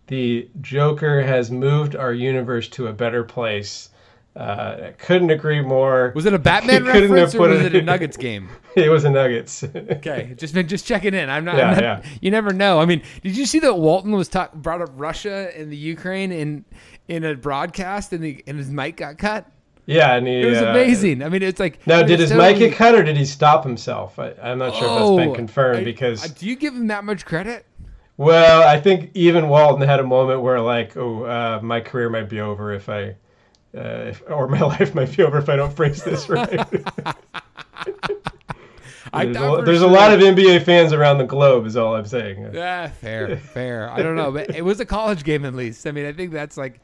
the 0.07 0.47
Joker 0.61 1.21
has 1.23 1.51
moved 1.51 1.95
our 1.95 2.13
universe 2.13 2.69
to 2.69 2.87
a 2.87 2.93
better 2.93 3.23
place 3.23 3.89
uh, 4.35 4.91
couldn't 4.97 5.29
agree 5.29 5.61
more. 5.61 6.11
Was 6.13 6.25
it 6.25 6.33
a 6.33 6.39
Batman 6.39 6.83
reference 6.85 7.33
or 7.35 7.47
was 7.47 7.61
it, 7.61 7.73
it 7.73 7.81
a 7.81 7.81
Nuggets 7.81 8.17
game? 8.17 8.49
it 8.75 8.89
was 8.89 9.05
a 9.05 9.09
Nuggets. 9.09 9.63
okay, 9.75 10.33
just 10.37 10.53
been 10.53 10.67
just 10.67 10.85
checking 10.85 11.13
in. 11.13 11.29
I'm 11.29 11.45
not. 11.45 11.57
Yeah, 11.57 11.69
I'm 11.69 11.73
not, 11.75 11.83
yeah. 11.83 12.03
You 12.21 12.31
never 12.31 12.51
know. 12.51 12.79
I 12.79 12.85
mean, 12.85 13.01
did 13.23 13.37
you 13.37 13.45
see 13.45 13.59
that 13.59 13.77
Walton 13.77 14.11
was 14.11 14.27
talk, 14.27 14.53
brought 14.53 14.81
up 14.81 14.89
Russia 14.95 15.51
and 15.57 15.71
the 15.71 15.77
Ukraine 15.77 16.31
in 16.31 16.65
in 17.07 17.23
a 17.23 17.35
broadcast 17.35 18.11
and, 18.11 18.23
the, 18.23 18.43
and 18.47 18.57
his 18.57 18.69
mic 18.69 18.97
got 18.97 19.17
cut? 19.17 19.49
Yeah, 19.85 20.15
and 20.15 20.27
he, 20.27 20.41
it 20.41 20.47
was 20.47 20.61
uh, 20.61 20.67
amazing. 20.67 21.23
I 21.23 21.29
mean, 21.29 21.43
it's 21.43 21.59
like 21.59 21.85
now, 21.87 22.03
did 22.03 22.19
his 22.19 22.31
totally, 22.31 22.53
mic 22.53 22.59
get 22.59 22.73
cut 22.73 22.95
or 22.95 23.03
did 23.03 23.15
he 23.15 23.25
stop 23.25 23.63
himself? 23.63 24.19
I, 24.19 24.33
am 24.41 24.57
not 24.57 24.75
sure 24.75 24.87
oh, 24.87 24.93
if 24.93 24.99
that's 24.99 25.25
been 25.27 25.29
oh, 25.29 25.35
confirmed 25.35 25.79
I, 25.79 25.83
because. 25.83 26.29
do 26.31 26.45
you 26.45 26.55
give 26.55 26.73
him 26.73 26.87
that 26.87 27.05
much 27.05 27.25
credit? 27.25 27.65
Well, 28.17 28.67
I 28.67 28.79
think 28.79 29.11
even 29.13 29.47
Walton 29.47 29.87
had 29.87 29.99
a 29.99 30.03
moment 30.03 30.41
where, 30.41 30.59
like, 30.59 30.95
oh, 30.97 31.23
uh, 31.23 31.59
my 31.61 31.81
career 31.81 32.09
might 32.09 32.29
be 32.29 32.39
over 32.39 32.73
if 32.73 32.89
I 32.89 33.15
uh, 33.75 34.09
if, 34.09 34.23
or 34.27 34.47
my 34.47 34.59
life 34.61 34.95
might 34.95 35.15
be 35.15 35.23
over 35.23 35.37
if 35.37 35.49
I 35.49 35.55
don't 35.55 35.75
phrase 35.75 36.03
this 36.03 36.29
right. 36.29 36.49
there's, 39.13 39.37
a, 39.37 39.61
there's 39.63 39.79
sure. 39.79 39.89
a, 39.89 39.91
lot 39.91 40.13
of 40.13 40.19
NBA 40.19 40.63
fans 40.63 40.93
around 40.93 41.17
the 41.17 41.25
globe, 41.25 41.65
is 41.65 41.77
all 41.77 41.95
I'm 41.95 42.05
saying. 42.05 42.49
Yeah, 42.53 42.87
fair, 42.87 43.37
fair. 43.37 43.89
I 43.89 44.01
don't 44.01 44.15
know, 44.15 44.31
but 44.31 44.55
it 44.55 44.63
was 44.63 44.79
a 44.79 44.85
college 44.85 45.23
game 45.23 45.45
at 45.45 45.53
least. 45.53 45.85
I 45.87 45.91
mean, 45.91 46.05
I 46.05 46.13
think 46.13 46.31
that's 46.31 46.57
like, 46.57 46.79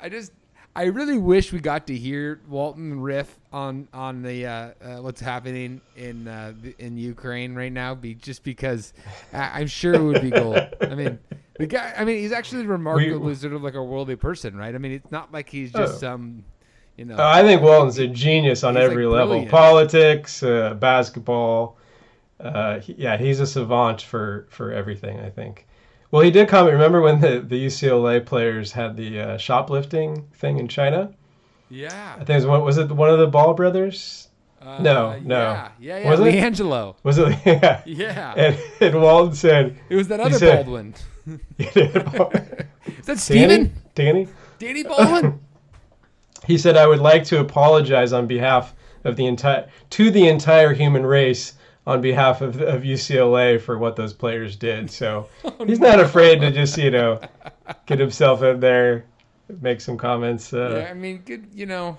I 0.00 0.08
just, 0.08 0.32
I 0.76 0.84
really 0.84 1.18
wish 1.18 1.52
we 1.52 1.60
got 1.60 1.86
to 1.86 1.96
hear 1.96 2.40
Walton 2.48 3.00
riff 3.00 3.38
on 3.52 3.86
on 3.92 4.22
the 4.22 4.46
uh, 4.46 4.50
uh, 4.52 4.96
what's 5.02 5.20
happening 5.20 5.80
in 5.96 6.26
uh, 6.26 6.52
in 6.80 6.98
Ukraine 6.98 7.54
right 7.54 7.72
now, 7.72 7.94
be 7.94 8.14
just 8.14 8.42
because 8.42 8.92
I, 9.32 9.60
am 9.60 9.68
sure 9.68 9.94
it 9.94 10.02
would 10.02 10.20
be 10.20 10.30
gold. 10.30 10.58
I 10.80 10.94
mean, 10.96 11.20
the 11.58 11.66
guy, 11.66 11.94
I 11.96 12.04
mean, 12.04 12.18
he's 12.18 12.32
actually 12.32 12.66
remarkably 12.66 13.16
we, 13.16 13.34
sort 13.34 13.52
of 13.52 13.62
like 13.62 13.74
a 13.74 13.82
worldly 13.82 14.16
person, 14.16 14.56
right? 14.56 14.74
I 14.74 14.78
mean, 14.78 14.92
it's 14.92 15.10
not 15.10 15.32
like 15.32 15.48
he's 15.48 15.72
just 15.72 15.94
oh. 15.96 15.98
some, 15.98 16.44
you 16.96 17.04
know. 17.04 17.16
Oh, 17.18 17.26
I 17.26 17.42
think 17.42 17.62
Walton's 17.62 17.98
a 17.98 18.08
genius 18.08 18.64
on 18.64 18.76
every 18.76 19.06
like 19.06 19.28
level: 19.28 19.46
politics, 19.46 20.42
uh, 20.42 20.74
basketball. 20.74 21.78
Uh, 22.40 22.80
he, 22.80 22.94
yeah, 22.98 23.16
he's 23.16 23.40
a 23.40 23.46
savant 23.46 24.02
for 24.02 24.46
for 24.50 24.72
everything. 24.72 25.20
I 25.20 25.30
think. 25.30 25.66
Well, 26.10 26.22
he 26.22 26.30
did 26.30 26.48
comment. 26.48 26.74
Remember 26.74 27.00
when 27.00 27.20
the, 27.20 27.40
the 27.40 27.66
UCLA 27.66 28.24
players 28.24 28.70
had 28.70 28.96
the 28.96 29.20
uh, 29.20 29.36
shoplifting 29.36 30.28
thing 30.34 30.58
in 30.58 30.68
China? 30.68 31.12
Yeah. 31.68 32.14
I 32.14 32.18
think 32.18 32.30
it 32.30 32.34
was 32.34 32.46
one. 32.46 32.62
Was 32.64 32.78
it 32.78 32.90
one 32.90 33.10
of 33.10 33.18
the 33.18 33.26
Ball 33.26 33.54
brothers? 33.54 34.28
Uh, 34.62 34.80
no, 34.80 35.18
no. 35.24 35.38
Yeah, 35.40 35.68
yeah, 35.80 35.98
yeah. 35.98 36.10
Was 36.10 36.20
it 36.20 36.34
Angelo? 36.36 36.96
Was 37.02 37.18
it? 37.18 37.36
Yeah. 37.44 37.82
Yeah. 37.84 38.34
And, 38.36 38.58
and 38.80 39.02
Walton 39.02 39.34
said 39.34 39.76
it 39.88 39.96
was 39.96 40.08
that 40.08 40.20
other 40.20 40.38
said, 40.38 40.64
Baldwin. 40.64 40.94
Is 41.26 43.06
that 43.06 43.18
Steven? 43.18 43.72
Danny? 43.94 44.28
Danny 44.58 44.82
Baldwin? 44.82 45.40
he 46.46 46.58
said, 46.58 46.76
I 46.76 46.86
would 46.86 47.00
like 47.00 47.24
to 47.24 47.40
apologize 47.40 48.12
on 48.12 48.26
behalf 48.26 48.74
of 49.04 49.16
the 49.16 49.26
entire 49.26 49.68
to 49.90 50.10
the 50.10 50.28
entire 50.28 50.72
human 50.72 51.04
race 51.04 51.54
on 51.86 52.00
behalf 52.00 52.40
of, 52.40 52.60
of 52.60 52.82
UCLA 52.82 53.60
for 53.60 53.78
what 53.78 53.96
those 53.96 54.12
players 54.12 54.56
did. 54.56 54.90
So 54.90 55.28
oh, 55.44 55.64
he's 55.66 55.80
no. 55.80 55.90
not 55.90 56.00
afraid 56.00 56.40
to 56.40 56.50
just, 56.50 56.78
you 56.78 56.90
know, 56.90 57.20
get 57.86 57.98
himself 57.98 58.42
in 58.42 58.60
there, 58.60 59.04
make 59.60 59.80
some 59.80 59.96
comments. 59.96 60.52
Uh, 60.52 60.82
yeah, 60.82 60.90
I 60.90 60.94
mean, 60.94 61.22
good, 61.24 61.46
you 61.54 61.66
know, 61.66 61.98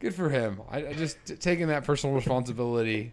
good 0.00 0.14
for 0.14 0.28
him. 0.28 0.60
I, 0.70 0.88
I 0.88 0.92
just 0.94 1.18
taking 1.40 1.68
that 1.68 1.84
personal 1.84 2.14
responsibility. 2.16 3.12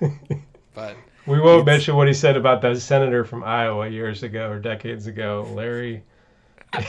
but 0.74 0.96
we 1.26 1.40
won't 1.40 1.66
mention 1.66 1.96
what 1.96 2.08
he 2.08 2.14
said 2.14 2.36
about 2.36 2.62
that 2.62 2.78
senator 2.78 3.24
from 3.24 3.44
Iowa 3.44 3.88
years 3.88 4.22
ago 4.22 4.50
or 4.50 4.58
decades 4.58 5.06
ago, 5.06 5.48
Larry. 5.54 6.02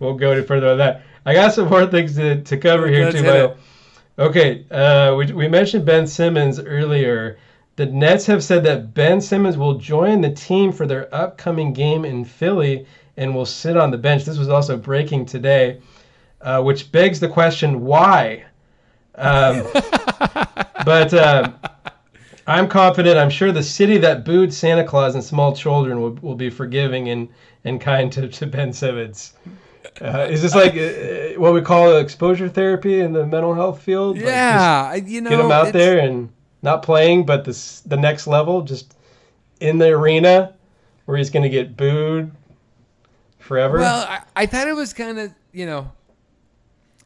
we'll 0.00 0.14
go 0.14 0.30
any 0.30 0.42
further 0.44 0.68
on 0.68 0.78
that. 0.78 1.02
I 1.24 1.34
got 1.34 1.52
some 1.54 1.68
more 1.68 1.86
things 1.86 2.16
to, 2.16 2.42
to 2.42 2.56
cover 2.56 2.88
here 2.88 3.06
Let's 3.06 3.20
too. 3.20 3.54
Okay, 4.18 4.66
uh, 4.70 5.14
we, 5.16 5.32
we 5.32 5.48
mentioned 5.48 5.86
Ben 5.86 6.06
Simmons 6.06 6.60
earlier. 6.60 7.38
The 7.76 7.86
Nets 7.86 8.26
have 8.26 8.44
said 8.44 8.62
that 8.64 8.92
Ben 8.92 9.20
Simmons 9.20 9.56
will 9.56 9.78
join 9.78 10.20
the 10.20 10.30
team 10.30 10.70
for 10.70 10.86
their 10.86 11.12
upcoming 11.14 11.72
game 11.72 12.04
in 12.04 12.24
Philly 12.24 12.86
and 13.16 13.34
will 13.34 13.46
sit 13.46 13.76
on 13.76 13.90
the 13.90 13.96
bench. 13.96 14.24
This 14.24 14.38
was 14.38 14.50
also 14.50 14.76
breaking 14.76 15.26
today, 15.26 15.80
uh, 16.42 16.62
which 16.62 16.92
begs 16.92 17.20
the 17.20 17.28
question 17.28 17.84
why? 17.84 18.44
Um, 19.14 19.66
but 20.84 21.14
uh, 21.14 21.52
I'm 22.46 22.68
confident. 22.68 23.18
I'm 23.18 23.30
sure 23.30 23.52
the 23.52 23.62
city 23.62 23.98
that 23.98 24.24
booed 24.24 24.52
Santa 24.52 24.84
Claus 24.84 25.14
and 25.14 25.22
small 25.22 25.54
children 25.54 26.00
will, 26.00 26.12
will 26.22 26.34
be 26.34 26.50
forgiving 26.50 27.08
and, 27.08 27.28
and 27.64 27.80
kind 27.80 28.12
to, 28.12 28.28
to 28.28 28.46
Ben 28.46 28.72
Simmons. 28.72 29.34
Uh, 30.00 30.26
is 30.30 30.42
this 30.42 30.54
like 30.54 30.74
uh, 30.74 31.38
what 31.40 31.52
we 31.52 31.60
call 31.60 31.96
exposure 31.96 32.48
therapy 32.48 33.00
in 33.00 33.12
the 33.12 33.26
mental 33.26 33.54
health 33.54 33.82
field? 33.82 34.16
Yeah, 34.16 34.88
like 34.92 35.06
you 35.06 35.20
know, 35.20 35.30
get 35.30 35.40
him 35.40 35.50
out 35.50 35.72
there 35.72 35.98
and 35.98 36.30
not 36.62 36.82
playing, 36.82 37.26
but 37.26 37.44
the 37.44 37.82
the 37.86 37.96
next 37.96 38.26
level, 38.26 38.62
just 38.62 38.96
in 39.60 39.78
the 39.78 39.88
arena 39.88 40.54
where 41.04 41.16
he's 41.18 41.30
going 41.30 41.42
to 41.42 41.48
get 41.48 41.76
booed 41.76 42.30
forever. 43.38 43.78
Well, 43.78 44.06
I, 44.08 44.22
I 44.34 44.46
thought 44.46 44.66
it 44.66 44.74
was 44.74 44.92
kind 44.92 45.18
of 45.18 45.34
you 45.52 45.66
know 45.66 45.90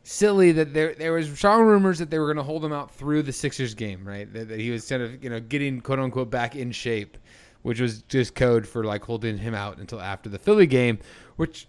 silly 0.07 0.53
that 0.53 0.73
there 0.73 0.95
there 0.95 1.13
was 1.13 1.29
strong 1.37 1.65
rumors 1.65 1.99
that 1.99 2.11
they 2.11 2.19
were 2.19 2.27
going 2.27 2.37
to 2.37 2.43
hold 2.43 2.65
him 2.65 2.73
out 2.73 2.93
through 2.93 3.23
the 3.23 3.33
Sixers 3.33 3.75
game, 3.75 4.07
right? 4.07 4.33
That, 4.33 4.49
that, 4.49 4.61
he 4.61 4.71
was 4.71 4.89
kind 4.89 5.03
of 5.03 5.23
you 5.23 5.29
know 5.29 5.41
getting 5.41 5.81
quote 5.81 5.99
unquote 5.99 6.31
back 6.31 6.55
in 6.55 6.71
shape, 6.71 7.19
which 7.63 7.81
was 7.81 8.03
just 8.03 8.35
code 8.35 8.67
for 8.67 8.85
like 8.85 9.05
holding 9.05 9.37
him 9.37 9.55
out 9.55 9.79
until 9.79 10.01
after 10.01 10.29
the 10.29 10.39
Philly 10.39 10.67
game, 10.67 11.01
which 11.35 11.67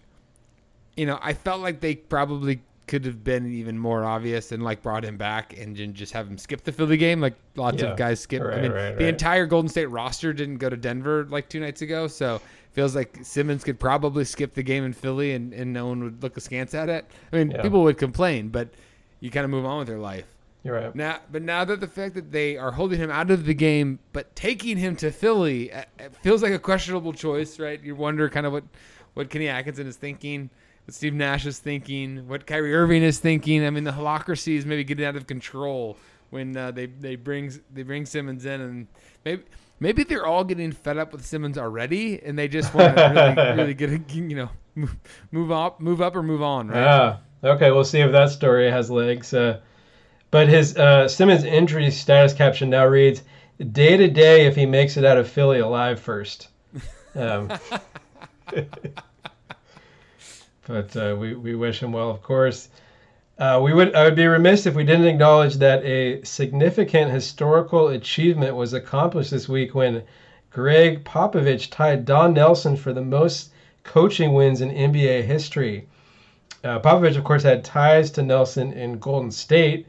you 0.96 1.04
know 1.04 1.18
I 1.20 1.34
felt 1.34 1.60
like 1.60 1.80
they 1.80 1.96
probably 1.96 2.62
could 2.88 3.04
have 3.04 3.22
been 3.22 3.46
even 3.52 3.78
more 3.78 4.04
obvious 4.04 4.50
and 4.52 4.62
like 4.64 4.82
brought 4.82 5.04
him 5.04 5.16
back 5.16 5.56
and 5.58 5.76
then 5.76 5.94
just 5.94 6.12
have 6.12 6.26
him 6.26 6.36
skip 6.38 6.64
the 6.64 6.72
Philly 6.72 6.96
game 6.96 7.20
like 7.20 7.34
lots 7.54 7.80
Yeah. 7.82 7.90
of 7.90 7.96
guys 7.98 8.20
skip. 8.20 8.42
I 8.42 8.60
mean, 8.62 8.72
right, 8.72 8.90
the 8.96 9.04
right. 9.04 9.08
entire 9.14 9.46
Golden 9.46 9.68
State 9.68 9.86
roster 9.86 10.32
didn't 10.32 10.56
go 10.58 10.68
to 10.68 10.76
Denver 10.76 11.26
like 11.28 11.48
two 11.48 11.60
nights 11.60 11.82
ago, 11.82 12.08
so 12.08 12.40
feels 12.72 12.96
like 12.96 13.18
Simmons 13.22 13.62
could 13.64 13.78
probably 13.78 14.24
skip 14.24 14.54
the 14.54 14.62
game 14.62 14.84
in 14.84 14.92
Philly 14.92 15.32
and, 15.32 15.52
and 15.52 15.72
no 15.72 15.86
one 15.86 16.02
would 16.02 16.22
look 16.22 16.36
askance 16.36 16.74
at 16.74 16.88
it. 16.88 17.04
I 17.32 17.36
mean, 17.36 17.50
Yeah. 17.50 17.62
people 17.62 17.82
would 17.82 17.98
complain, 17.98 18.48
but 18.48 18.68
you 19.20 19.30
kind 19.30 19.44
of 19.44 19.50
move 19.50 19.64
on 19.64 19.78
with 19.80 19.88
your 19.88 19.98
life. 19.98 20.24
You're 20.64 20.74
right. 20.74 20.94
Now, 20.94 21.20
but 21.30 21.42
now 21.42 21.64
that 21.64 21.80
the 21.80 21.86
fact 21.86 22.14
that 22.14 22.32
they 22.32 22.56
are 22.56 22.72
holding 22.72 22.98
him 22.98 23.10
out 23.10 23.30
of 23.30 23.46
the 23.46 23.54
game, 23.54 24.00
but 24.12 24.34
taking 24.34 24.76
him 24.76 24.96
to 24.96 25.10
Philly, 25.10 25.70
it 25.70 26.14
feels 26.22 26.42
like 26.42 26.52
a 26.52 26.58
questionable 26.58 27.12
choice, 27.12 27.58
right? 27.60 27.82
You 27.82 27.94
wonder 27.94 28.28
kind 28.28 28.44
of 28.44 28.52
what, 28.52 28.64
what 29.14 29.30
Kenny 29.30 29.48
Atkinson 29.48 29.86
is 29.86 29.96
thinking, 29.96 30.50
what 30.88 30.94
Steve 30.94 31.12
Nash 31.12 31.44
is 31.44 31.58
thinking, 31.58 32.26
what 32.28 32.46
Kyrie 32.46 32.74
Irving 32.74 33.02
is 33.02 33.18
thinking. 33.18 33.66
I 33.66 33.68
mean, 33.68 33.84
the 33.84 33.90
holocracy 33.90 34.56
is 34.56 34.64
maybe 34.64 34.84
getting 34.84 35.04
out 35.04 35.16
of 35.16 35.26
control 35.26 35.98
when 36.30 36.56
uh, 36.56 36.70
they 36.70 36.86
they 36.86 37.14
bring 37.14 37.52
they 37.74 37.82
bring 37.82 38.06
Simmons 38.06 38.46
in, 38.46 38.58
and 38.62 38.86
maybe 39.22 39.42
maybe 39.80 40.02
they're 40.02 40.24
all 40.24 40.44
getting 40.44 40.72
fed 40.72 40.96
up 40.96 41.12
with 41.12 41.26
Simmons 41.26 41.58
already, 41.58 42.22
and 42.22 42.38
they 42.38 42.48
just 42.48 42.72
want 42.72 42.96
to 42.96 43.02
really 43.02 43.50
really 43.56 43.74
get 43.74 43.90
a, 43.90 43.98
you 44.14 44.34
know 44.34 44.48
move, 44.76 44.96
move 45.30 45.52
up 45.52 45.78
move 45.78 46.00
up 46.00 46.16
or 46.16 46.22
move 46.22 46.40
on, 46.40 46.68
right? 46.68 46.82
Ah, 46.82 47.18
okay. 47.44 47.70
We'll 47.70 47.84
see 47.84 48.00
if 48.00 48.10
that 48.12 48.30
story 48.30 48.70
has 48.70 48.90
legs. 48.90 49.34
Uh, 49.34 49.60
but 50.30 50.48
his 50.48 50.74
uh, 50.78 51.06
Simmons 51.06 51.44
injury 51.44 51.90
status 51.90 52.32
caption 52.32 52.70
now 52.70 52.86
reads: 52.86 53.20
"Day 53.72 53.98
to 53.98 54.08
day, 54.08 54.46
if 54.46 54.56
he 54.56 54.64
makes 54.64 54.96
it 54.96 55.04
out 55.04 55.18
of 55.18 55.28
Philly 55.28 55.58
alive 55.58 56.00
first. 56.00 56.48
Um, 57.14 57.50
but 60.68 60.94
uh, 60.96 61.16
we 61.18 61.34
we 61.34 61.54
wish 61.56 61.82
him 61.82 61.92
well, 61.92 62.10
of 62.10 62.22
course. 62.22 62.68
Uh, 63.38 63.58
we 63.62 63.72
would 63.72 63.94
I 63.94 64.04
would 64.04 64.14
be 64.14 64.26
remiss 64.26 64.66
if 64.66 64.74
we 64.74 64.84
didn't 64.84 65.06
acknowledge 65.06 65.56
that 65.56 65.84
a 65.84 66.22
significant 66.24 67.10
historical 67.10 67.88
achievement 67.88 68.54
was 68.54 68.74
accomplished 68.74 69.30
this 69.30 69.48
week 69.48 69.74
when 69.74 70.02
Gregg 70.50 71.04
Popovich 71.04 71.70
tied 71.70 72.04
Don 72.04 72.34
Nelson 72.34 72.76
for 72.76 72.92
the 72.92 73.00
most 73.00 73.50
coaching 73.82 74.34
wins 74.34 74.60
in 74.60 74.70
NBA 74.70 75.24
history. 75.24 75.88
Uh, 76.62 76.80
Popovich, 76.80 77.16
of 77.16 77.24
course, 77.24 77.42
had 77.42 77.64
ties 77.64 78.10
to 78.12 78.22
Nelson 78.22 78.72
in 78.72 78.98
Golden 78.98 79.30
State. 79.30 79.86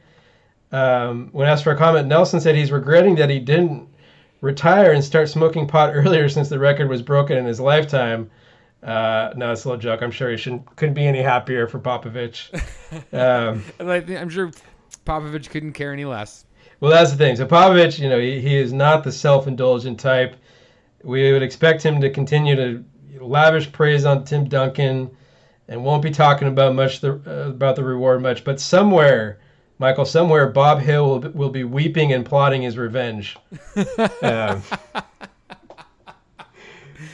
Um, 0.71 1.29
when 1.31 1.47
asked 1.47 1.63
for 1.63 1.73
a 1.73 1.77
comment, 1.77 2.07
Nelson 2.07 2.39
said 2.39 2.55
he's 2.55 2.71
regretting 2.71 3.15
that 3.15 3.29
he 3.29 3.39
didn't 3.39 3.89
retire 4.41 4.93
and 4.93 5.03
start 5.03 5.27
smoking 5.27 5.67
pot 5.67 5.89
earlier 5.93 6.29
since 6.29 6.47
the 6.47 6.59
record 6.59 6.87
was 6.87 7.01
broken 7.01 7.37
in 7.37 7.45
his 7.45 7.59
lifetime. 7.59 8.29
Uh, 8.81 9.33
no, 9.35 9.51
it's 9.51 9.65
a 9.65 9.67
little 9.69 9.81
joke. 9.81 10.01
I'm 10.01 10.11
sure 10.11 10.31
he 10.31 10.37
shouldn't, 10.37 10.75
couldn't 10.77 10.93
be 10.95 11.05
any 11.05 11.21
happier 11.21 11.67
for 11.67 11.79
Popovich. 11.79 12.49
Um, 13.13 13.63
I'm 13.79 14.29
sure 14.29 14.51
Popovich 15.05 15.49
couldn't 15.49 15.73
care 15.73 15.93
any 15.93 16.05
less. 16.05 16.45
well, 16.79 16.89
that's 16.91 17.11
the 17.11 17.17
thing. 17.17 17.35
So 17.35 17.45
Popovich, 17.45 17.99
you 17.99 18.09
know, 18.09 18.19
he, 18.19 18.39
he 18.41 18.55
is 18.55 18.73
not 18.73 19.03
the 19.03 19.11
self-indulgent 19.11 19.99
type. 19.99 20.35
We 21.03 21.31
would 21.31 21.43
expect 21.43 21.83
him 21.83 22.01
to 22.01 22.09
continue 22.09 22.55
to 22.55 22.83
lavish 23.21 23.71
praise 23.71 24.05
on 24.05 24.23
Tim 24.23 24.45
Duncan, 24.49 25.11
and 25.67 25.83
won't 25.83 26.01
be 26.01 26.09
talking 26.09 26.47
about 26.47 26.73
much 26.73 26.99
the, 27.01 27.21
uh, 27.27 27.49
about 27.49 27.75
the 27.75 27.83
reward 27.83 28.21
much. 28.23 28.43
But 28.43 28.59
somewhere, 28.59 29.39
Michael, 29.77 30.05
somewhere, 30.05 30.47
Bob 30.49 30.79
Hill 30.79 31.07
will, 31.07 31.19
be- 31.19 31.29
will 31.29 31.49
be 31.51 31.63
weeping 31.63 32.11
and 32.13 32.25
plotting 32.25 32.63
his 32.63 32.75
revenge. 32.77 33.37
Um, 34.23 34.63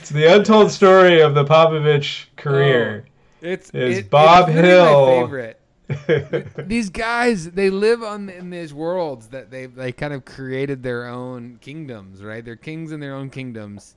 it's 0.01 0.09
the 0.09 0.25
untold 0.35 0.71
story 0.71 1.21
of 1.21 1.35
the 1.35 1.43
Popovich 1.45 2.25
career. 2.35 3.05
Oh. 3.07 3.11
It's 3.41 3.69
Is 3.71 3.99
it- 3.99 4.09
Bob 4.09 4.49
it's 4.49 4.57
Hill-. 4.59 5.53
These 6.67 6.89
guys, 6.89 7.51
they 7.51 7.69
live 7.69 8.01
on 8.01 8.27
in 8.29 8.49
these 8.49 8.73
worlds 8.73 9.27
that 9.27 9.51
they 9.51 9.67
they 9.67 9.91
kind 9.91 10.13
of 10.13 10.25
created 10.25 10.81
their 10.81 11.05
own 11.05 11.59
kingdoms, 11.61 12.23
right? 12.23 12.43
They're 12.43 12.55
kings 12.55 12.91
in 12.91 12.99
their 12.99 13.13
own 13.13 13.29
kingdoms, 13.29 13.95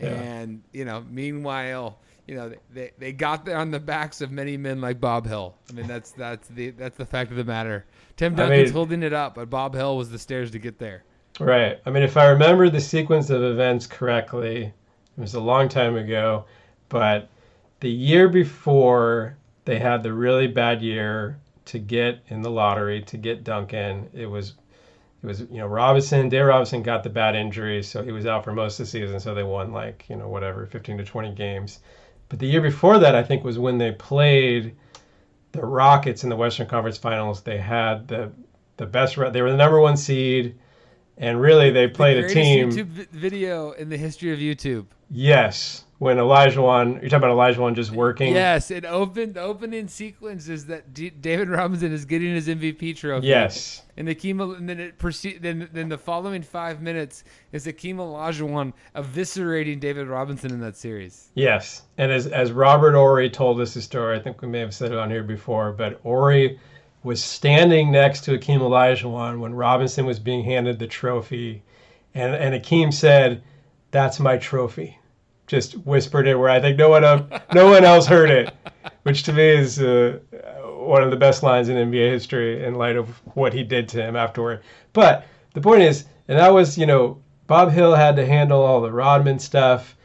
Yeah. 0.00 0.10
and 0.10 0.62
you 0.72 0.84
know, 0.84 1.04
meanwhile, 1.10 1.98
you 2.28 2.36
know, 2.36 2.52
they 2.72 2.92
they 2.98 3.12
got 3.12 3.44
there 3.44 3.58
on 3.58 3.72
the 3.72 3.80
backs 3.80 4.20
of 4.20 4.30
many 4.30 4.56
men 4.56 4.80
like 4.80 5.00
Bob 5.00 5.26
Hill. 5.26 5.56
I 5.68 5.72
mean, 5.72 5.88
that's 5.88 6.12
that's 6.12 6.46
the 6.48 6.70
that's 6.70 6.96
the 6.96 7.06
fact 7.06 7.32
of 7.32 7.36
the 7.36 7.42
matter. 7.44 7.84
Tim 8.16 8.34
I 8.34 8.36
Duncan's 8.36 8.66
mean- 8.68 8.72
holding 8.72 9.02
it 9.02 9.12
up, 9.12 9.34
but 9.34 9.50
Bob 9.50 9.74
Hill 9.74 9.96
was 9.96 10.10
the 10.10 10.18
stairs 10.20 10.52
to 10.52 10.60
get 10.60 10.78
there. 10.78 11.02
Right. 11.40 11.80
I 11.84 11.90
mean, 11.90 12.04
if 12.04 12.16
I 12.16 12.26
remember 12.28 12.70
the 12.70 12.80
sequence 12.80 13.28
of 13.30 13.42
events 13.42 13.88
correctly, 13.88 14.72
it 15.16 15.20
was 15.20 15.34
a 15.34 15.40
long 15.40 15.68
time 15.68 15.96
ago, 15.96 16.44
but 16.88 17.28
the 17.80 17.90
year 17.90 18.28
before 18.28 19.36
they 19.64 19.78
had 19.78 20.02
the 20.02 20.12
really 20.12 20.46
bad 20.46 20.82
year 20.82 21.38
to 21.66 21.78
get 21.78 22.22
in 22.28 22.42
the 22.42 22.50
lottery 22.50 23.02
to 23.02 23.16
get 23.16 23.44
Duncan, 23.44 24.08
it 24.12 24.26
was 24.26 24.54
it 25.22 25.26
was 25.26 25.40
you 25.40 25.58
know 25.58 25.66
Robinson, 25.66 26.28
Dave 26.28 26.46
Robinson 26.46 26.82
got 26.82 27.02
the 27.02 27.10
bad 27.10 27.34
injury, 27.34 27.82
so 27.82 28.02
he 28.02 28.12
was 28.12 28.26
out 28.26 28.44
for 28.44 28.52
most 28.52 28.78
of 28.78 28.86
the 28.86 28.90
season, 28.90 29.18
so 29.20 29.34
they 29.34 29.42
won 29.42 29.72
like, 29.72 30.04
you 30.08 30.16
know, 30.16 30.28
whatever, 30.28 30.66
15 30.66 30.98
to 30.98 31.04
20 31.04 31.32
games. 31.32 31.80
But 32.28 32.38
the 32.38 32.46
year 32.46 32.60
before 32.60 32.98
that, 32.98 33.14
I 33.14 33.22
think 33.22 33.44
was 33.44 33.58
when 33.58 33.78
they 33.78 33.92
played 33.92 34.76
the 35.52 35.64
Rockets 35.64 36.24
in 36.24 36.30
the 36.30 36.36
Western 36.36 36.66
Conference 36.66 36.98
Finals. 36.98 37.42
They 37.42 37.58
had 37.58 38.08
the 38.08 38.32
the 38.76 38.86
best 38.86 39.16
they 39.16 39.40
were 39.40 39.50
the 39.50 39.56
number 39.56 39.80
1 39.80 39.96
seed 39.96 40.56
and 41.18 41.40
really 41.40 41.70
they 41.70 41.86
played 41.88 42.22
the 42.22 42.26
a 42.26 42.28
team 42.34 42.70
YouTube 42.70 43.08
video 43.10 43.72
in 43.72 43.88
the 43.88 43.96
history 43.96 44.32
of 44.32 44.38
YouTube. 44.38 44.86
yes 45.10 45.84
when 45.98 46.16
Olajuwon 46.18 47.00
you're 47.00 47.08
talking 47.08 47.30
about 47.30 47.36
Olajuwon 47.56 47.74
just 47.76 47.92
working 47.92 48.34
Yes, 48.34 48.70
it 48.72 48.84
opened. 48.84 49.34
The 49.34 49.40
opening 49.42 49.86
sequence 49.88 50.48
is 50.48 50.66
that 50.66 50.92
D- 50.92 51.08
David 51.08 51.48
Robinson 51.48 51.92
is 51.92 52.04
getting 52.04 52.34
his 52.34 52.48
MVP 52.48 52.96
trophy. 52.96 53.28
yes 53.28 53.82
And 53.96 54.08
the 54.08 54.14
Akeem, 54.14 54.56
and 54.58 54.68
then 54.68 54.80
it 54.80 54.98
proceed. 54.98 55.40
Then, 55.40 55.68
then 55.72 55.88
the 55.88 55.96
following 55.96 56.42
five 56.42 56.82
minutes 56.82 57.22
is 57.52 57.66
Akeem 57.66 57.96
Olajuwon 57.96 58.72
eviscerating 58.96 59.78
David 59.80 60.08
Robinson 60.08 60.50
in 60.50 60.60
that 60.60 60.76
series. 60.76 61.30
yes 61.34 61.82
and 61.96 62.10
as, 62.10 62.26
as 62.26 62.50
robert 62.52 62.94
Horry 62.94 63.30
told 63.30 63.60
us 63.60 63.72
the 63.74 63.80
story 63.80 64.18
i 64.18 64.20
think 64.20 64.42
we 64.42 64.48
may 64.48 64.58
have 64.60 64.74
said 64.74 64.90
it 64.92 64.98
on 64.98 65.08
here 65.10 65.22
before 65.22 65.72
but 65.72 66.00
Horry 66.02 66.58
was 67.04 67.22
standing 67.22 67.92
next 67.92 68.22
to 68.22 68.36
Akeem 68.36 68.60
Olajuwon 68.60 69.38
when 69.38 69.54
Robinson 69.54 70.06
was 70.06 70.18
being 70.18 70.42
handed 70.42 70.78
the 70.78 70.86
trophy 70.88 71.62
and, 72.14 72.34
and 72.34 72.60
Akeem 72.60 72.92
said 72.92 73.42
that's 73.92 74.18
my 74.18 74.36
trophy 74.36 74.98
just 75.46 75.74
whispered 75.86 76.26
it 76.26 76.36
where 76.36 76.48
I 76.48 76.60
think 76.60 76.78
no 76.78 76.88
one 76.88 77.04
else, 77.04 77.22
no 77.52 77.70
one 77.70 77.84
else 77.84 78.06
heard 78.06 78.30
it, 78.30 78.52
which 79.02 79.24
to 79.24 79.32
me 79.32 79.42
is 79.42 79.80
uh, 79.80 80.18
one 80.64 81.02
of 81.02 81.10
the 81.10 81.16
best 81.16 81.42
lines 81.42 81.68
in 81.68 81.76
NBA 81.76 82.10
history 82.10 82.64
in 82.64 82.74
light 82.74 82.96
of 82.96 83.08
what 83.34 83.52
he 83.52 83.62
did 83.62 83.88
to 83.90 84.02
him 84.02 84.16
afterward. 84.16 84.62
But 84.92 85.26
the 85.52 85.60
point 85.60 85.82
is, 85.82 86.06
and 86.28 86.38
that 86.38 86.52
was 86.52 86.78
you 86.78 86.86
know 86.86 87.22
Bob 87.46 87.70
Hill 87.70 87.94
had 87.94 88.16
to 88.16 88.26
handle 88.26 88.62
all 88.62 88.80
the 88.80 88.92
Rodman 88.92 89.38
stuff. 89.38 89.96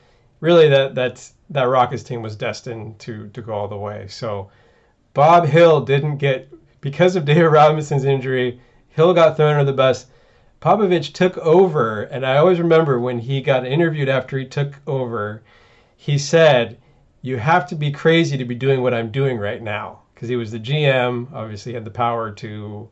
Really, 0.41 0.69
that 0.69 0.95
that's 0.95 1.33
that 1.49 1.63
Rockets 1.63 2.03
team 2.03 2.21
was 2.21 2.35
destined 2.35 2.99
to 2.99 3.29
to 3.29 3.41
go 3.41 3.53
all 3.53 3.67
the 3.67 3.77
way. 3.77 4.07
So 4.09 4.51
Bob 5.13 5.45
Hill 5.45 5.81
didn't 5.81 6.17
get 6.17 6.51
because 6.81 7.15
of 7.15 7.25
David 7.25 7.47
Robinson's 7.47 8.05
injury. 8.05 8.59
Hill 8.89 9.13
got 9.13 9.37
thrown 9.37 9.51
under 9.51 9.63
the 9.65 9.73
bus. 9.73 10.07
Popovich 10.61 11.13
took 11.13 11.37
over, 11.37 12.03
and 12.03 12.25
I 12.25 12.37
always 12.37 12.59
remember 12.59 12.99
when 12.99 13.19
he 13.19 13.41
got 13.41 13.65
interviewed 13.65 14.09
after 14.09 14.37
he 14.37 14.45
took 14.45 14.73
over, 14.87 15.41
he 15.95 16.17
said, 16.17 16.77
"You 17.21 17.37
have 17.37 17.67
to 17.67 17.75
be 17.75 17.91
crazy 17.91 18.37
to 18.37 18.45
be 18.45 18.55
doing 18.55 18.81
what 18.81 18.93
I'm 18.93 19.09
doing 19.09 19.37
right 19.37 19.61
now." 19.61 19.99
Because 20.13 20.27
he 20.27 20.35
was 20.35 20.51
the 20.51 20.59
GM, 20.59 21.27
obviously 21.33 21.73
had 21.73 21.85
the 21.85 21.91
power 21.91 22.31
to 22.31 22.89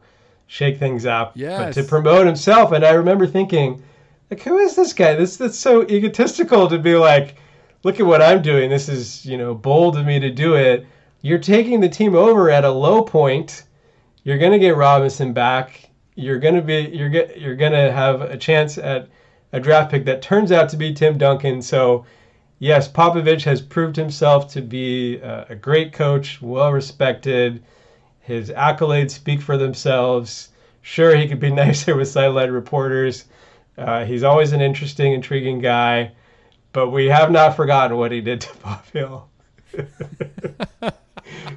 shake 0.48 0.78
things 0.78 1.06
up, 1.06 1.34
but 1.58 1.74
to 1.74 1.84
promote 1.84 2.26
himself. 2.26 2.72
And 2.72 2.86
I 2.86 2.92
remember 2.92 3.28
thinking, 3.28 3.84
like, 4.32 4.42
who 4.42 4.58
is 4.60 4.76
this 4.76 4.94
guy? 4.94 5.16
This 5.16 5.36
that's 5.36 5.58
so 5.58 5.84
egotistical 5.84 6.70
to 6.70 6.80
be 6.80 6.96
like, 6.96 7.36
look 7.84 8.00
at 8.00 8.06
what 8.06 8.22
I'm 8.22 8.42
doing. 8.42 8.70
This 8.70 8.88
is 8.88 9.26
you 9.26 9.38
know 9.38 9.54
bold 9.54 9.98
of 9.98 10.06
me 10.06 10.20
to 10.20 10.30
do 10.30 10.56
it. 10.56 10.86
You're 11.22 11.40
taking 11.40 11.82
the 11.82 11.90
team 11.90 12.16
over 12.16 12.50
at 12.50 12.64
a 12.64 12.72
low 12.72 13.02
point. 13.02 13.64
You're 14.28 14.38
gonna 14.38 14.60
get 14.60 14.76
Robinson 14.76 15.32
back. 15.32 15.90
You're 16.16 16.40
gonna 16.40 16.62
be 16.62 16.90
you're 16.92 17.08
get 17.08 17.40
you're 17.40 17.56
gonna 17.56 17.90
have 17.90 18.20
a 18.20 18.36
chance 18.36 18.78
at 18.78 19.08
a 19.54 19.60
draft 19.62 19.90
pick 19.90 20.04
that 20.04 20.22
turns 20.22 20.52
out 20.52 20.68
to 20.72 20.76
be 20.76 20.94
Tim 20.94 21.18
Duncan. 21.18 21.62
So 21.62 22.06
yes, 22.60 22.92
Popovich 22.92 23.46
has 23.46 23.62
proved 23.62 23.96
himself 23.96 24.52
to 24.52 24.62
be 24.62 25.16
a, 25.20 25.46
a 25.52 25.56
great 25.56 25.94
coach, 25.94 26.42
well 26.42 26.74
respected. 26.74 27.64
His 28.20 28.50
accolades 28.50 29.12
speak 29.12 29.40
for 29.40 29.56
themselves. 29.56 30.50
Sure, 30.82 31.16
he 31.16 31.30
could 31.30 31.40
be 31.40 31.52
nicer 31.64 31.96
with 31.96 32.10
sideline 32.10 32.52
reporters. 32.52 33.28
Uh, 33.78 34.04
he's 34.04 34.24
always 34.24 34.52
an 34.52 34.60
interesting, 34.60 35.14
intriguing 35.14 35.60
guy, 35.60 36.12
but 36.74 36.90
we 36.90 37.06
have 37.06 37.32
not 37.32 37.56
forgotten 37.56 37.96
what 37.96 38.12
he 38.12 38.20
did 38.20 38.42
to 38.42 38.58
Bob 38.62 38.86
Hill. 38.92 39.30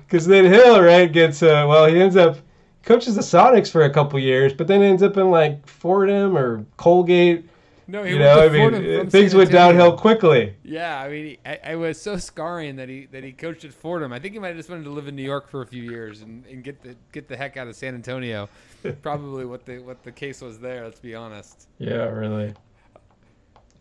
Because 0.06 0.26
then 0.26 0.44
Hill, 0.44 0.82
right, 0.82 1.10
gets 1.10 1.40
uh, 1.40 1.64
well, 1.68 1.86
he 1.86 2.00
ends 2.00 2.16
up 2.16 2.38
coaches 2.84 3.14
the 3.14 3.22
Sonics 3.22 3.70
for 3.70 3.82
a 3.82 3.90
couple 3.90 4.18
years, 4.18 4.52
but 4.52 4.66
then 4.66 4.82
ends 4.82 5.02
up 5.02 5.16
in 5.16 5.30
like 5.30 5.66
Fordham 5.66 6.36
or 6.36 6.64
Colgate. 6.76 7.48
No, 7.86 8.04
he 8.04 8.12
you 8.12 8.20
went 8.20 8.34
know, 8.34 8.36
to 8.36 8.42
I 8.42 8.48
mean, 8.48 8.60
Fordham 8.60 8.98
from 9.00 9.10
things 9.10 9.34
went 9.34 9.50
downhill 9.50 9.96
quickly. 9.96 10.54
Yeah, 10.62 11.00
I 11.00 11.08
mean, 11.08 11.26
he, 11.26 11.38
I, 11.44 11.58
I 11.64 11.74
was 11.74 12.00
so 12.00 12.16
scarring 12.16 12.76
that 12.76 12.88
he 12.88 13.06
that 13.06 13.24
he 13.24 13.32
coached 13.32 13.64
at 13.64 13.72
Fordham. 13.72 14.12
I 14.12 14.20
think 14.20 14.34
he 14.34 14.38
might 14.38 14.48
have 14.48 14.56
just 14.56 14.70
wanted 14.70 14.84
to 14.84 14.90
live 14.90 15.08
in 15.08 15.16
New 15.16 15.24
York 15.24 15.48
for 15.48 15.62
a 15.62 15.66
few 15.66 15.82
years 15.82 16.22
and, 16.22 16.46
and 16.46 16.62
get 16.62 16.82
the 16.82 16.94
get 17.12 17.26
the 17.28 17.36
heck 17.36 17.56
out 17.56 17.66
of 17.66 17.74
San 17.74 17.94
Antonio. 17.94 18.48
Probably 19.02 19.44
what 19.44 19.66
the 19.66 19.78
what 19.78 20.04
the 20.04 20.12
case 20.12 20.40
was 20.40 20.60
there. 20.60 20.84
Let's 20.84 21.00
be 21.00 21.14
honest. 21.14 21.68
Yeah, 21.78 22.04
really. 22.04 22.54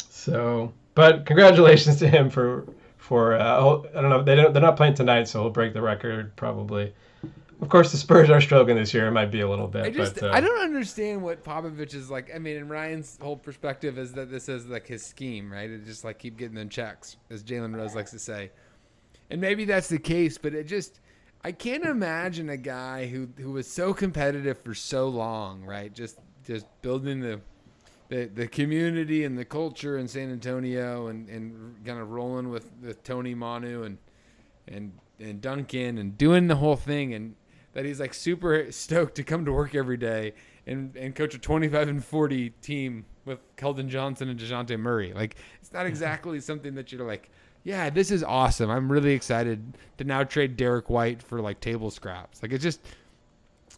So, 0.10 0.74
but 0.96 1.26
congratulations 1.26 1.98
to 1.98 2.08
him 2.08 2.30
for 2.32 2.66
for 2.98 3.36
uh, 3.36 3.58
oh, 3.58 3.86
I 3.96 4.02
don't 4.02 4.10
know 4.10 4.24
they 4.24 4.36
don't 4.36 4.54
they're 4.54 4.62
not 4.62 4.76
playing 4.76 4.96
tonight, 4.96 5.28
so 5.28 5.42
he'll 5.44 5.52
break 5.52 5.74
the 5.74 5.82
record 5.82 6.36
probably. 6.36 6.94
Of 7.62 7.68
course, 7.68 7.92
the 7.92 7.98
Spurs 7.98 8.30
are 8.30 8.40
struggling 8.40 8.78
this 8.78 8.94
year. 8.94 9.08
It 9.08 9.12
might 9.12 9.32
be 9.32 9.42
a 9.42 9.50
little 9.50 9.68
bit, 9.68 9.84
I 9.86 9.90
just 9.90 10.16
but 10.16 10.30
uh, 10.30 10.32
I 10.32 10.40
don't 10.40 10.62
understand 10.62 11.22
what 11.22 11.44
Popovich 11.44 11.94
is 11.94 12.10
like. 12.10 12.34
I 12.34 12.40
mean, 12.40 12.58
and 12.58 12.70
Ryan's 12.70 13.18
whole 13.22 13.36
perspective 13.36 13.98
is 13.98 14.14
that 14.14 14.32
this 14.32 14.48
is 14.48 14.68
like 14.68 14.88
his 14.88 15.06
scheme, 15.06 15.52
right? 15.52 15.70
It 15.70 15.86
just 15.86 16.06
like 16.06 16.20
keep 16.20 16.38
getting 16.38 16.56
them 16.56 16.70
checks, 16.70 17.18
as 17.30 17.44
Jalen 17.44 17.76
Rose 17.76 17.96
likes 17.96 18.12
to 18.12 18.20
say. 18.20 18.52
And 19.30 19.42
maybe 19.42 19.66
that's 19.66 19.90
the 19.90 20.00
case, 20.00 20.38
but 20.38 20.54
it 20.54 20.68
just 20.68 21.02
I 21.44 21.52
can't 21.52 21.84
imagine 21.84 22.50
a 22.50 22.58
guy 22.58 23.08
who 23.08 23.28
who 23.38 23.52
was 23.52 23.68
so 23.68 23.94
competitive 23.94 24.58
for 24.60 24.74
so 24.74 25.10
long, 25.10 25.64
right? 25.64 25.94
Just 25.94 26.18
just 26.46 26.66
building 26.82 27.20
the 27.20 27.42
the, 28.10 28.26
the 28.26 28.48
community 28.48 29.24
and 29.24 29.38
the 29.38 29.46
culture 29.46 29.98
in 29.98 30.08
San 30.08 30.32
Antonio 30.32 31.08
and, 31.08 31.30
and 31.30 31.86
kind 31.86 32.00
of 32.00 32.10
rolling 32.10 32.50
with, 32.50 32.72
with 32.82 33.04
Tony 33.04 33.36
Manu 33.36 33.84
and 33.84 33.98
and 34.68 34.94
and 35.20 35.42
Duncan 35.42 35.98
and 35.98 36.18
doing 36.18 36.48
the 36.48 36.56
whole 36.56 36.76
thing 36.76 37.14
and 37.14 37.36
that 37.74 37.86
he's 37.86 38.00
like 38.00 38.14
super 38.14 38.72
stoked 38.72 39.16
to 39.16 39.24
come 39.24 39.46
to 39.46 39.52
work 39.52 39.76
every 39.76 39.98
day 39.98 40.34
and, 40.66 40.96
and 40.96 41.16
coach 41.16 41.34
a 41.34 41.40
25 41.40 41.88
and 41.88 42.04
40 42.04 42.50
team 42.62 43.06
with 43.26 43.40
Keldon 43.56 43.88
Johnson 43.88 44.30
and 44.30 44.40
Dejounte 44.40 44.78
Murray. 44.80 45.14
Like 45.14 45.36
it's 45.62 45.74
not 45.74 45.86
exactly 45.88 46.40
something 46.40 46.76
that 46.76 46.92
you're 46.92 47.06
like, 47.06 47.30
yeah, 47.64 47.90
this 47.90 48.12
is 48.12 48.24
awesome. 48.24 48.70
I'm 48.70 48.92
really 48.92 49.14
excited 49.14 49.78
to 49.98 50.04
now 50.04 50.24
trade 50.24 50.58
Derrick 50.58 50.90
White 50.90 51.22
for 51.22 51.42
like 51.42 51.60
table 51.60 51.92
scraps. 51.92 52.42
Like 52.42 52.54
it's 52.54 52.64
just 52.64 52.82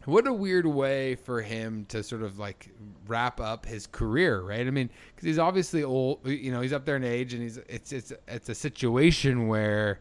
what 0.05 0.25
a 0.27 0.33
weird 0.33 0.65
way 0.65 1.15
for 1.15 1.41
him 1.41 1.85
to 1.89 2.01
sort 2.01 2.23
of 2.23 2.39
like 2.39 2.69
wrap 3.07 3.39
up 3.39 3.65
his 3.65 3.87
career, 3.87 4.41
right? 4.41 4.65
I 4.65 4.71
mean, 4.71 4.89
because 5.15 5.25
he's 5.25 5.39
obviously 5.39 5.83
old, 5.83 6.25
you 6.27 6.51
know, 6.51 6.61
he's 6.61 6.73
up 6.73 6.85
there 6.85 6.95
in 6.95 7.03
age, 7.03 7.33
and 7.33 7.43
he's 7.43 7.57
it's 7.57 7.91
it's 7.91 8.13
it's 8.27 8.49
a 8.49 8.55
situation 8.55 9.47
where 9.47 9.99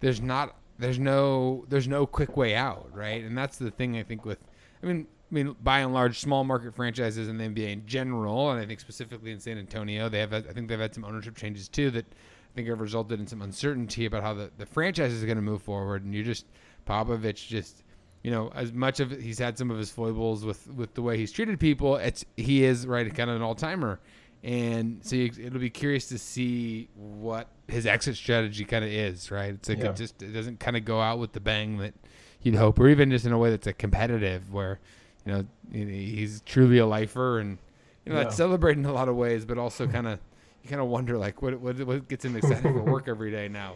there's 0.00 0.20
not 0.20 0.56
there's 0.78 0.98
no 0.98 1.64
there's 1.68 1.88
no 1.88 2.06
quick 2.06 2.36
way 2.36 2.54
out, 2.54 2.88
right? 2.92 3.22
And 3.22 3.36
that's 3.36 3.56
the 3.58 3.70
thing 3.70 3.96
I 3.96 4.02
think 4.02 4.24
with, 4.24 4.38
I 4.82 4.86
mean, 4.86 5.06
I 5.30 5.34
mean, 5.34 5.56
by 5.62 5.80
and 5.80 5.92
large, 5.92 6.20
small 6.20 6.44
market 6.44 6.74
franchises 6.74 7.28
in 7.28 7.38
the 7.38 7.44
NBA 7.44 7.72
in 7.72 7.86
general, 7.86 8.50
and 8.50 8.60
I 8.60 8.66
think 8.66 8.80
specifically 8.80 9.32
in 9.32 9.40
San 9.40 9.58
Antonio, 9.58 10.08
they 10.08 10.20
have 10.20 10.32
I 10.32 10.40
think 10.40 10.68
they've 10.68 10.78
had 10.78 10.94
some 10.94 11.04
ownership 11.04 11.36
changes 11.36 11.68
too 11.68 11.90
that 11.92 12.06
I 12.06 12.54
think 12.54 12.68
have 12.68 12.80
resulted 12.80 13.20
in 13.20 13.26
some 13.26 13.42
uncertainty 13.42 14.06
about 14.06 14.22
how 14.22 14.34
the 14.34 14.50
the 14.58 14.66
franchise 14.66 15.12
is 15.12 15.24
going 15.24 15.36
to 15.36 15.42
move 15.42 15.62
forward, 15.62 16.04
and 16.04 16.14
you 16.14 16.22
just 16.22 16.46
Popovich 16.86 17.48
just 17.48 17.82
you 18.26 18.32
know, 18.32 18.50
as 18.56 18.72
much 18.72 18.98
of 18.98 19.12
he's 19.12 19.38
had 19.38 19.56
some 19.56 19.70
of 19.70 19.78
his 19.78 19.90
foibles 19.90 20.44
with 20.44 20.66
with 20.72 20.94
the 20.94 21.02
way 21.02 21.16
he's 21.16 21.30
treated 21.30 21.60
people, 21.60 21.94
it's 21.94 22.24
he 22.36 22.64
is 22.64 22.84
right 22.84 23.14
kind 23.14 23.30
of 23.30 23.36
an 23.36 23.42
all 23.42 23.54
timer, 23.54 24.00
and 24.44 25.00
so 25.02 25.16
you, 25.16 25.30
it'll 25.40 25.58
be 25.58 25.70
curious 25.70 26.08
to 26.08 26.18
see 26.18 26.88
what 26.94 27.48
his 27.68 27.86
exit 27.86 28.16
strategy 28.16 28.64
kind 28.64 28.84
of 28.84 28.90
is. 28.90 29.30
Right, 29.30 29.54
it's 29.54 29.68
like 29.68 29.78
Yeah. 29.78 29.90
it 29.90 29.96
just 29.96 30.22
it 30.22 30.32
doesn't 30.32 30.60
kind 30.60 30.76
of 30.76 30.84
go 30.84 31.00
out 31.00 31.18
with 31.18 31.32
the 31.32 31.40
bang 31.40 31.78
that 31.78 31.94
you'd 32.42 32.54
hope, 32.54 32.78
or 32.78 32.88
even 32.88 33.10
just 33.10 33.24
in 33.26 33.32
a 33.32 33.38
way 33.38 33.50
that's 33.50 33.66
a 33.66 33.72
competitive 33.72 34.52
where 34.52 34.78
you 35.24 35.32
know 35.32 35.46
he's 35.72 36.40
truly 36.42 36.78
a 36.78 36.86
lifer 36.86 37.38
and 37.40 37.58
you 38.04 38.12
know 38.12 38.18
Yeah. 38.18 38.24
that's 38.24 38.36
celebrated 38.36 38.80
in 38.80 38.86
a 38.86 38.92
lot 38.92 39.08
of 39.08 39.16
ways, 39.16 39.44
but 39.44 39.58
also 39.58 39.86
kind 39.96 40.06
of 40.06 40.18
you 40.62 40.70
kind 40.70 40.80
of 40.80 40.88
wonder 40.88 41.16
like 41.18 41.42
what 41.42 41.58
what 41.60 41.78
what 41.84 42.08
gets 42.08 42.24
him 42.24 42.36
excited 42.36 42.62
for 42.62 42.82
work 42.82 43.08
every 43.08 43.30
day 43.30 43.48
now. 43.48 43.74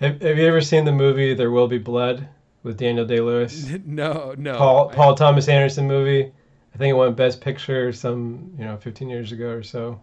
have, 0.00 0.20
have 0.22 0.38
you 0.38 0.46
ever 0.46 0.60
seen 0.60 0.84
the 0.84 0.92
movie 0.92 1.34
There 1.34 1.50
Will 1.50 1.68
Be 1.68 1.78
Blood 1.78 2.28
with 2.62 2.76
Daniel 2.78 3.04
Day 3.04 3.20
Lewis? 3.20 3.68
no, 3.86 4.34
no, 4.38 4.56
Paul 4.56 4.90
I- 4.90 4.94
Paul 4.94 5.14
Thomas 5.16 5.48
Anderson 5.48 5.86
movie. 5.88 6.32
I 6.74 6.78
think 6.78 6.90
it 6.90 6.94
won 6.94 7.14
Best 7.14 7.40
Picture 7.40 7.92
some 7.92 8.50
you 8.58 8.64
know 8.64 8.76
15 8.76 9.08
years 9.08 9.32
ago 9.32 9.50
or 9.50 9.62
so. 9.62 10.00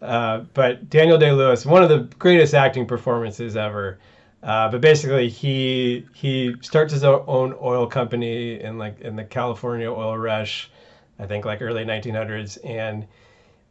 Uh, 0.00 0.40
but 0.54 0.88
Daniel 0.88 1.18
Day 1.18 1.32
Lewis, 1.32 1.66
one 1.66 1.82
of 1.82 1.88
the 1.88 2.00
greatest 2.18 2.54
acting 2.54 2.86
performances 2.86 3.56
ever. 3.56 3.98
Uh, 4.42 4.68
but 4.70 4.80
basically, 4.80 5.28
he 5.28 6.06
he 6.14 6.54
starts 6.60 6.92
his 6.92 7.02
own 7.02 7.54
oil 7.60 7.86
company 7.86 8.60
in 8.60 8.78
like 8.78 9.00
in 9.00 9.16
the 9.16 9.24
California 9.24 9.90
oil 9.90 10.16
rush, 10.16 10.70
I 11.18 11.26
think 11.26 11.44
like 11.44 11.62
early 11.62 11.84
1900s, 11.84 12.58
and 12.64 13.06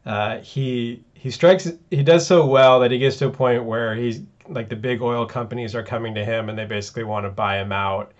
uh, 0.04 0.38
he 0.38 1.02
he 1.14 1.30
strikes 1.30 1.72
he 1.90 2.02
does 2.02 2.26
so 2.26 2.44
well 2.44 2.80
that 2.80 2.90
he 2.90 2.98
gets 2.98 3.16
to 3.18 3.26
a 3.26 3.30
point 3.30 3.64
where 3.64 3.94
he's 3.94 4.20
like 4.48 4.68
the 4.68 4.76
big 4.76 5.00
oil 5.00 5.24
companies 5.24 5.74
are 5.74 5.82
coming 5.82 6.14
to 6.14 6.24
him 6.24 6.48
and 6.48 6.58
they 6.58 6.66
basically 6.66 7.04
want 7.04 7.24
to 7.24 7.30
buy 7.30 7.58
him 7.60 7.72
out 7.72 8.12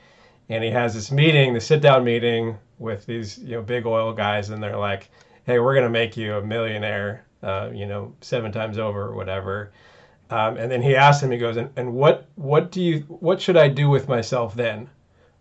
and 0.49 0.63
he 0.63 0.71
has 0.71 0.95
this 0.95 1.11
meeting, 1.11 1.55
the 1.55 1.61
sit 1.61 1.81
down 1.81 2.05
meeting 2.05 2.57
with 2.79 3.07
these 3.07 3.39
you 3.39 3.53
know 3.57 3.63
big 3.63 3.87
oil 3.87 4.13
guys, 4.13 4.51
and 4.51 4.63
they're 4.63 4.77
like, 4.77 5.11
"Hey, 5.45 5.59
we're 5.59 5.75
gonna 5.75 5.91
make 5.91 6.17
you 6.17 6.37
a 6.37 6.43
millionaire, 6.43 7.25
uh, 7.43 7.71
you 7.73 7.87
know, 7.87 8.13
seven 8.21 8.53
times 8.53 8.79
over 8.79 9.03
or 9.03 9.15
whatever." 9.15 9.73
Um, 10.29 10.57
and 10.57 10.71
then 10.71 10.83
he 10.83 10.97
asks 10.97 11.23
him, 11.23 11.31
he 11.31 11.39
goes, 11.39 11.57
and, 11.57 11.71
"And 11.77 11.95
what 11.95 12.27
what 12.35 12.71
do 12.73 12.83
you 12.83 13.01
what 13.09 13.41
should 13.41 13.57
I 13.57 13.69
do 13.69 13.89
with 13.89 14.09
myself 14.09 14.55
then? 14.55 14.89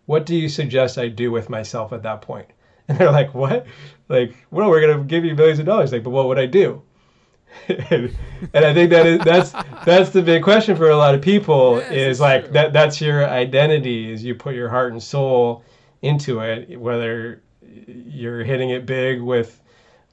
What 0.06 0.26
do 0.26 0.36
you 0.36 0.48
suggest 0.48 0.98
I 0.98 1.08
do 1.08 1.32
with 1.32 1.50
myself 1.50 1.92
at 1.94 2.04
that 2.04 2.22
point?" 2.22 2.48
And 2.88 3.00
they're 3.00 3.12
like, 3.12 3.34
"What? 3.34 3.66
Like, 4.10 4.36
well, 4.52 4.70
we're 4.70 4.82
gonna 4.82 5.04
give 5.04 5.26
you 5.26 5.34
millions 5.36 5.58
of 5.60 5.66
dollars. 5.66 5.92
Like, 5.92 6.04
but 6.04 6.12
what 6.12 6.28
would 6.28 6.38
I 6.38 6.46
do?" 6.46 6.84
and, 7.68 8.16
and 8.54 8.66
I 8.66 8.74
think 8.74 8.90
that 8.92 9.06
is 9.06 9.20
that's 9.20 9.52
that's 9.86 10.10
the 10.12 10.22
big 10.22 10.44
question 10.44 10.76
for 10.76 10.90
a 10.90 10.98
lot 10.98 11.16
of 11.16 11.22
people 11.22 11.78
Yes, 11.78 11.92
is 11.92 12.20
like 12.20 12.44
true. 12.44 12.54
that 12.54 12.74
that's 12.74 13.00
your 13.02 13.28
identity 13.28 14.12
is 14.12 14.24
you 14.24 14.36
put 14.36 14.56
your 14.56 14.70
heart 14.70 14.92
and 14.92 15.02
soul 15.02 15.64
into 16.02 16.40
it 16.40 16.80
whether 16.80 17.42
you're 17.88 18.44
hitting 18.44 18.70
it 18.70 18.86
big 18.86 19.22
with 19.22 19.62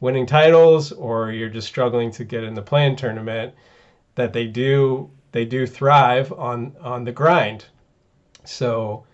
winning 0.01 0.27
titles 0.27 0.93
or 0.93 1.31
you're 1.31 1.49
just 1.49 1.69
struggling 1.69 2.11
to 2.11 2.25
get 2.25 2.45
in 2.45 2.55
the 2.55 2.63
play-in 2.63 2.97
tournament 2.97 3.55
that 4.15 4.33
they 4.33 4.47
do 4.47 5.11
they 5.33 5.45
do 5.45 5.67
thrive 5.67 6.33
on 6.33 6.75
on 6.81 7.05
the 7.05 7.13
grind 7.13 7.65
so 8.45 9.05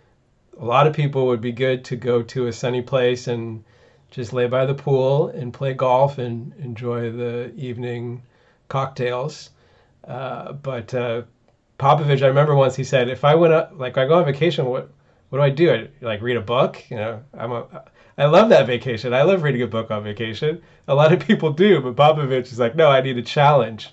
a 0.61 0.65
lot 0.65 0.87
of 0.87 0.93
people 0.93 1.27
would 1.27 1.41
be 1.41 1.53
good 1.53 1.85
to 1.85 1.97
go 1.97 2.23
to 2.23 2.47
a 2.47 2.53
sunny 2.53 2.83
place 2.83 3.29
and 3.29 3.63
just 4.11 4.33
lay 4.33 4.47
by 4.47 4.65
the 4.65 4.75
pool 4.75 5.29
and 5.29 5.53
play 5.53 5.75
golf 5.75 6.19
and 6.19 6.53
enjoy 6.59 7.11
the 7.11 7.53
evening 7.57 8.23
cocktails. 8.69 9.51
Uh, 10.07 10.53
but 10.53 10.93
uh, 10.95 11.23
Popovich, 11.79 12.23
I 12.23 12.29
remember 12.29 12.55
once 12.55 12.75
he 12.75 12.85
said, 12.85 13.09
if 13.09 13.25
I 13.25 13.35
went 13.35 13.53
up, 13.53 13.73
like 13.77 13.99
I 13.99 14.07
go 14.07 14.19
on 14.19 14.25
vacation, 14.25 14.65
what 14.67 14.91
what 15.29 15.39
do 15.39 15.45
I 15.45 15.51
do? 15.51 15.73
I, 15.73 15.89
like 16.05 16.23
read 16.23 16.37
a 16.37 16.43
book? 16.43 16.83
You 16.91 16.97
know, 16.97 17.23
I'm 17.35 17.53
a, 17.53 17.85
I 18.19 18.27
love 18.27 18.49
that 18.49 18.67
vacation. 18.67 19.15
I 19.15 19.23
love 19.23 19.43
reading 19.43 19.63
a 19.63 19.67
book 19.67 19.91
on 19.91 20.03
vacation. 20.03 20.61
A 20.89 20.95
lot 20.95 21.13
of 21.13 21.21
people 21.21 21.53
do, 21.53 21.81
but 21.81 21.97
Popovich 21.97 22.53
is 22.53 22.59
like, 22.59 22.75
no, 22.75 22.91
I 22.91 23.01
need 23.01 23.17
a 23.17 23.23
challenge. 23.23 23.91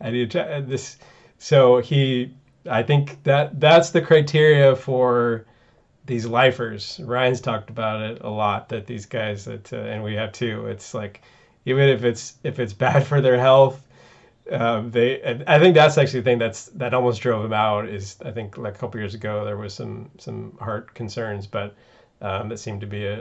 I 0.00 0.10
need 0.10 0.34
a 0.34 0.62
this. 0.62 0.96
So 1.38 1.78
he, 1.78 2.34
I 2.68 2.82
think 2.82 3.22
that 3.24 3.60
that's 3.60 3.90
the 3.90 4.00
criteria 4.00 4.74
for 4.74 5.44
these 6.06 6.24
lifers. 6.24 7.00
Ryan's 7.02 7.40
talked 7.40 7.68
about 7.68 8.00
it 8.00 8.22
a 8.22 8.30
lot. 8.30 8.68
That 8.70 8.86
these 8.86 9.06
guys 9.06 9.44
that, 9.44 9.72
uh, 9.72 9.76
and 9.76 10.02
we 10.02 10.14
have 10.14 10.32
too. 10.32 10.66
It's 10.66 10.94
like 10.94 11.20
even 11.66 11.88
if 11.88 12.04
it's 12.04 12.34
if 12.44 12.58
it's 12.58 12.72
bad 12.72 13.06
for 13.06 13.20
their 13.20 13.38
health, 13.38 13.85
um, 14.50 14.90
they. 14.90 15.42
I 15.46 15.58
think 15.58 15.74
that's 15.74 15.98
actually 15.98 16.20
the 16.20 16.24
thing 16.24 16.38
that's 16.38 16.66
that 16.66 16.94
almost 16.94 17.20
drove 17.20 17.44
him 17.44 17.52
out. 17.52 17.88
Is 17.88 18.16
I 18.24 18.30
think 18.30 18.56
like 18.58 18.74
a 18.74 18.78
couple 18.78 19.00
years 19.00 19.14
ago 19.14 19.44
there 19.44 19.56
was 19.56 19.74
some 19.74 20.10
some 20.18 20.56
heart 20.60 20.94
concerns, 20.94 21.46
but 21.46 21.74
um, 22.20 22.48
that 22.48 22.58
seemed 22.58 22.80
to 22.80 22.86
be 22.86 23.06
a, 23.06 23.20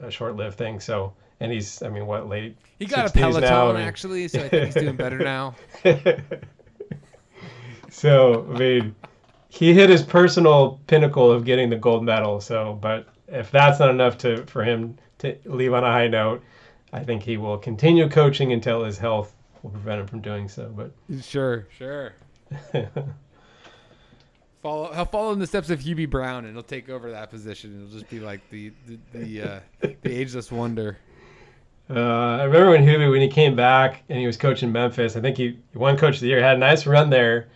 a, 0.00 0.06
a 0.06 0.10
short-lived 0.10 0.56
thing. 0.56 0.80
So 0.80 1.12
and 1.40 1.52
he's 1.52 1.82
I 1.82 1.88
mean 1.88 2.06
what 2.06 2.28
late 2.28 2.56
He 2.78 2.86
got 2.86 3.08
a 3.08 3.12
Peloton 3.12 3.42
now, 3.42 3.70
I 3.70 3.72
mean- 3.74 3.82
actually, 3.82 4.28
so 4.28 4.40
I 4.40 4.48
think 4.48 4.66
he's 4.66 4.74
doing 4.74 4.96
better 4.96 5.18
now. 5.18 5.54
so 7.90 8.46
I 8.52 8.58
mean, 8.58 8.94
he 9.48 9.72
hit 9.72 9.90
his 9.90 10.02
personal 10.02 10.80
pinnacle 10.86 11.30
of 11.30 11.44
getting 11.44 11.70
the 11.70 11.76
gold 11.76 12.04
medal. 12.04 12.40
So, 12.40 12.78
but 12.80 13.08
if 13.28 13.50
that's 13.50 13.80
not 13.80 13.90
enough 13.90 14.18
to 14.18 14.44
for 14.46 14.62
him 14.64 14.96
to 15.18 15.36
leave 15.44 15.72
on 15.72 15.84
a 15.84 15.90
high 15.90 16.08
note, 16.08 16.42
I 16.92 17.00
think 17.00 17.22
he 17.22 17.36
will 17.36 17.58
continue 17.58 18.08
coaching 18.08 18.52
until 18.52 18.84
his 18.84 18.98
health 18.98 19.34
will 19.66 19.72
prevent 19.72 20.00
him 20.00 20.06
from 20.06 20.20
doing 20.20 20.48
so. 20.48 20.72
But 20.74 20.92
Sure, 21.22 21.66
sure. 21.76 22.14
Follow, 24.62 24.92
he'll 24.92 25.04
follow 25.04 25.32
in 25.32 25.38
the 25.38 25.46
steps 25.46 25.70
of 25.70 25.80
Hubie 25.80 26.08
Brown, 26.10 26.44
and 26.44 26.54
he'll 26.54 26.62
take 26.62 26.88
over 26.88 27.10
that 27.12 27.30
position. 27.30 27.76
It'll 27.76 27.92
just 27.98 28.10
be 28.10 28.18
like 28.20 28.40
the 28.50 28.72
the 28.86 28.98
the, 29.12 29.42
uh, 29.42 29.60
the 30.02 30.10
ageless 30.20 30.50
wonder. 30.50 30.98
uh, 31.88 31.94
I 31.94 32.44
remember 32.44 32.70
when 32.70 32.82
Hubie 32.84 33.10
when 33.10 33.20
he 33.20 33.28
came 33.28 33.54
back 33.54 34.02
and 34.08 34.18
he 34.18 34.26
was 34.26 34.36
coaching 34.36 34.72
Memphis. 34.72 35.14
I 35.16 35.20
think 35.20 35.36
he, 35.36 35.58
he 35.72 35.78
won 35.78 35.96
Coach 35.96 36.16
of 36.16 36.20
the 36.22 36.28
Year. 36.28 36.42
Had 36.42 36.56
a 36.56 36.60
nice 36.60 36.84
run 36.86 37.10
there, 37.10 37.48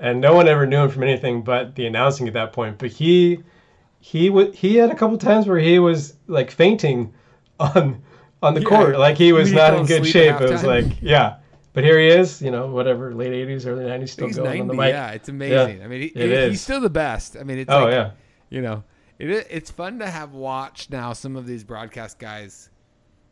and 0.00 0.20
no 0.20 0.34
one 0.34 0.48
ever 0.48 0.66
knew 0.66 0.84
him 0.84 0.90
from 0.90 1.02
anything 1.02 1.42
but 1.42 1.74
the 1.74 1.86
announcing 1.86 2.26
at 2.28 2.34
that 2.34 2.52
point. 2.54 2.78
But 2.78 2.92
he 2.92 3.40
he 4.00 4.28
w- 4.28 4.52
he 4.52 4.76
had 4.76 4.90
a 4.90 4.94
couple 4.94 5.18
times 5.18 5.46
where 5.46 5.58
he 5.58 5.78
was 5.78 6.14
like 6.28 6.50
fainting 6.50 7.12
on 7.60 8.02
on 8.42 8.54
the 8.54 8.60
Yeah, 8.60 8.66
court, 8.68 8.98
like 8.98 9.16
he 9.16 9.32
was 9.32 9.50
he 9.50 9.56
not 9.56 9.74
in 9.74 9.86
good 9.86 10.06
shape. 10.06 10.40
It 10.40 10.50
was 10.50 10.64
like 10.64 11.00
yeah, 11.02 11.36
but 11.72 11.84
here 11.84 11.98
he 11.98 12.08
is. 12.08 12.40
You 12.42 12.50
know, 12.50 12.66
whatever, 12.68 13.14
late 13.14 13.32
'80s, 13.32 13.66
early 13.66 13.84
'90s, 13.84 14.08
still 14.10 14.26
He's 14.26 14.36
going 14.36 14.46
90. 14.46 14.60
on 14.60 14.66
the 14.68 14.74
mic. 14.74 14.90
Yeah, 14.92 15.10
it's 15.10 15.28
amazing. 15.28 15.82
I 15.82 15.86
mean, 15.86 16.00
he, 16.02 16.06
it 16.08 16.50
he's 16.50 16.60
still 16.60 16.80
the 16.80 16.90
best. 16.90 17.36
I 17.36 17.42
mean, 17.42 17.58
it's 17.58 17.70
Oh 17.72 17.84
like, 17.84 17.92
yeah, 17.92 18.10
you 18.50 18.62
know, 18.62 18.84
it, 19.18 19.46
it's 19.50 19.70
fun 19.70 19.98
to 20.00 20.06
have 20.08 20.32
watched 20.32 20.90
now 20.90 21.12
some 21.12 21.36
of 21.36 21.46
these 21.46 21.64
broadcast 21.64 22.18
guys. 22.18 22.70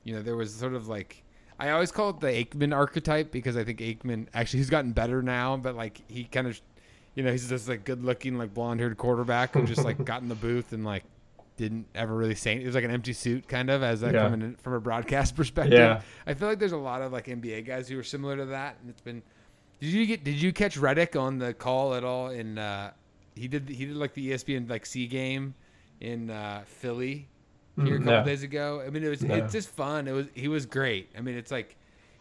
You 0.05 0.15
know, 0.15 0.23
there 0.23 0.37
was 0.37 0.55
sort 0.55 0.75
of 0.75 0.89
like 0.89 1.23
I 1.59 1.71
always 1.71 1.91
call 1.93 2.11
it 2.11 2.21
the 2.21 2.29
Aikman 2.29 2.75
archetype 2.75 3.31
because 3.33 3.57
I 3.57 3.65
think 3.65 3.81
Aikman 3.81 4.27
actually 4.35 4.59
he's 4.59 4.71
gotten 4.71 4.93
better 4.93 5.23
now, 5.23 5.57
but 5.57 5.75
like 5.75 6.03
he 6.09 6.25
kind 6.25 6.47
of, 6.47 6.61
you 7.15 7.23
know, 7.23 7.33
he's 7.33 7.49
just 7.49 7.69
like 7.69 7.85
good 7.85 8.05
looking 8.05 8.37
like 8.39 8.53
blonde 8.55 8.81
haired 8.81 8.97
quarterback 8.99 9.55
who 9.55 9.65
just 9.65 9.85
like 9.85 10.05
got 10.05 10.23
in 10.23 10.29
the 10.29 10.35
booth 10.35 10.73
and 10.73 10.85
like 10.85 11.05
didn't 11.57 11.87
ever 11.95 12.15
really 12.15 12.35
say 12.35 12.57
it 12.57 12.67
was 12.67 12.75
like 12.75 12.85
an 12.85 12.91
empty 12.91 13.13
suit 13.13 13.49
kind 13.49 13.71
of 13.71 13.83
as 13.83 14.03
like 14.03 14.13
Yeah. 14.13 14.27
an, 14.33 14.57
from 14.63 14.75
a 14.75 14.81
broadcast 14.81 15.35
perspective. 15.37 15.79
Yeah. 15.79 16.03
I 16.27 16.35
feel 16.35 16.49
like 16.49 16.59
there's 16.59 16.73
a 16.73 16.77
lot 16.77 17.03
of 17.03 17.13
like 17.13 17.27
NBA 17.27 17.67
guys 17.67 17.89
who 17.89 17.99
are 17.99 18.03
similar 18.05 18.37
to 18.37 18.47
that, 18.47 18.77
and 18.81 18.91
it's 18.91 19.01
been. 19.01 19.23
Did 19.81 19.89
you 19.93 20.07
get? 20.07 20.25
Did 20.25 20.41
you 20.41 20.53
catch 20.53 20.79
Redick 20.79 21.21
on 21.21 21.39
the 21.39 21.53
call 21.55 21.95
at 21.95 22.05
all? 22.05 22.29
In 22.31 22.59
uh, 22.59 22.93
he 23.35 23.49
did 23.49 23.69
he 23.69 23.85
did 23.87 23.97
like 23.97 24.15
the 24.15 24.31
ESPN 24.31 24.69
like 24.71 24.87
C 24.87 25.07
game 25.07 25.55
in 26.01 26.31
uh, 26.31 26.63
Philly 26.67 27.29
here 27.77 27.97
a 27.97 27.99
Mm, 27.99 28.05
couple 28.05 28.13
no. 28.21 28.25
days 28.25 28.43
ago. 28.43 28.83
I 28.87 28.89
mean, 28.91 29.05
it 29.05 29.09
was 29.09 29.23
No. 29.23 29.35
it's 29.35 29.53
just 29.53 29.69
fun. 29.69 30.09
It 30.09 30.13
was 30.13 30.27
he 30.35 30.49
was 30.49 30.65
great. 30.67 31.11
I 31.17 31.21
mean, 31.21 31.37
it's 31.37 31.51
like 31.51 31.77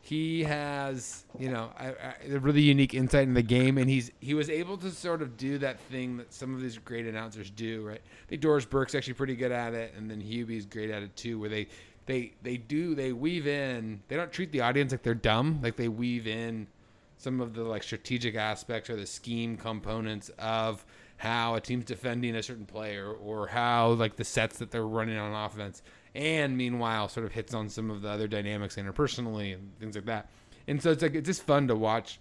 he 0.06 0.44
has 0.44 1.26
you 1.40 1.50
know 1.50 1.72
a 1.80 2.40
really 2.40 2.62
unique 2.62 2.94
insight 2.94 3.24
in 3.24 3.34
the 3.34 3.42
game, 3.42 3.80
and 3.80 3.90
he's 3.90 4.12
he 4.20 4.36
was 4.36 4.52
able 4.52 4.78
to 4.78 4.92
sort 4.92 5.24
of 5.24 5.36
do 5.36 5.58
that 5.58 5.80
thing 5.80 6.18
that 6.18 6.32
some 6.32 6.54
of 6.54 6.62
these 6.62 6.78
great 6.78 7.08
announcers 7.08 7.50
do. 7.50 7.88
Right? 7.88 8.02
I 8.02 8.30
think 8.30 8.42
Doris 8.42 8.66
Burke's 8.66 8.94
actually 8.94 9.16
pretty 9.16 9.36
good 9.36 9.52
at 9.52 9.74
it, 9.74 9.96
and 9.98 10.10
then 10.10 10.22
Hubie's 10.22 10.68
great 10.68 10.92
at 10.92 11.04
it 11.04 11.16
too, 11.16 11.40
where 11.40 11.50
they. 11.50 11.68
They, 12.08 12.34
they 12.44 12.58
do 12.58 12.94
they 12.94 13.14
weave 13.14 13.48
in 13.48 14.00
they 14.10 14.16
don't 14.16 14.32
treat 14.32 14.52
the 14.52 14.62
audience 14.62 14.92
like 14.92 15.02
they're 15.02 15.16
dumb 15.16 15.60
like 15.64 15.76
they 15.76 15.88
weave 15.88 16.28
in 16.28 16.68
some 17.18 17.42
of 17.42 17.56
the 17.56 17.64
like 17.64 17.82
strategic 17.82 18.36
aspects 18.36 18.92
or 18.92 18.96
the 18.96 19.08
scheme 19.08 19.58
components 19.58 20.30
of 20.38 20.86
how 21.18 21.56
a 21.56 21.62
team's 21.62 21.86
defending 21.86 22.36
a 22.36 22.44
certain 22.44 22.68
player 22.68 23.12
or 23.12 23.48
how 23.48 23.94
like 23.94 24.18
the 24.18 24.24
sets 24.24 24.60
that 24.60 24.70
they're 24.70 24.86
running 24.86 25.18
on 25.18 25.34
offense 25.34 25.82
and 26.16 26.58
meanwhile 26.58 27.08
sort 27.08 27.26
of 27.26 27.32
hits 27.32 27.54
on 27.54 27.70
some 27.70 27.92
of 27.92 28.02
the 28.02 28.10
other 28.10 28.28
dynamics 28.28 28.76
interpersonally 28.76 29.54
and 29.54 29.72
things 29.80 29.96
like 29.96 30.06
that 30.06 30.30
and 30.68 30.82
so 30.82 30.92
it's 30.92 31.04
like 31.04 31.14
it's 31.14 31.28
just 31.28 31.44
fun 31.44 31.68
to 31.68 31.76
watch 31.76 32.20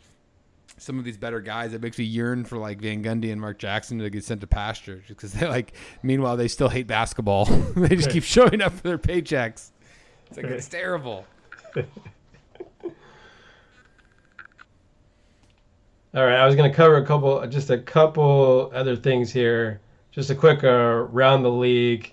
some 0.77 0.99
of 0.99 1.05
these 1.05 1.17
better 1.17 1.41
guys 1.41 1.73
it 1.73 1.81
makes 1.81 1.99
me 1.99 2.05
yearn 2.05 2.45
for 2.45 2.59
like 2.59 2.81
van 2.81 3.03
gundy 3.03 3.31
and 3.31 3.41
mark 3.41 3.59
jackson 3.59 3.99
to 3.99 4.11
get 4.11 4.25
sent 4.25 4.41
to 4.41 4.47
pasture 4.47 5.03
because 5.09 5.33
they 5.33 5.47
like 5.47 5.73
meanwhile 6.03 6.37
they 6.37 6.49
still 6.49 6.69
hate 6.69 6.87
basketball 6.87 7.45
they 7.77 7.95
just 7.95 8.11
keep 8.11 8.25
showing 8.25 8.61
up 8.61 8.73
for 8.73 8.83
their 8.83 8.99
paychecks 8.99 9.71
it's 10.27 10.37
like 10.37 10.47
it's 10.47 10.69
terrible 10.69 11.25
All 16.15 16.25
right, 16.25 16.37
I 16.37 16.47
was 16.47 16.55
going 16.55 16.71
to 16.71 16.77
cover 16.77 16.97
a 16.99 17.05
couple, 17.05 17.45
just 17.49 17.71
a 17.71 17.79
couple 17.79 18.71
other 18.73 18.95
things 18.95 19.33
here. 19.33 19.81
Just 20.13 20.31
a 20.31 20.35
quick 20.37 20.63
uh, 20.63 21.07
round 21.11 21.45
the 21.45 21.51
league. 21.51 22.13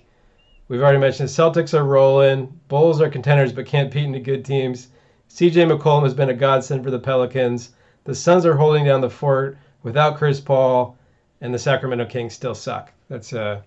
We've 0.72 0.80
already 0.80 1.00
mentioned 1.00 1.28
Celtics 1.28 1.78
are 1.78 1.84
rolling. 1.84 2.58
Bulls 2.68 3.02
are 3.02 3.10
contenders 3.10 3.52
but 3.52 3.66
can't 3.66 3.92
beat 3.92 4.04
any 4.04 4.20
good 4.20 4.42
teams. 4.42 4.88
CJ 5.28 5.70
McCollum 5.70 6.04
has 6.04 6.14
been 6.14 6.30
a 6.30 6.34
godsend 6.34 6.82
for 6.82 6.90
the 6.90 6.98
Pelicans. 6.98 7.72
The 8.04 8.14
Suns 8.14 8.46
are 8.46 8.56
holding 8.56 8.86
down 8.86 9.02
the 9.02 9.10
fort 9.10 9.58
without 9.82 10.16
Chris 10.16 10.40
Paul, 10.40 10.96
and 11.42 11.52
the 11.52 11.58
Sacramento 11.58 12.06
Kings 12.06 12.32
still 12.32 12.54
suck. 12.54 12.90
That's 13.10 13.34
uh, 13.34 13.60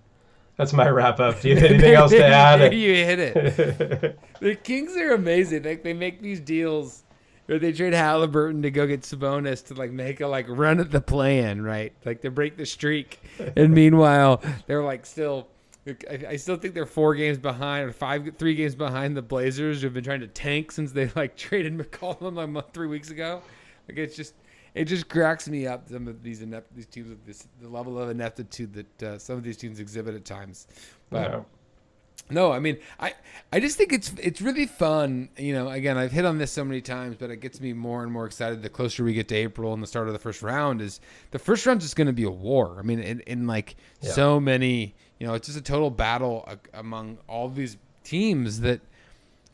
that's 0.56 0.72
my 0.72 0.88
wrap 0.88 1.20
up. 1.20 1.40
Do 1.40 1.50
you 1.50 1.54
have 1.54 1.70
anything 1.70 1.94
else 1.94 2.10
to 2.10 2.26
add? 2.26 2.74
you 2.74 2.92
hit 2.92 3.18
it. 3.20 4.18
The 4.40 4.56
Kings 4.56 4.96
are 4.96 5.14
amazing. 5.14 5.62
Like 5.62 5.84
they 5.84 5.94
make 5.94 6.20
these 6.20 6.40
deals 6.40 7.04
where 7.46 7.60
they 7.60 7.70
trade 7.70 7.92
Halliburton 7.92 8.62
to 8.62 8.70
go 8.72 8.84
get 8.84 9.02
Sabonis 9.02 9.64
to 9.66 9.74
like 9.74 9.92
make 9.92 10.20
a 10.20 10.26
like 10.26 10.46
run 10.48 10.80
at 10.80 10.90
the 10.90 11.00
play-in, 11.00 11.62
right? 11.62 11.92
Like 12.04 12.22
to 12.22 12.32
break 12.32 12.56
the 12.56 12.66
streak. 12.66 13.20
And 13.56 13.72
meanwhile, 13.72 14.42
they're 14.66 14.82
like 14.82 15.06
still. 15.06 15.46
I, 15.88 16.26
I 16.30 16.36
still 16.36 16.56
think 16.56 16.74
they're 16.74 16.86
four 16.86 17.14
games 17.14 17.38
behind 17.38 17.88
or 17.88 17.92
five, 17.92 18.28
three 18.38 18.54
games 18.54 18.74
behind 18.74 19.16
the 19.16 19.22
Blazers, 19.22 19.82
who've 19.82 19.92
been 19.94 20.04
trying 20.04 20.20
to 20.20 20.26
tank 20.28 20.72
since 20.72 20.92
they 20.92 21.08
like 21.14 21.36
traded 21.46 21.76
McCollum 21.76 22.34
like 22.34 22.48
month, 22.48 22.66
three 22.72 22.88
weeks 22.88 23.10
ago. 23.10 23.42
Like 23.88 23.98
it's 23.98 24.16
just, 24.16 24.34
it 24.74 24.86
just 24.86 25.08
cracks 25.08 25.48
me 25.48 25.66
up. 25.66 25.88
Some 25.88 26.08
of 26.08 26.22
these 26.22 26.42
inept, 26.42 26.74
these 26.74 26.86
teams 26.86 27.08
with 27.08 27.24
this 27.24 27.46
the 27.60 27.68
level 27.68 28.00
of 28.00 28.10
ineptitude 28.10 28.72
that 28.74 29.02
uh, 29.02 29.18
some 29.18 29.36
of 29.36 29.44
these 29.44 29.56
teams 29.56 29.78
exhibit 29.80 30.14
at 30.14 30.24
times. 30.24 30.66
But 31.08 31.30
Yeah. 31.30 31.40
no, 32.30 32.50
I 32.50 32.58
mean, 32.58 32.78
I 32.98 33.14
I 33.52 33.60
just 33.60 33.78
think 33.78 33.92
it's 33.92 34.12
it's 34.20 34.42
really 34.42 34.66
fun. 34.66 35.28
You 35.38 35.52
know, 35.52 35.68
again, 35.68 35.96
I've 35.96 36.10
hit 36.10 36.24
on 36.24 36.38
this 36.38 36.50
so 36.50 36.64
many 36.64 36.80
times, 36.80 37.14
but 37.16 37.30
it 37.30 37.36
gets 37.36 37.60
me 37.60 37.72
more 37.72 38.02
and 38.02 38.10
more 38.12 38.26
excited 38.26 38.62
the 38.62 38.68
closer 38.68 39.04
we 39.04 39.14
get 39.14 39.28
to 39.28 39.36
April 39.36 39.72
and 39.72 39.80
the 39.82 39.86
start 39.86 40.08
of 40.08 40.12
the 40.14 40.18
first 40.18 40.42
round. 40.42 40.82
Is 40.82 40.98
the 41.30 41.38
first 41.38 41.64
round 41.64 41.80
just 41.80 41.94
going 41.94 42.08
to 42.08 42.12
be 42.12 42.24
a 42.24 42.30
war? 42.30 42.76
I 42.78 42.82
mean, 42.82 42.98
in, 42.98 43.20
in 43.20 43.46
like 43.46 43.76
Yeah. 44.00 44.10
so 44.10 44.40
many, 44.40 44.96
you 45.18 45.26
know, 45.26 45.34
it's 45.34 45.46
just 45.46 45.58
a 45.58 45.62
total 45.62 45.90
battle 45.90 46.48
among 46.74 47.18
all 47.28 47.48
these 47.48 47.76
teams 48.04 48.60
that 48.60 48.80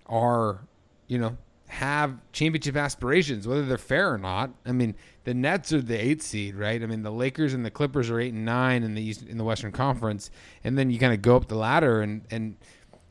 are, 0.07 0.61
you 1.07 1.19
know, 1.19 1.37
have 1.69 2.19
championship 2.33 2.77
aspirations, 2.77 3.49
whether 3.49 3.65
they're 3.65 3.79
fair 3.79 4.13
or 4.13 4.19
not. 4.19 4.51
I 4.67 4.73
mean, 4.73 4.95
the 5.25 5.33
Nets 5.33 5.73
are 5.73 5.81
the 5.81 5.99
eighth 5.99 6.23
seed, 6.23 6.55
right? 6.55 6.83
I 6.83 6.87
mean, 6.87 7.03
the 7.03 7.11
Lakers 7.11 7.55
and 7.55 7.65
the 7.65 7.71
Clippers 7.71 8.11
are 8.11 8.21
eight 8.21 8.35
and 8.35 8.45
nine 8.45 8.83
in 8.83 8.95
the 8.95 9.03
East, 9.03 9.23
in 9.23 9.39
the 9.39 9.45
Western 9.45 9.73
Conference, 9.73 10.31
and 10.65 10.77
then 10.77 10.91
you 10.91 10.99
kind 10.99 11.15
of 11.15 11.23
go 11.23 11.37
up 11.37 11.49
the 11.49 11.55
ladder, 11.55 12.03
and 12.03 12.27
and 12.31 12.57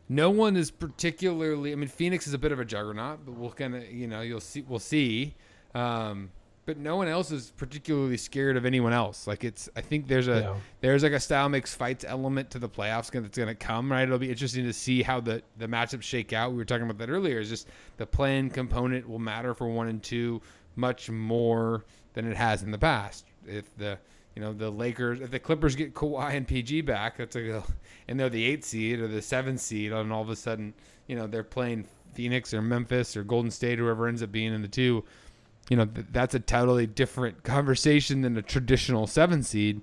no 0.09 0.29
one 0.29 0.57
is 0.57 0.69
particularly. 0.69 1.71
I 1.71 1.75
mean, 1.75 1.87
Phoenix 1.87 2.27
is 2.27 2.33
a 2.33 2.37
bit 2.37 2.51
of 2.51 2.59
a 2.59 2.65
juggernaut, 2.65 3.25
but 3.25 3.33
we'll 3.33 3.49
kind 3.49 3.75
of, 3.75 3.89
you 3.89 4.07
know, 4.07 4.21
you'll 4.21 4.41
see, 4.41 4.61
we'll 4.67 4.77
see. 4.77 5.33
Um, 5.73 6.29
but 6.65 6.77
no 6.77 6.95
one 6.95 7.07
else 7.07 7.31
is 7.31 7.51
particularly 7.57 8.17
scared 8.17 8.55
of 8.55 8.65
anyone 8.65 8.93
else. 8.93 9.25
Like 9.27 9.43
it's, 9.43 9.67
I 9.75 9.81
think 9.81 10.07
there's 10.07 10.27
a 10.27 10.41
Yeah. 10.41 10.55
there's 10.81 11.03
like 11.03 11.11
a 11.11 11.19
style 11.19 11.49
makes 11.49 11.73
fights 11.73 12.05
element 12.07 12.51
to 12.51 12.59
the 12.59 12.69
playoffs 12.69 13.09
that's 13.11 13.35
going 13.37 13.47
to 13.47 13.55
come, 13.55 13.91
right? 13.91 14.03
It'll 14.03 14.19
be 14.19 14.29
interesting 14.29 14.63
to 14.65 14.73
see 14.73 15.01
how 15.01 15.19
the 15.19 15.41
the 15.57 15.67
matchups 15.67 16.03
shake 16.03 16.33
out. 16.33 16.51
We 16.51 16.57
were 16.57 16.65
talking 16.65 16.83
about 16.83 16.97
that 16.99 17.09
earlier. 17.09 17.39
Is 17.39 17.49
just 17.49 17.67
the 17.97 18.05
play-in 18.05 18.49
component 18.49 19.07
will 19.09 19.19
matter 19.19 19.53
for 19.53 19.67
one 19.67 19.87
and 19.87 20.01
two 20.03 20.41
much 20.75 21.09
more 21.09 21.83
than 22.13 22.27
it 22.29 22.37
has 22.37 22.63
in 22.63 22.71
the 22.71 22.77
past. 22.77 23.25
If 23.47 23.75
the 23.77 23.97
you 24.35 24.41
know 24.41 24.53
the 24.53 24.69
Lakers, 24.69 25.19
if 25.19 25.31
the 25.31 25.39
Clippers 25.39 25.75
get 25.75 25.93
Kawhi 25.93 26.35
and 26.35 26.47
PG 26.47 26.81
back, 26.81 27.17
that's 27.17 27.35
a 27.35 27.63
and 28.07 28.19
they're 28.19 28.29
the 28.29 28.45
eighth 28.45 28.65
seed 28.65 28.99
or 28.99 29.07
the 29.07 29.21
seventh 29.21 29.59
seed, 29.61 29.91
and 29.91 30.13
all 30.13 30.21
of 30.21 30.29
a 30.29 30.35
sudden 30.35 30.73
you 31.07 31.15
know 31.15 31.27
they're 31.27 31.43
playing 31.43 31.87
Phoenix 32.13 32.53
or 32.53 32.61
Memphis 32.61 33.17
or 33.17 33.23
Golden 33.23 33.49
State, 33.51 33.79
whoever 33.79 34.07
ends 34.07 34.21
up 34.21 34.31
being 34.31 34.53
in 34.53 34.61
the 34.61 34.67
two 34.67 35.03
you 35.71 35.77
know 35.77 35.85
th- 35.85 36.07
that's 36.11 36.35
a 36.35 36.39
totally 36.39 36.85
different 36.85 37.43
conversation 37.43 38.21
than 38.21 38.35
a 38.35 38.41
traditional 38.41 39.07
seven 39.07 39.41
seed. 39.41 39.81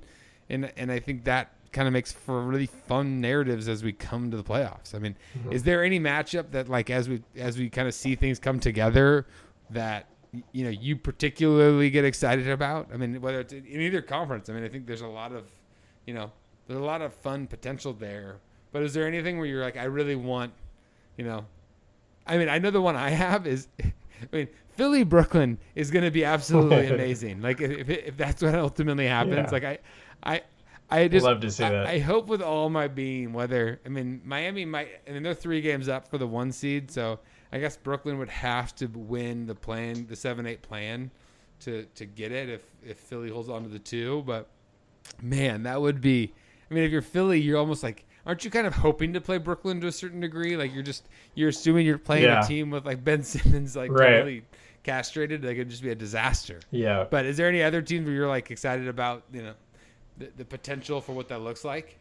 And 0.51 0.71
and 0.77 0.93
i 0.93 1.01
think 1.01 1.25
that 1.25 1.53
kind 1.73 1.89
of 1.89 1.93
makes 1.95 2.13
for 2.13 2.43
really 2.43 2.67
fun 2.67 3.21
narratives 3.23 3.69
as 3.69 3.83
we 3.83 3.93
come 3.93 4.31
to 4.31 4.37
the 4.37 4.45
playoffs. 4.45 4.95
I 4.95 4.99
mean 4.99 5.17
mm-hmm. 5.37 5.51
is 5.51 5.63
there 5.63 5.83
any 5.83 5.99
matchup 5.99 6.51
that 6.51 6.69
like 6.69 6.91
as 6.91 7.09
we 7.09 7.23
as 7.37 7.57
we 7.57 7.71
kind 7.71 7.89
of 7.89 7.95
see 7.95 8.17
things 8.17 8.39
come 8.39 8.61
together 8.61 9.27
that 9.71 10.09
you 10.53 10.63
know 10.63 10.71
you 10.71 10.95
particularly 10.95 11.89
get 11.89 12.05
excited 12.05 12.51
about? 12.51 12.91
I 12.93 12.99
mean 12.99 13.23
whether 13.23 13.41
it's 13.41 13.55
in 13.55 13.67
either 13.67 14.03
conference 14.03 14.51
i 14.51 14.53
mean 14.53 14.65
i 14.65 14.69
think 14.69 14.87
there's 14.87 15.01
a 15.01 15.09
lot 15.09 15.33
of 15.33 15.49
you 16.07 16.13
know 16.13 16.31
there's 16.67 16.81
a 16.81 16.85
lot 16.85 17.01
of 17.01 17.15
fun 17.15 17.47
potential 17.47 17.95
there. 17.95 18.37
But 18.73 18.83
is 18.83 18.93
there 18.93 19.07
anything 19.07 19.39
where 19.39 19.47
you're 19.47 19.63
like 19.63 19.79
i 19.79 19.85
really 19.85 20.17
want 20.17 20.53
you 21.17 21.25
know? 21.25 21.47
I 22.27 22.37
mean, 22.37 22.51
I 22.51 22.59
know 22.59 22.71
the 22.71 22.83
one 22.83 22.95
I 22.95 23.09
have 23.09 23.47
is, 23.47 23.69
I 24.23 24.37
mean, 24.37 24.49
Philly 24.77 25.05
Brooklyn 25.05 25.59
is 25.75 25.91
going 25.91 26.05
to 26.05 26.11
be 26.11 26.25
absolutely 26.25 26.87
amazing. 26.95 27.43
Like 27.43 27.61
if, 27.61 27.89
if, 27.89 28.17
that's 28.17 28.43
what 28.43 28.55
ultimately 28.55 29.07
happens, 29.07 29.37
Yeah. 29.37 29.51
like 29.51 29.65
I, 29.65 29.79
I, 30.23 30.43
I 30.91 31.09
just 31.09 31.25
Love 31.25 31.41
to 31.41 31.51
see 31.51 31.65
I, 31.65 31.71
that. 31.71 31.87
I 31.87 31.99
hope 31.99 32.29
with 32.29 32.43
all 32.43 32.71
my 32.71 32.89
being, 32.89 33.33
whether 33.33 33.81
I 33.85 33.89
mean 33.89 34.21
Miami 34.25 34.65
might, 34.65 34.89
I 35.07 35.13
mean 35.13 35.23
they're 35.23 35.35
three 35.35 35.61
games 35.61 35.89
up 35.89 36.09
for 36.09 36.19
the 36.19 36.27
one 36.27 36.51
seed, 36.53 36.91
so 36.91 37.21
I 37.53 37.59
guess 37.59 37.77
Brooklyn 37.77 38.19
would 38.19 38.29
have 38.31 38.75
to 38.77 38.87
win 38.87 39.47
the 39.47 39.55
play-in, 39.55 40.07
the 40.07 40.17
seven 40.17 40.47
eight 40.47 40.63
play-in, 40.63 41.11
to 41.61 41.87
to 41.95 42.07
get 42.07 42.33
it 42.33 42.49
if 42.49 42.65
if 42.87 42.99
Philly 42.99 43.31
holds 43.31 43.49
on 43.49 43.63
to 43.65 43.69
the 43.69 43.79
two. 43.79 44.23
But 44.27 44.49
man, 45.23 45.63
that 45.65 45.81
would 45.81 46.01
be. 46.01 46.33
I 46.71 46.75
mean, 46.75 46.85
if 46.85 46.91
you're 46.93 47.03
Philly, 47.03 47.41
you're 47.41 47.59
almost 47.59 47.83
like, 47.83 48.05
aren't 48.29 48.45
you 48.45 48.51
kind 48.51 48.67
of 48.67 48.75
hoping 48.75 49.13
to 49.15 49.21
play 49.21 49.39
Brooklyn 49.39 49.81
to 49.81 49.89
a 49.89 49.93
certain 49.93 50.21
degree? 50.21 50.57
Like 50.57 50.73
you're 50.73 50.83
just 50.85 51.09
you're 51.35 51.49
assuming 51.49 51.85
you're 51.87 51.99
playing 51.99 52.25
Yeah. 52.25 52.45
a 52.45 52.47
team 52.47 52.71
with 52.71 52.87
like 52.87 53.03
Ben 53.03 53.23
Simmons 53.25 53.75
like 53.75 53.91
Right. 53.91 54.11
totally 54.11 54.43
castrated. 54.85 55.43
Like 55.45 55.55
it'd 55.55 55.71
just 55.71 55.83
be 55.83 55.91
a 55.91 55.95
disaster. 55.97 56.61
Yeah. 56.71 57.07
But 57.11 57.25
is 57.27 57.37
there 57.37 57.49
any 57.49 57.63
other 57.63 57.83
teams 57.83 58.07
where 58.07 58.15
you're 58.15 58.29
like 58.29 58.51
excited 58.53 58.87
about 58.87 59.25
you 59.33 59.43
know 59.43 59.55
the, 60.19 60.29
the 60.37 60.45
potential 60.45 61.01
for 61.01 61.13
what 61.13 61.29
that 61.29 61.41
looks 61.41 61.65
like? 61.65 61.97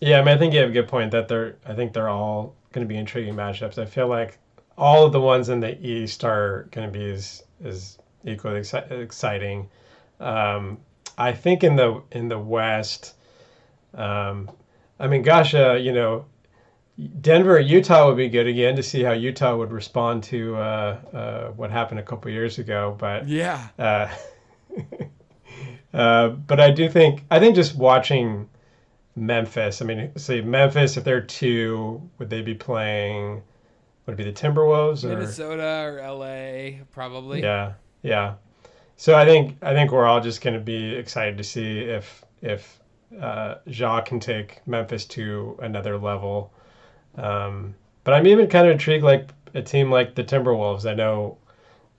Yeah, 0.00 0.18
I 0.18 0.24
mean, 0.24 0.34
I 0.34 0.38
think 0.38 0.52
you 0.54 0.60
have 0.60 0.70
a 0.70 0.72
good 0.72 0.88
point 0.88 1.10
that 1.12 1.28
they're. 1.28 1.56
I 1.66 1.74
think 1.74 1.92
they're 1.92 2.08
all 2.08 2.54
going 2.72 2.86
to 2.86 2.88
be 2.88 2.96
intriguing 2.98 3.34
matchups. 3.34 3.76
I 3.78 3.84
feel 3.84 4.08
like 4.08 4.38
all 4.78 5.04
of 5.04 5.12
the 5.12 5.20
ones 5.20 5.50
in 5.50 5.60
the 5.60 5.78
East 5.86 6.24
are 6.24 6.66
going 6.70 6.90
to 6.90 6.98
be 6.98 7.10
as 7.10 7.42
as 7.62 7.98
equally 8.24 8.60
exci- 8.60 8.90
exciting. 8.92 9.68
Um, 10.18 10.78
I 11.18 11.32
think 11.32 11.62
in 11.64 11.76
the 11.76 12.02
in 12.12 12.28
the 12.28 12.38
West, 12.38 13.14
um, 13.94 14.50
I 15.00 15.06
mean, 15.06 15.22
gosh, 15.22 15.54
uh, 15.54 15.72
you 15.72 15.92
know, 15.92 16.26
Denver, 17.20 17.58
Utah 17.58 18.06
would 18.06 18.18
be 18.18 18.28
good 18.28 18.46
again 18.46 18.76
to 18.76 18.82
see 18.82 19.02
how 19.02 19.12
Utah 19.12 19.56
would 19.56 19.72
respond 19.72 20.22
to 20.24 20.56
uh, 20.56 20.98
uh, 21.12 21.48
what 21.52 21.70
happened 21.70 21.98
a 21.98 22.02
couple 22.02 22.30
years 22.30 22.58
ago. 22.58 22.94
But 22.98 23.26
yeah, 23.26 23.68
uh, 23.78 24.08
uh, 25.94 26.28
but 26.28 26.60
I 26.60 26.70
do 26.70 26.88
think 26.88 27.24
I 27.30 27.38
think 27.38 27.54
just 27.54 27.74
watching 27.74 28.48
Memphis. 29.16 29.80
I 29.80 29.86
mean, 29.86 30.12
see 30.16 30.42
Memphis 30.42 30.98
if 30.98 31.04
they're 31.04 31.22
two, 31.22 32.08
would 32.18 32.28
they 32.28 32.42
be 32.42 32.54
playing? 32.54 33.42
Would 34.04 34.14
it 34.14 34.16
be 34.16 34.24
the 34.24 34.32
Timberwolves 34.32 35.04
or 35.04 35.08
Minnesota 35.08 35.84
or 35.86 36.02
LA? 36.06 36.84
Probably. 36.92 37.40
Yeah, 37.40 37.72
yeah. 38.02 38.34
So 38.96 39.14
I 39.14 39.24
think 39.24 39.56
I 39.62 39.72
think 39.72 39.92
we're 39.92 40.06
all 40.06 40.20
just 40.20 40.42
going 40.42 40.54
to 40.54 40.60
be 40.60 40.94
excited 40.94 41.38
to 41.38 41.44
see 41.44 41.78
if 41.78 42.24
if 42.42 42.79
uh, 43.18 43.56
Ja 43.66 44.00
can 44.00 44.20
take 44.20 44.66
Memphis 44.66 45.04
to 45.06 45.58
another 45.62 45.98
level. 45.98 46.52
Um, 47.16 47.74
but 48.04 48.14
I'm 48.14 48.26
even 48.26 48.46
kind 48.48 48.66
of 48.66 48.72
intrigued, 48.72 49.04
like 49.04 49.30
a 49.54 49.62
team 49.62 49.90
like 49.90 50.14
the 50.14 50.24
Timberwolves. 50.24 50.88
I 50.88 50.94
know, 50.94 51.38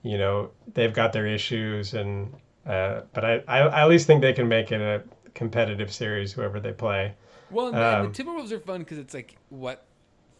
you 0.02 0.18
know, 0.18 0.50
they've 0.74 0.92
got 0.92 1.12
their 1.12 1.26
issues, 1.26 1.94
and 1.94 2.32
uh, 2.66 3.02
but 3.12 3.24
I, 3.24 3.42
I, 3.48 3.58
I, 3.60 3.82
at 3.82 3.88
least 3.88 4.06
think 4.06 4.22
they 4.22 4.32
can 4.32 4.48
make 4.48 4.72
it 4.72 4.80
a 4.80 5.02
competitive 5.34 5.92
series, 5.92 6.32
whoever 6.32 6.60
they 6.60 6.72
play. 6.72 7.14
Well, 7.50 7.74
um, 7.74 8.12
the 8.12 8.24
Timberwolves 8.24 8.52
are 8.52 8.58
fun 8.58 8.80
because 8.80 8.98
it's 8.98 9.14
like 9.14 9.36
what 9.50 9.84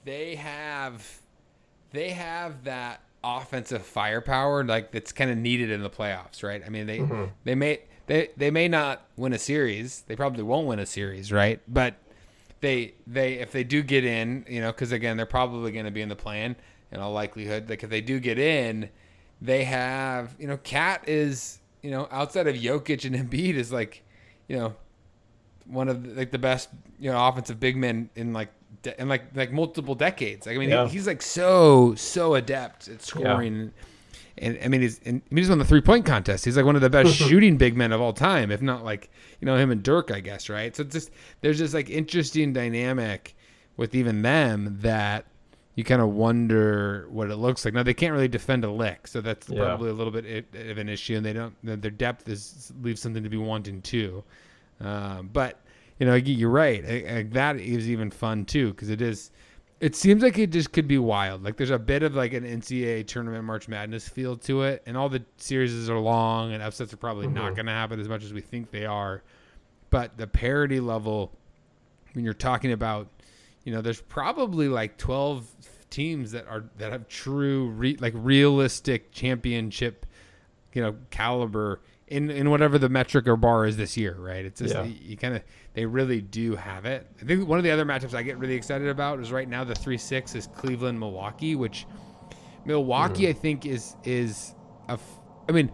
they 0.04 0.36
have. 0.36 1.20
They 1.90 2.10
have 2.10 2.64
that 2.64 3.02
offensive 3.22 3.84
firepower, 3.84 4.64
like 4.64 4.90
that's 4.92 5.12
kind 5.12 5.30
of 5.30 5.36
needed 5.36 5.70
in 5.70 5.82
the 5.82 5.90
playoffs, 5.90 6.42
right? 6.42 6.62
I 6.64 6.70
mean, 6.70 6.86
they 6.86 6.98
mm-hmm. 6.98 7.24
they 7.44 7.54
may 7.54 7.82
they 8.06 8.30
they 8.36 8.50
may 8.50 8.68
not 8.68 9.06
win 9.16 9.32
a 9.32 9.38
series. 9.38 10.02
They 10.06 10.16
probably 10.16 10.42
won't 10.42 10.66
win 10.66 10.78
a 10.78 10.86
series, 10.86 11.32
right? 11.32 11.60
But 11.68 11.94
they 12.60 12.94
they 13.06 13.34
if 13.34 13.52
they 13.52 13.64
do 13.64 13.82
get 13.82 14.04
in, 14.04 14.44
you 14.48 14.60
know, 14.60 14.72
because 14.72 14.92
again 14.92 15.16
they're 15.16 15.26
probably 15.26 15.72
going 15.72 15.84
to 15.84 15.90
be 15.90 16.02
in 16.02 16.08
the 16.08 16.16
play-in 16.16 16.56
in 16.90 17.00
all 17.00 17.12
likelihood. 17.12 17.68
Like 17.68 17.82
if 17.82 17.90
they 17.90 18.00
do 18.00 18.18
get 18.20 18.38
in, 18.38 18.88
they 19.40 19.64
have 19.64 20.34
you 20.38 20.46
know 20.46 20.56
KAT 20.58 21.08
is 21.08 21.60
you 21.82 21.90
know 21.90 22.08
outside 22.10 22.46
of 22.46 22.56
Jokic 22.56 23.04
and 23.04 23.30
Embiid 23.30 23.54
is 23.54 23.72
like 23.72 24.02
you 24.48 24.56
know 24.56 24.74
one 25.66 25.88
of 25.88 26.02
the, 26.02 26.14
like 26.14 26.30
the 26.30 26.38
best 26.38 26.68
you 26.98 27.10
know 27.10 27.28
offensive 27.28 27.60
big 27.60 27.76
men 27.76 28.10
in 28.16 28.32
like 28.32 28.50
de- 28.82 29.00
in 29.00 29.08
like 29.08 29.24
like 29.34 29.52
multiple 29.52 29.94
decades. 29.94 30.46
Like, 30.46 30.56
I 30.56 30.58
mean 30.58 30.70
yeah. 30.70 30.86
he, 30.86 30.92
he's 30.92 31.06
like 31.06 31.22
so 31.22 31.94
so 31.94 32.34
adept 32.34 32.88
at 32.88 33.02
scoring. 33.02 33.72
Yeah 33.76 33.86
and 34.38 34.58
I 34.62 34.68
mean 34.68 34.80
he's 34.80 34.98
and, 35.04 35.22
I 35.30 35.34
mean, 35.34 35.42
he's 35.42 35.48
won 35.48 35.58
the 35.58 35.64
three 35.64 35.80
point 35.80 36.06
contest. 36.06 36.44
He's 36.44 36.56
like 36.56 36.66
one 36.66 36.76
of 36.76 36.82
the 36.82 36.90
best 36.90 37.14
shooting 37.28 37.56
big 37.56 37.76
men 37.76 37.92
of 37.92 38.00
all 38.00 38.12
time, 38.12 38.50
if 38.50 38.62
not 38.62 38.84
like 38.84 39.10
you 39.40 39.46
know 39.46 39.56
him 39.56 39.70
and 39.70 39.82
Dirk, 39.82 40.10
I 40.10 40.20
guess, 40.20 40.48
right? 40.48 40.74
So 40.74 40.84
just 40.84 41.10
there's 41.40 41.58
this 41.58 41.74
like 41.74 41.90
interesting 41.90 42.52
dynamic 42.52 43.34
with 43.76 43.94
even 43.94 44.22
them 44.22 44.78
that 44.80 45.26
you 45.74 45.84
kind 45.84 46.02
of 46.02 46.10
wonder 46.10 47.06
what 47.10 47.30
it 47.30 47.36
looks 47.36 47.64
like. 47.64 47.72
Now 47.74 47.82
they 47.82 47.94
can't 47.94 48.12
really 48.12 48.28
defend 48.28 48.64
a 48.64 48.70
lick, 48.70 49.06
so 49.06 49.20
that's 49.20 49.48
yeah. 49.48 49.64
probably 49.64 49.90
a 49.90 49.94
little 49.94 50.12
bit 50.12 50.46
of 50.54 50.78
an 50.78 50.88
issue, 50.88 51.16
and 51.16 51.24
they 51.24 51.32
don't 51.32 51.54
their 51.62 51.90
depth 51.90 52.28
is 52.28 52.72
leaves 52.82 53.00
something 53.00 53.22
to 53.22 53.30
be 53.30 53.38
wanting 53.38 53.80
too. 53.82 54.22
Um, 54.80 55.30
but 55.32 55.60
you 55.98 56.06
know 56.06 56.14
you're 56.14 56.50
right, 56.50 56.82
that 57.32 57.56
is 57.56 57.88
even 57.88 58.10
fun 58.10 58.44
too 58.44 58.70
because 58.70 58.90
it 58.90 59.00
is 59.00 59.30
it 59.82 59.96
seems 59.96 60.22
like 60.22 60.38
it 60.38 60.50
just 60.50 60.72
could 60.72 60.86
be 60.86 60.96
wild. 60.96 61.42
Like 61.42 61.56
there's 61.56 61.70
a 61.70 61.78
bit 61.78 62.04
of 62.04 62.14
like 62.14 62.34
an 62.34 62.44
NCAA 62.44 63.04
tournament 63.04 63.42
March 63.44 63.66
Madness 63.66 64.08
feel 64.08 64.36
to 64.36 64.62
it, 64.62 64.80
and 64.86 64.96
all 64.96 65.08
the 65.08 65.24
series 65.38 65.90
are 65.90 65.98
long, 65.98 66.52
and 66.52 66.62
upsets 66.62 66.94
are 66.94 66.96
probably 66.96 67.26
mm-hmm. 67.26 67.34
not 67.34 67.56
going 67.56 67.66
to 67.66 67.72
happen 67.72 67.98
as 67.98 68.08
much 68.08 68.22
as 68.22 68.32
we 68.32 68.40
think 68.40 68.70
they 68.70 68.86
are. 68.86 69.24
But 69.90 70.16
the 70.16 70.28
parity 70.28 70.78
level, 70.78 71.32
when 72.12 72.24
you're 72.24 72.32
talking 72.32 72.70
about, 72.70 73.08
you 73.64 73.72
know, 73.72 73.80
there's 73.80 74.00
probably 74.00 74.68
like 74.68 74.98
12 74.98 75.50
teams 75.90 76.30
that 76.30 76.46
are 76.46 76.62
that 76.78 76.92
have 76.92 77.08
true, 77.08 77.70
re, 77.70 77.96
like 77.98 78.14
realistic 78.16 79.10
championship, 79.10 80.06
you 80.74 80.80
know, 80.80 80.94
caliber 81.10 81.80
in 82.12 82.30
in 82.30 82.50
whatever 82.50 82.78
the 82.78 82.90
metric 82.90 83.26
or 83.26 83.36
bar 83.36 83.64
is 83.64 83.78
this 83.78 83.96
year, 83.96 84.14
right? 84.18 84.44
It's 84.44 84.60
just 84.60 84.74
yeah. 84.74 84.84
you, 84.84 84.94
you 85.00 85.16
kind 85.16 85.34
of 85.34 85.42
they 85.72 85.86
really 85.86 86.20
do 86.20 86.54
have 86.54 86.84
it. 86.84 87.06
I 87.20 87.24
think 87.24 87.48
one 87.48 87.58
of 87.58 87.64
the 87.64 87.70
other 87.70 87.86
matchups 87.86 88.12
I 88.12 88.22
get 88.22 88.38
really 88.38 88.54
excited 88.54 88.88
about 88.88 89.18
is 89.18 89.32
right 89.32 89.48
now 89.48 89.64
the 89.64 89.74
three 89.74 89.96
six 89.96 90.34
is 90.34 90.46
Cleveland 90.48 91.00
Milwaukee, 91.00 91.56
which 91.56 91.86
Milwaukee 92.66 93.22
mm-hmm. 93.22 93.30
I 93.30 93.32
think 93.32 93.66
is 93.66 93.96
is 94.04 94.54
a. 94.88 94.98
I 95.48 95.52
mean, 95.52 95.72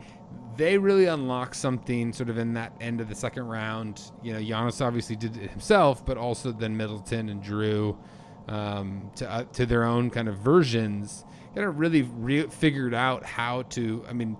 they 0.56 0.78
really 0.78 1.06
unlock 1.06 1.56
something 1.56 2.12
sort 2.12 2.30
of 2.30 2.38
in 2.38 2.54
that 2.54 2.72
end 2.80 3.00
of 3.00 3.08
the 3.08 3.16
second 3.16 3.48
round. 3.48 4.12
You 4.22 4.34
know, 4.34 4.38
Giannis 4.38 4.80
obviously 4.80 5.16
did 5.16 5.36
it 5.36 5.50
himself, 5.50 6.06
but 6.06 6.16
also 6.16 6.52
then 6.52 6.76
Middleton 6.76 7.30
and 7.30 7.42
Jrue 7.42 7.98
um, 8.46 9.10
to 9.16 9.28
uh, 9.28 9.42
to 9.54 9.66
their 9.66 9.82
own 9.82 10.08
kind 10.08 10.28
of 10.28 10.38
versions. 10.38 11.24
Kind 11.56 11.66
of 11.66 11.80
really 11.80 12.02
re- 12.02 12.46
figured 12.46 12.94
out 12.94 13.24
how 13.24 13.62
to. 13.62 14.04
I 14.08 14.12
mean 14.12 14.36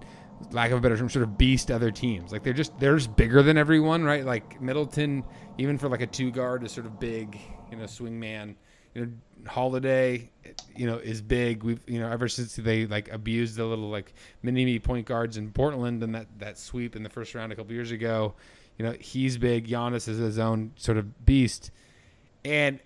lack 0.51 0.70
of 0.70 0.78
a 0.78 0.80
better 0.80 0.97
term, 0.97 1.09
sort 1.09 1.22
of 1.22 1.36
beast 1.39 1.70
other 1.70 1.91
teams. 1.91 2.32
Like 2.32 2.43
they're 2.43 2.53
just 2.53 2.78
they're 2.78 2.97
just 2.97 3.14
bigger 3.16 3.43
than 3.43 3.57
everyone, 3.57 4.05
right? 4.05 4.24
Like 4.24 4.61
Middleton, 4.61 5.24
even 5.59 5.78
for 5.78 5.89
like 5.89 6.01
a 6.01 6.07
two 6.07 6.30
guard, 6.30 6.64
is 6.64 6.72
sort 6.72 6.86
of 6.86 6.99
big, 6.99 7.39
you 7.70 7.76
know, 7.76 7.86
swing 7.86 8.18
man. 8.18 8.57
You 8.95 9.07
know, 9.07 9.12
Holiday, 9.47 10.30
you 10.74 10.86
know, 10.86 10.97
is 10.97 11.20
big. 11.20 11.62
We've 11.62 11.80
you 11.86 12.01
know 12.01 12.11
ever 12.11 12.28
since 12.28 12.57
they 12.57 12.86
like 12.86 13.09
abused 13.11 13.57
the 13.57 13.64
little 13.64 13.89
like 13.89 14.14
mini 14.43 14.64
me 14.64 14.78
point 14.78 15.07
guards 15.07 15.36
in 15.36 15.51
Portland 15.51 16.03
and 16.03 16.14
that 16.14 16.26
that 16.39 16.59
sweep 16.59 16.97
in 16.97 17.03
the 17.03 17.11
first 17.11 17.34
round 17.34 17.53
a 17.53 17.57
couple 17.57 17.72
years 17.72 17.91
ago. 17.91 18.34
You 18.78 18.86
know, 18.86 18.93
he's 18.99 19.39
big. 19.39 19.66
Giannis 19.66 20.09
is 20.09 20.18
his 20.18 20.39
own 20.39 20.72
sort 20.76 20.99
of 20.99 21.26
beast. 21.26 21.70
And 22.45 22.78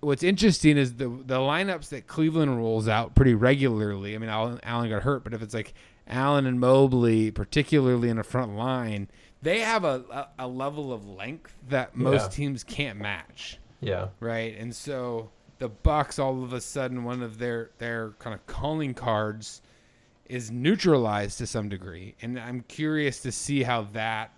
what's 0.00 0.22
interesting 0.22 0.76
is 0.76 0.94
the 0.94 1.08
the 1.08 1.38
lineups 1.38 1.88
that 1.90 2.06
Cleveland 2.06 2.56
rolls 2.56 2.88
out 2.88 3.14
pretty 3.14 3.34
regularly. 3.34 4.14
I 4.14 4.18
mean, 4.18 4.30
Allen, 4.30 4.60
Allen 4.62 4.90
got 4.90 5.02
hurt, 5.02 5.24
but 5.24 5.34
if 5.34 5.42
it's 5.42 5.54
like 5.54 5.74
Allen 6.06 6.46
and 6.46 6.60
Mobley, 6.60 7.30
particularly 7.30 8.08
in 8.08 8.16
the 8.16 8.24
front 8.24 8.56
line, 8.56 9.08
they 9.42 9.60
have 9.60 9.84
a, 9.84 10.04
a, 10.10 10.28
a 10.40 10.48
level 10.48 10.92
of 10.92 11.06
length 11.06 11.54
that 11.68 11.96
most 11.96 12.24
yeah. 12.24 12.28
teams 12.28 12.64
can't 12.64 12.98
match. 12.98 13.58
Yeah. 13.80 14.08
Right. 14.20 14.56
And 14.58 14.74
so 14.74 15.30
the 15.58 15.68
Bucks 15.68 16.18
all 16.18 16.42
of 16.42 16.52
a 16.52 16.60
sudden 16.60 17.04
one 17.04 17.22
of 17.22 17.38
their 17.38 17.70
their 17.78 18.10
kind 18.18 18.34
of 18.34 18.46
calling 18.46 18.94
cards 18.94 19.62
is 20.26 20.50
neutralized 20.50 21.38
to 21.38 21.46
some 21.46 21.68
degree. 21.68 22.14
And 22.20 22.38
I'm 22.38 22.60
curious 22.68 23.20
to 23.22 23.32
see 23.32 23.62
how 23.62 23.82
that 23.92 24.32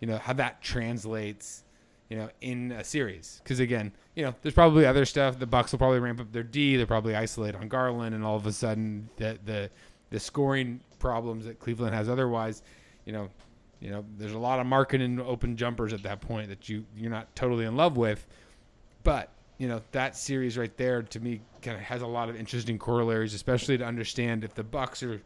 you 0.00 0.06
know, 0.06 0.18
how 0.18 0.32
that 0.34 0.62
translates, 0.62 1.64
you 2.08 2.16
know, 2.16 2.28
in 2.40 2.72
a 2.72 2.84
series. 2.84 3.40
Because 3.42 3.60
again, 3.60 3.92
you 4.16 4.24
know, 4.24 4.34
there's 4.42 4.54
probably 4.54 4.86
other 4.86 5.04
stuff. 5.04 5.38
The 5.38 5.46
Bucks 5.46 5.70
will 5.70 5.78
probably 5.78 6.00
ramp 6.00 6.20
up 6.20 6.32
their 6.32 6.42
D. 6.42 6.76
They'll 6.76 6.86
probably 6.86 7.14
isolate 7.14 7.54
on 7.54 7.68
Garland, 7.68 8.14
and 8.14 8.24
all 8.24 8.34
of 8.34 8.46
a 8.46 8.52
sudden, 8.52 9.08
the 9.16 9.38
the 9.44 9.70
the 10.10 10.18
scoring 10.18 10.80
problems 10.98 11.44
that 11.44 11.60
Cleveland 11.60 11.94
has 11.94 12.08
otherwise, 12.08 12.62
you 13.04 13.12
know, 13.12 13.28
you 13.80 13.90
know, 13.90 14.04
there's 14.16 14.32
a 14.32 14.38
lot 14.38 14.58
of 14.58 14.66
marketing 14.66 15.20
open 15.20 15.56
jumpers 15.56 15.92
at 15.92 16.02
that 16.02 16.22
point 16.22 16.48
that 16.48 16.68
you 16.68 16.84
you're 16.96 17.10
not 17.10 17.34
totally 17.36 17.66
in 17.66 17.76
love 17.76 17.98
with, 17.98 18.26
but 19.04 19.30
you 19.58 19.68
know 19.68 19.82
that 19.92 20.16
series 20.16 20.56
right 20.56 20.74
there 20.78 21.02
to 21.02 21.20
me 21.20 21.42
kind 21.60 21.76
of 21.76 21.82
has 21.82 22.00
a 22.00 22.06
lot 22.06 22.30
of 22.30 22.36
interesting 22.36 22.78
corollaries, 22.78 23.34
especially 23.34 23.76
to 23.76 23.84
understand 23.84 24.44
if 24.44 24.54
the 24.54 24.64
Bucks 24.64 25.02
are 25.02 25.20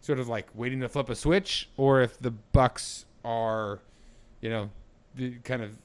sort 0.00 0.18
of 0.18 0.28
like 0.28 0.48
waiting 0.54 0.80
to 0.80 0.88
flip 0.88 1.08
a 1.08 1.14
switch 1.14 1.70
or 1.78 2.02
if 2.02 2.18
the 2.20 2.30
Bucks 2.30 3.06
are, 3.24 3.80
you 4.42 4.50
know, 4.50 4.70
kind 5.44 5.62
of 5.62 5.78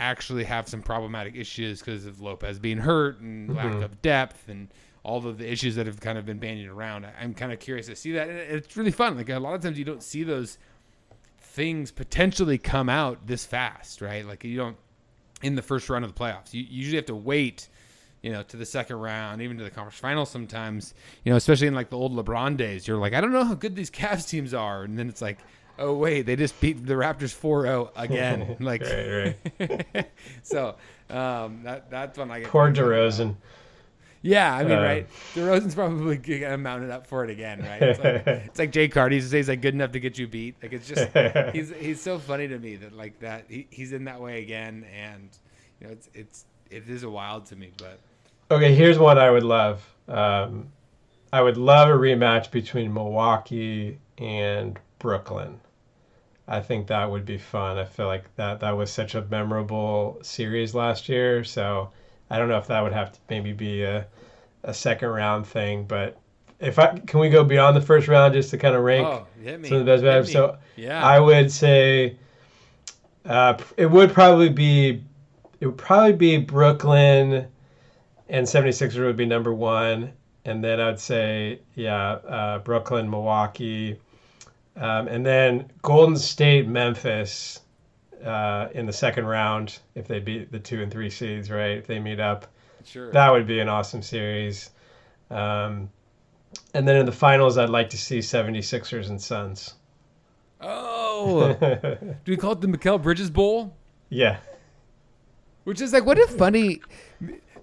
actually 0.00 0.44
have 0.44 0.68
some 0.68 0.82
problematic 0.82 1.36
issues 1.36 1.80
because 1.80 2.06
of 2.06 2.20
Lopez 2.20 2.58
being 2.58 2.78
hurt 2.78 3.20
and 3.20 3.50
mm-hmm. 3.50 3.56
lack 3.56 3.82
of 3.82 4.02
depth 4.02 4.48
and 4.48 4.68
all 5.02 5.26
of 5.26 5.38
the 5.38 5.50
issues 5.50 5.76
that 5.76 5.86
have 5.86 6.00
kind 6.00 6.18
of 6.18 6.26
been 6.26 6.38
bandied 6.38 6.68
around. 6.68 7.06
I'm 7.20 7.34
kind 7.34 7.52
of 7.52 7.60
curious 7.60 7.86
to 7.86 7.96
see 7.96 8.12
that. 8.12 8.28
And 8.28 8.38
it's 8.38 8.76
really 8.76 8.90
fun. 8.90 9.16
Like 9.16 9.28
a 9.28 9.38
lot 9.38 9.54
of 9.54 9.62
times 9.62 9.78
you 9.78 9.84
don't 9.84 10.02
see 10.02 10.24
those 10.24 10.58
things 11.40 11.90
potentially 11.90 12.58
come 12.58 12.88
out 12.88 13.26
this 13.26 13.44
fast, 13.44 14.00
right? 14.00 14.26
Like 14.26 14.44
you 14.44 14.56
don't 14.56 14.76
in 15.42 15.54
the 15.54 15.62
first 15.62 15.88
round 15.88 16.04
of 16.04 16.14
the 16.14 16.20
playoffs. 16.20 16.52
You, 16.52 16.64
usually 16.68 16.96
have 16.96 17.06
to 17.06 17.14
wait, 17.14 17.68
you 18.22 18.30
know, 18.30 18.42
to 18.42 18.56
the 18.56 18.66
second 18.66 18.96
round, 18.96 19.40
even 19.40 19.56
to 19.58 19.64
the 19.64 19.70
conference 19.70 19.98
finals 19.98 20.30
sometimes, 20.30 20.94
you 21.24 21.30
know, 21.30 21.36
especially 21.36 21.66
in 21.66 21.74
like 21.74 21.90
the 21.90 21.96
old 21.96 22.14
LeBron 22.14 22.56
days. 22.56 22.86
You're 22.86 22.98
like, 22.98 23.14
I 23.14 23.20
don't 23.20 23.32
know 23.32 23.44
how 23.44 23.54
good 23.54 23.74
these 23.74 23.90
Cavs 23.90 24.28
teams 24.28 24.52
are. 24.52 24.82
And 24.82 24.98
then 24.98 25.08
it's 25.08 25.22
like, 25.22 25.38
oh, 25.80 25.94
wait, 25.94 26.22
they 26.22 26.36
just 26.36 26.60
beat 26.60 26.86
the 26.86 26.94
Raptors 26.94 27.32
4 27.32 27.62
0 27.62 27.90
again. 27.96 28.56
like, 28.60 28.82
right, 28.82 29.36
right. 29.58 30.10
so 30.42 30.76
um, 31.08 31.62
that, 31.64 31.90
that's 31.90 32.18
when 32.18 32.30
I 32.30 32.40
get. 32.40 32.48
Poor 32.48 32.70
DeRozan. 32.70 33.34
Yeah, 34.22 34.54
I 34.54 34.64
mean, 34.64 34.78
uh, 34.78 34.82
right. 34.82 35.08
DeRozan's 35.34 35.74
probably 35.74 36.16
gonna 36.18 36.58
mount 36.58 36.84
it 36.84 36.90
up 36.90 37.06
for 37.06 37.24
it 37.24 37.30
again, 37.30 37.60
right? 37.62 37.80
It's 37.80 37.98
like, 37.98 38.26
it's 38.26 38.58
like 38.58 38.70
Jay 38.70 38.86
Cardi 38.86 39.16
used 39.16 39.28
to 39.28 39.30
say 39.30 39.38
he's 39.38 39.48
like 39.48 39.62
good 39.62 39.72
enough 39.72 39.92
to 39.92 40.00
get 40.00 40.18
you 40.18 40.28
beat. 40.28 40.56
Like 40.62 40.74
it's 40.74 40.86
just 40.86 41.08
he's 41.54 41.72
he's 41.78 42.00
so 42.02 42.18
funny 42.18 42.46
to 42.46 42.58
me 42.58 42.76
that 42.76 42.94
like 42.94 43.18
that 43.20 43.46
he, 43.48 43.66
he's 43.70 43.94
in 43.94 44.04
that 44.04 44.20
way 44.20 44.42
again, 44.42 44.84
and 44.94 45.30
you 45.80 45.86
know 45.86 45.92
it's 45.94 46.10
it's 46.12 46.44
it 46.70 46.86
is 46.86 47.02
a 47.02 47.08
wild 47.08 47.46
to 47.46 47.56
me. 47.56 47.72
But 47.78 47.98
okay, 48.50 48.74
here's 48.74 48.98
one 48.98 49.16
I 49.16 49.30
would 49.30 49.42
love. 49.42 49.82
Um, 50.06 50.68
I 51.32 51.40
would 51.40 51.56
love 51.56 51.88
a 51.88 51.92
rematch 51.92 52.50
between 52.50 52.92
Milwaukee 52.92 53.98
and 54.18 54.78
Brooklyn. 54.98 55.60
I 56.50 56.60
think 56.60 56.88
that 56.88 57.10
would 57.10 57.24
be 57.24 57.38
fun. 57.38 57.78
I 57.78 57.84
feel 57.84 58.06
like 58.06 58.24
that 58.36 58.60
that 58.60 58.76
was 58.76 58.90
such 58.90 59.14
a 59.14 59.22
memorable 59.30 60.18
series 60.22 60.74
last 60.74 61.08
year, 61.08 61.44
so 61.44 61.90
I 62.28 62.38
don't 62.38 62.48
know 62.48 62.58
if 62.58 62.66
that 62.66 62.82
would 62.82 62.92
have 62.92 63.12
to 63.12 63.18
maybe 63.30 63.52
be 63.52 63.84
a, 63.84 64.06
a 64.64 64.74
second 64.74 65.08
round 65.08 65.46
thing, 65.46 65.84
but 65.84 66.18
if 66.58 66.78
I 66.78 66.98
can 66.98 67.20
we 67.20 67.30
go 67.30 67.44
beyond 67.44 67.76
the 67.76 67.80
first 67.80 68.08
round 68.08 68.34
just 68.34 68.50
to 68.50 68.58
kind 68.58 68.74
of 68.74 68.82
rank 68.82 69.06
Oh, 69.06 69.26
some 69.44 69.78
of 69.78 69.86
the 69.86 70.02
best 70.02 70.28
me. 70.28 70.32
So 70.32 70.58
yeah. 70.76 71.02
I 71.02 71.18
would 71.18 71.50
say 71.50 72.16
uh, 73.24 73.56
it 73.76 73.86
would 73.86 74.12
probably 74.12 74.48
be 74.48 75.02
it 75.60 75.66
would 75.66 75.78
probably 75.78 76.12
be 76.12 76.36
Brooklyn 76.36 77.46
and 78.28 78.46
76ers 78.46 78.98
would 78.98 79.16
be 79.16 79.26
number 79.26 79.54
one. 79.54 80.12
And 80.46 80.64
then 80.64 80.80
I'd 80.80 80.98
say, 80.98 81.60
yeah, 81.74 82.12
uh, 82.12 82.58
Brooklyn, 82.60 83.10
Milwaukee. 83.10 83.98
Um, 84.76 85.08
and 85.08 85.24
then 85.26 85.70
Golden 85.82 86.16
State, 86.16 86.66
Memphis 86.68 87.60
uh, 88.24 88.68
in 88.74 88.86
the 88.86 88.92
second 88.92 89.26
round 89.26 89.78
if 89.94 90.06
they 90.06 90.20
beat 90.20 90.52
the 90.52 90.58
two 90.58 90.82
and 90.82 90.90
three 90.90 91.10
seeds, 91.10 91.50
right? 91.50 91.78
If 91.78 91.86
they 91.86 91.98
meet 91.98 92.20
up. 92.20 92.46
sure. 92.84 93.10
That 93.12 93.30
would 93.30 93.46
be 93.46 93.60
an 93.60 93.68
awesome 93.68 94.02
series. 94.02 94.70
Um, 95.30 95.90
and 96.74 96.86
then 96.86 96.96
in 96.96 97.06
the 97.06 97.12
finals, 97.12 97.58
I'd 97.58 97.70
like 97.70 97.90
to 97.90 97.98
see 97.98 98.18
76ers 98.18 99.08
and 99.08 99.20
Suns. 99.20 99.74
oh, 100.60 101.52
do 102.24 102.32
we 102.32 102.36
call 102.36 102.52
it 102.52 102.60
the 102.60 102.66
Mikal 102.66 103.00
Bridges 103.00 103.30
Bowl? 103.30 103.74
yeah. 104.08 104.38
Which 105.64 105.80
is 105.82 105.92
like, 105.92 106.06
what 106.06 106.18
a 106.18 106.26
funny. 106.26 106.80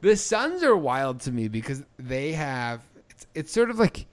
The 0.02 0.16
Suns 0.16 0.64
are 0.64 0.78
wild 0.78 1.20
to 1.22 1.32
me 1.32 1.48
because 1.48 1.84
they 1.98 2.32
have. 2.34 2.82
It's, 3.10 3.28
it's 3.34 3.52
sort 3.52 3.70
of 3.72 3.80
like. 3.80 4.06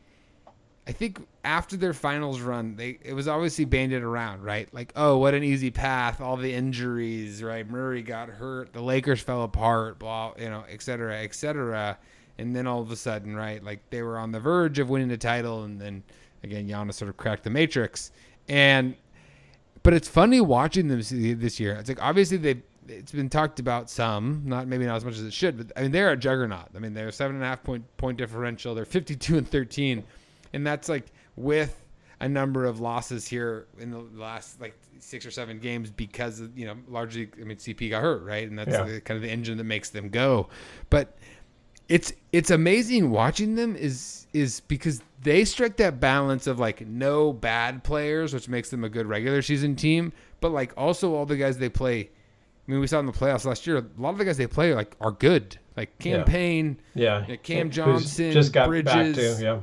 I 0.86 0.92
think 0.92 1.26
after 1.44 1.76
their 1.76 1.94
finals 1.94 2.40
run, 2.40 2.76
they 2.76 2.98
it 3.02 3.14
was 3.14 3.26
obviously 3.26 3.64
banded 3.64 4.02
around, 4.02 4.42
right? 4.42 4.72
Like, 4.74 4.92
oh, 4.96 5.16
what 5.18 5.32
an 5.32 5.42
easy 5.42 5.70
path, 5.70 6.20
all 6.20 6.36
the 6.36 6.52
injuries, 6.52 7.42
right? 7.42 7.68
Murray 7.68 8.02
got 8.02 8.28
hurt, 8.28 8.72
the 8.72 8.82
Lakers 8.82 9.20
fell 9.20 9.44
apart, 9.44 9.98
blah, 9.98 10.34
you 10.38 10.50
know, 10.50 10.64
et 10.68 10.82
cetera, 10.82 11.16
et 11.22 11.34
cetera. 11.34 11.96
And 12.36 12.54
then 12.54 12.66
all 12.66 12.82
of 12.82 12.90
a 12.90 12.96
sudden, 12.96 13.34
right, 13.34 13.62
like 13.62 13.78
they 13.90 14.02
were 14.02 14.18
on 14.18 14.32
the 14.32 14.40
verge 14.40 14.78
of 14.78 14.90
winning 14.90 15.08
the 15.08 15.16
title, 15.16 15.64
and 15.64 15.80
then 15.80 16.02
again, 16.42 16.68
Giannis 16.68 16.94
sort 16.94 17.08
of 17.08 17.16
cracked 17.16 17.44
the 17.44 17.50
matrix. 17.50 18.12
And 18.48 18.94
but 19.82 19.94
it's 19.94 20.08
funny 20.08 20.40
watching 20.40 20.88
them 20.88 20.98
this 21.00 21.60
year. 21.60 21.76
It's 21.76 21.88
like 21.88 22.02
obviously 22.02 22.36
they 22.36 22.62
it's 22.88 23.12
been 23.12 23.30
talked 23.30 23.60
about 23.60 23.88
some, 23.88 24.42
not 24.44 24.66
maybe 24.66 24.84
not 24.84 24.96
as 24.96 25.04
much 25.04 25.14
as 25.14 25.22
it 25.22 25.32
should, 25.32 25.56
but 25.56 25.72
I 25.76 25.82
mean 25.82 25.92
they're 25.92 26.12
a 26.12 26.16
juggernaut. 26.16 26.68
I 26.74 26.78
mean 26.78 26.92
they're 26.92 27.10
seven 27.10 27.36
and 27.36 27.44
a 27.44 27.48
half 27.48 27.62
point 27.62 27.84
point 27.96 28.18
differential. 28.18 28.74
They're 28.74 28.84
fifty 28.84 29.16
two 29.16 29.38
and 29.38 29.48
thirteen, 29.48 30.04
and 30.54 30.66
that's 30.66 30.88
like 30.88 31.06
with 31.36 31.84
a 32.20 32.28
number 32.28 32.64
of 32.64 32.80
losses 32.80 33.26
here 33.26 33.66
in 33.78 33.90
the 33.90 33.98
last 34.14 34.60
like 34.60 34.74
six 35.00 35.26
or 35.26 35.30
seven 35.30 35.58
games 35.58 35.90
because 35.90 36.40
of, 36.40 36.56
you 36.58 36.64
know 36.64 36.76
largely 36.88 37.28
I 37.40 37.44
mean 37.44 37.58
CP 37.58 37.90
got 37.90 38.00
hurt 38.02 38.22
right, 38.22 38.48
and 38.48 38.58
that's 38.58 38.70
Yeah. 38.70 38.84
the, 38.84 39.00
kind 39.02 39.16
of 39.16 39.22
the 39.22 39.30
engine 39.30 39.58
that 39.58 39.64
makes 39.64 39.90
them 39.90 40.08
go. 40.08 40.48
But 40.88 41.18
it's 41.88 42.12
it's 42.32 42.50
amazing 42.50 43.10
watching 43.10 43.56
them 43.56 43.76
is 43.76 44.26
is 44.32 44.60
because 44.60 45.02
they 45.22 45.44
strike 45.44 45.76
that 45.76 46.00
balance 46.00 46.46
of 46.46 46.58
like 46.58 46.86
no 46.86 47.32
bad 47.32 47.84
players, 47.84 48.32
which 48.32 48.48
makes 48.48 48.70
them 48.70 48.84
a 48.84 48.88
good 48.88 49.06
regular 49.06 49.42
season 49.42 49.76
team, 49.76 50.12
but 50.40 50.50
like 50.52 50.72
also 50.76 51.14
all 51.14 51.26
the 51.26 51.36
guys 51.36 51.58
they 51.58 51.68
play. 51.68 52.00
I 52.66 52.70
mean, 52.70 52.80
we 52.80 52.86
saw 52.86 52.98
in 53.00 53.06
the 53.06 53.12
playoffs 53.12 53.44
last 53.44 53.66
year. 53.66 53.76
A 53.76 53.84
lot 54.00 54.10
of 54.10 54.18
the 54.18 54.24
guys 54.24 54.38
they 54.38 54.46
play 54.46 54.74
like 54.74 54.96
are 55.00 55.12
good, 55.12 55.58
like 55.76 55.98
Cam 55.98 56.24
Payne, 56.24 56.78
Yeah. 56.94 57.24
Yeah, 57.28 57.36
Cam 57.36 57.66
Who's 57.66 57.76
Johnson, 57.76 58.32
just 58.32 58.52
got 58.54 58.62
back 58.70 58.84
Bridges. 58.84 59.36
to, 59.38 59.42
yeah. 59.42 59.60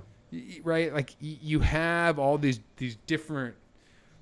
Right? 0.64 0.94
Like 0.94 1.16
you 1.20 1.60
have 1.60 2.18
all 2.20 2.38
these 2.38 2.60
these 2.78 2.98
different 3.08 3.56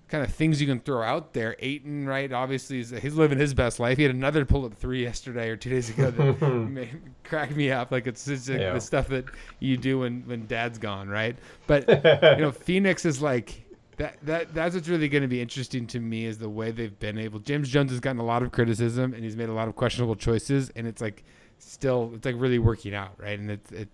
kind 0.07 0.23
of 0.23 0.33
things 0.33 0.59
you 0.59 0.65
can 0.65 0.79
throw 0.79 1.03
out 1.03 1.33
there. 1.33 1.55
Ayton, 1.59 2.07
right? 2.07 2.31
Obviously, 2.33 2.79
is 2.79 2.89
he's 2.89 3.13
living 3.13 3.37
his 3.37 3.53
best 3.53 3.79
life. 3.79 3.97
He 3.97 4.03
had 4.03 4.15
another 4.15 4.43
pull 4.43 4.65
up 4.65 4.73
three 4.73 5.03
yesterday 5.03 5.49
or 5.49 5.55
two 5.55 5.69
days 5.69 5.89
ago 5.91 6.09
that 6.09 6.41
made, 6.69 6.99
cracked 7.23 7.55
me 7.55 7.69
up. 7.71 7.91
Like 7.91 8.07
it's 8.07 8.25
just 8.25 8.49
like 8.49 8.59
Yeah. 8.59 8.73
the 8.73 8.81
stuff 8.81 9.07
that 9.09 9.25
you 9.59 9.77
do 9.77 9.99
when 9.99 10.23
when 10.25 10.47
Dad's 10.47 10.79
gone, 10.79 11.09
right? 11.09 11.37
But 11.67 11.87
you 12.37 12.43
know, 12.43 12.51
Phoenix 12.51 13.05
is 13.05 13.21
like. 13.21 13.65
That, 13.97 14.15
that 14.23 14.53
that's 14.53 14.75
what's 14.75 14.87
really 14.87 15.09
going 15.09 15.23
to 15.23 15.27
be 15.27 15.41
interesting 15.41 15.85
to 15.87 15.99
me 15.99 16.23
is 16.25 16.37
the 16.37 16.47
way 16.47 16.71
they've 16.71 16.97
been 16.99 17.17
able. 17.17 17.39
James 17.39 17.67
Jones 17.67 17.91
has 17.91 17.99
gotten 17.99 18.19
a 18.21 18.23
lot 18.23 18.43
of 18.43 18.51
criticism 18.53 19.13
and 19.13 19.25
he's 19.25 19.35
made 19.35 19.49
a 19.49 19.53
lot 19.53 19.67
of 19.67 19.75
questionable 19.75 20.15
choices, 20.15 20.71
and 20.77 20.87
it's 20.87 21.01
like 21.01 21.25
still 21.57 22.09
it's 22.15 22.25
like 22.25 22.35
really 22.37 22.59
working 22.59 22.95
out, 22.95 23.11
right? 23.17 23.37
And 23.37 23.51
it's 23.51 23.69
it, 23.73 23.79
it, 23.81 23.89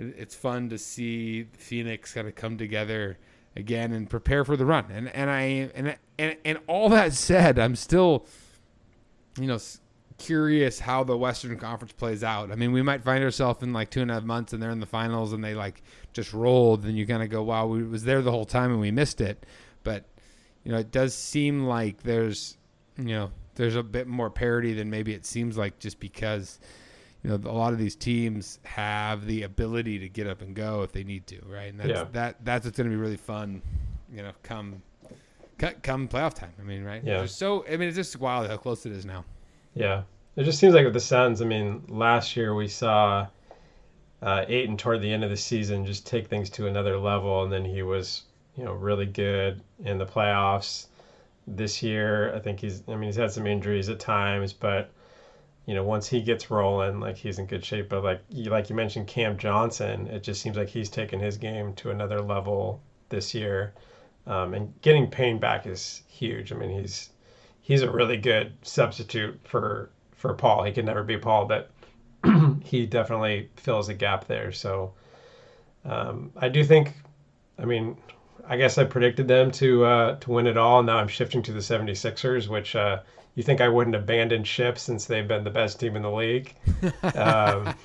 it's 0.00 0.34
fun 0.34 0.68
to 0.70 0.78
see 0.78 1.44
Phoenix 1.52 2.14
kind 2.14 2.26
of 2.26 2.34
come 2.34 2.56
together 2.56 3.18
again 3.56 3.92
and 3.92 4.08
prepare 4.08 4.44
for 4.44 4.56
the 4.56 4.64
run. 4.64 4.86
And 4.90 5.08
and 5.14 5.30
I 5.30 5.42
and 5.74 5.96
and 6.18 6.36
and 6.44 6.58
all 6.66 6.88
that 6.90 7.12
said, 7.12 7.58
I'm 7.58 7.76
still, 7.76 8.26
you 9.38 9.46
know, 9.46 9.58
curious 10.18 10.80
how 10.80 11.04
the 11.04 11.16
Western 11.16 11.58
Conference 11.58 11.92
plays 11.92 12.22
out. 12.22 12.50
I 12.50 12.54
mean, 12.54 12.72
we 12.72 12.82
might 12.82 13.02
find 13.02 13.22
ourselves 13.24 13.62
in 13.62 13.72
like 13.72 13.90
two 13.90 14.02
and 14.02 14.10
a 14.10 14.14
half 14.14 14.22
months 14.22 14.52
and 14.52 14.62
they're 14.62 14.70
in 14.70 14.80
the 14.80 14.86
finals 14.86 15.32
and 15.32 15.42
they 15.42 15.54
like 15.54 15.82
just 16.12 16.32
rolled, 16.32 16.84
and 16.84 16.96
you 16.96 17.06
kind 17.06 17.22
of 17.22 17.30
go, 17.30 17.42
wow, 17.42 17.66
we 17.66 17.82
was 17.82 18.04
there 18.04 18.22
the 18.22 18.30
whole 18.30 18.44
time 18.44 18.70
and 18.70 18.80
we 18.80 18.90
missed 18.90 19.20
it. 19.20 19.44
But 19.82 20.04
you 20.64 20.72
know, 20.72 20.78
it 20.78 20.90
does 20.90 21.14
seem 21.14 21.64
like 21.66 22.02
there's, 22.02 22.56
you 22.96 23.04
know, 23.14 23.30
there's 23.54 23.76
a 23.76 23.82
bit 23.82 24.06
more 24.06 24.30
parity 24.30 24.72
than 24.72 24.90
maybe 24.90 25.12
it 25.12 25.26
seems 25.26 25.56
like 25.56 25.78
just 25.78 26.00
because 26.00 26.58
you 27.22 27.30
know 27.30 27.36
a 27.50 27.52
lot 27.52 27.72
of 27.72 27.78
these 27.78 27.94
teams 27.96 28.58
have 28.64 29.26
the 29.26 29.42
ability 29.42 29.98
to 29.98 30.08
get 30.08 30.26
up 30.26 30.40
and 30.42 30.54
go 30.54 30.82
if 30.82 30.92
they 30.92 31.04
need 31.04 31.26
to 31.26 31.40
right 31.46 31.70
and 31.70 31.78
that's 31.80 31.88
Yeah. 31.90 32.04
that 32.12 32.44
that's 32.44 32.64
what's 32.64 32.76
going 32.76 32.88
to 32.90 32.94
be 32.96 33.00
really 33.00 33.16
fun 33.16 33.62
you 34.12 34.22
know 34.22 34.32
come 34.42 34.82
come 35.82 36.08
playoff 36.08 36.34
time 36.34 36.52
i 36.58 36.62
mean 36.62 36.82
right 36.84 37.02
Yeah. 37.04 37.26
So 37.26 37.64
i 37.66 37.76
mean 37.76 37.88
it's 37.88 37.96
just 37.96 38.18
wild 38.18 38.48
how 38.48 38.56
close 38.56 38.86
it 38.86 38.92
is 38.92 39.04
now 39.04 39.24
Yeah. 39.74 40.02
It 40.36 40.44
just 40.44 40.58
seems 40.60 40.74
like 40.74 40.84
with 40.84 40.94
the 40.94 41.00
Suns, 41.00 41.42
I 41.42 41.44
mean, 41.44 41.82
last 41.88 42.36
year 42.36 42.54
we 42.54 42.68
saw 42.68 43.26
uh, 44.22 44.44
Ayton 44.48 44.76
toward 44.76 45.02
the 45.02 45.12
end 45.12 45.24
of 45.24 45.28
the 45.30 45.36
season 45.36 45.84
just 45.84 46.06
take 46.06 46.28
things 46.28 46.48
to 46.50 46.68
another 46.68 46.96
level, 46.96 47.42
and 47.42 47.52
then 47.52 47.64
he 47.64 47.82
was, 47.82 48.22
you 48.56 48.64
know, 48.64 48.72
really 48.72 49.06
good 49.06 49.60
in 49.84 49.98
the 49.98 50.06
playoffs. 50.06 50.86
This 51.48 51.82
year, 51.82 52.32
I 52.34 52.38
think 52.38 52.60
he's, 52.60 52.84
I 52.88 52.92
mean, 52.92 53.02
he's 53.08 53.16
had 53.16 53.32
some 53.32 53.46
injuries 53.46 53.88
at 53.88 53.98
times, 53.98 54.52
but, 54.52 54.92
you 55.66 55.74
know, 55.74 55.84
once 55.84 56.08
he 56.08 56.20
gets 56.20 56.50
rolling, 56.50 57.00
like 57.00 57.16
he's 57.16 57.38
in 57.38 57.46
good 57.46 57.64
shape. 57.64 57.88
But 57.88 58.04
like 58.04 58.22
you, 58.30 58.50
like 58.50 58.70
you 58.70 58.76
mentioned, 58.76 59.06
Cam 59.06 59.36
Johnson, 59.38 60.06
it 60.08 60.22
just 60.22 60.42
seems 60.42 60.56
like 60.56 60.68
he's 60.68 60.88
taken 60.88 61.20
his 61.20 61.36
game 61.36 61.74
to 61.74 61.90
another 61.90 62.20
level 62.20 62.80
this 63.08 63.34
year. 63.34 63.74
Um, 64.26 64.54
and 64.54 64.80
getting 64.82 65.10
Payne 65.10 65.38
back 65.38 65.66
is 65.66 66.02
huge. 66.08 66.52
I 66.52 66.56
mean, 66.56 66.70
he's 66.70 67.10
he's 67.60 67.82
a 67.82 67.90
really 67.90 68.16
good 68.16 68.52
substitute 68.62 69.38
for 69.44 69.90
for 70.14 70.34
Paul. 70.34 70.64
He 70.64 70.72
could 70.72 70.84
never 70.84 71.02
be 71.02 71.16
Paul, 71.16 71.46
but 71.46 71.70
he 72.62 72.86
definitely 72.86 73.48
fills 73.56 73.88
a 73.88 73.94
gap 73.94 74.26
there. 74.26 74.52
So 74.52 74.92
um, 75.84 76.32
I 76.36 76.48
do 76.48 76.64
think, 76.64 76.92
I 77.58 77.64
mean, 77.64 77.96
I 78.46 78.56
guess 78.56 78.78
I 78.78 78.84
predicted 78.84 79.28
them 79.28 79.50
to 79.52 79.84
uh, 79.84 80.16
to 80.16 80.30
win 80.30 80.46
it 80.46 80.56
all. 80.56 80.82
Now 80.82 80.96
I'm 80.96 81.08
shifting 81.08 81.42
to 81.42 81.52
the 81.52 81.60
76ers, 81.60 82.48
which 82.48 82.74
uh, 82.74 83.00
you 83.34 83.42
think 83.42 83.60
I 83.60 83.68
wouldn't 83.68 83.96
abandon 83.96 84.44
ship 84.44 84.78
since 84.78 85.04
they've 85.06 85.26
been 85.26 85.44
the 85.44 85.50
best 85.50 85.78
team 85.80 85.96
in 85.96 86.02
the 86.02 86.10
league. 86.10 86.54
Um, 87.14 87.74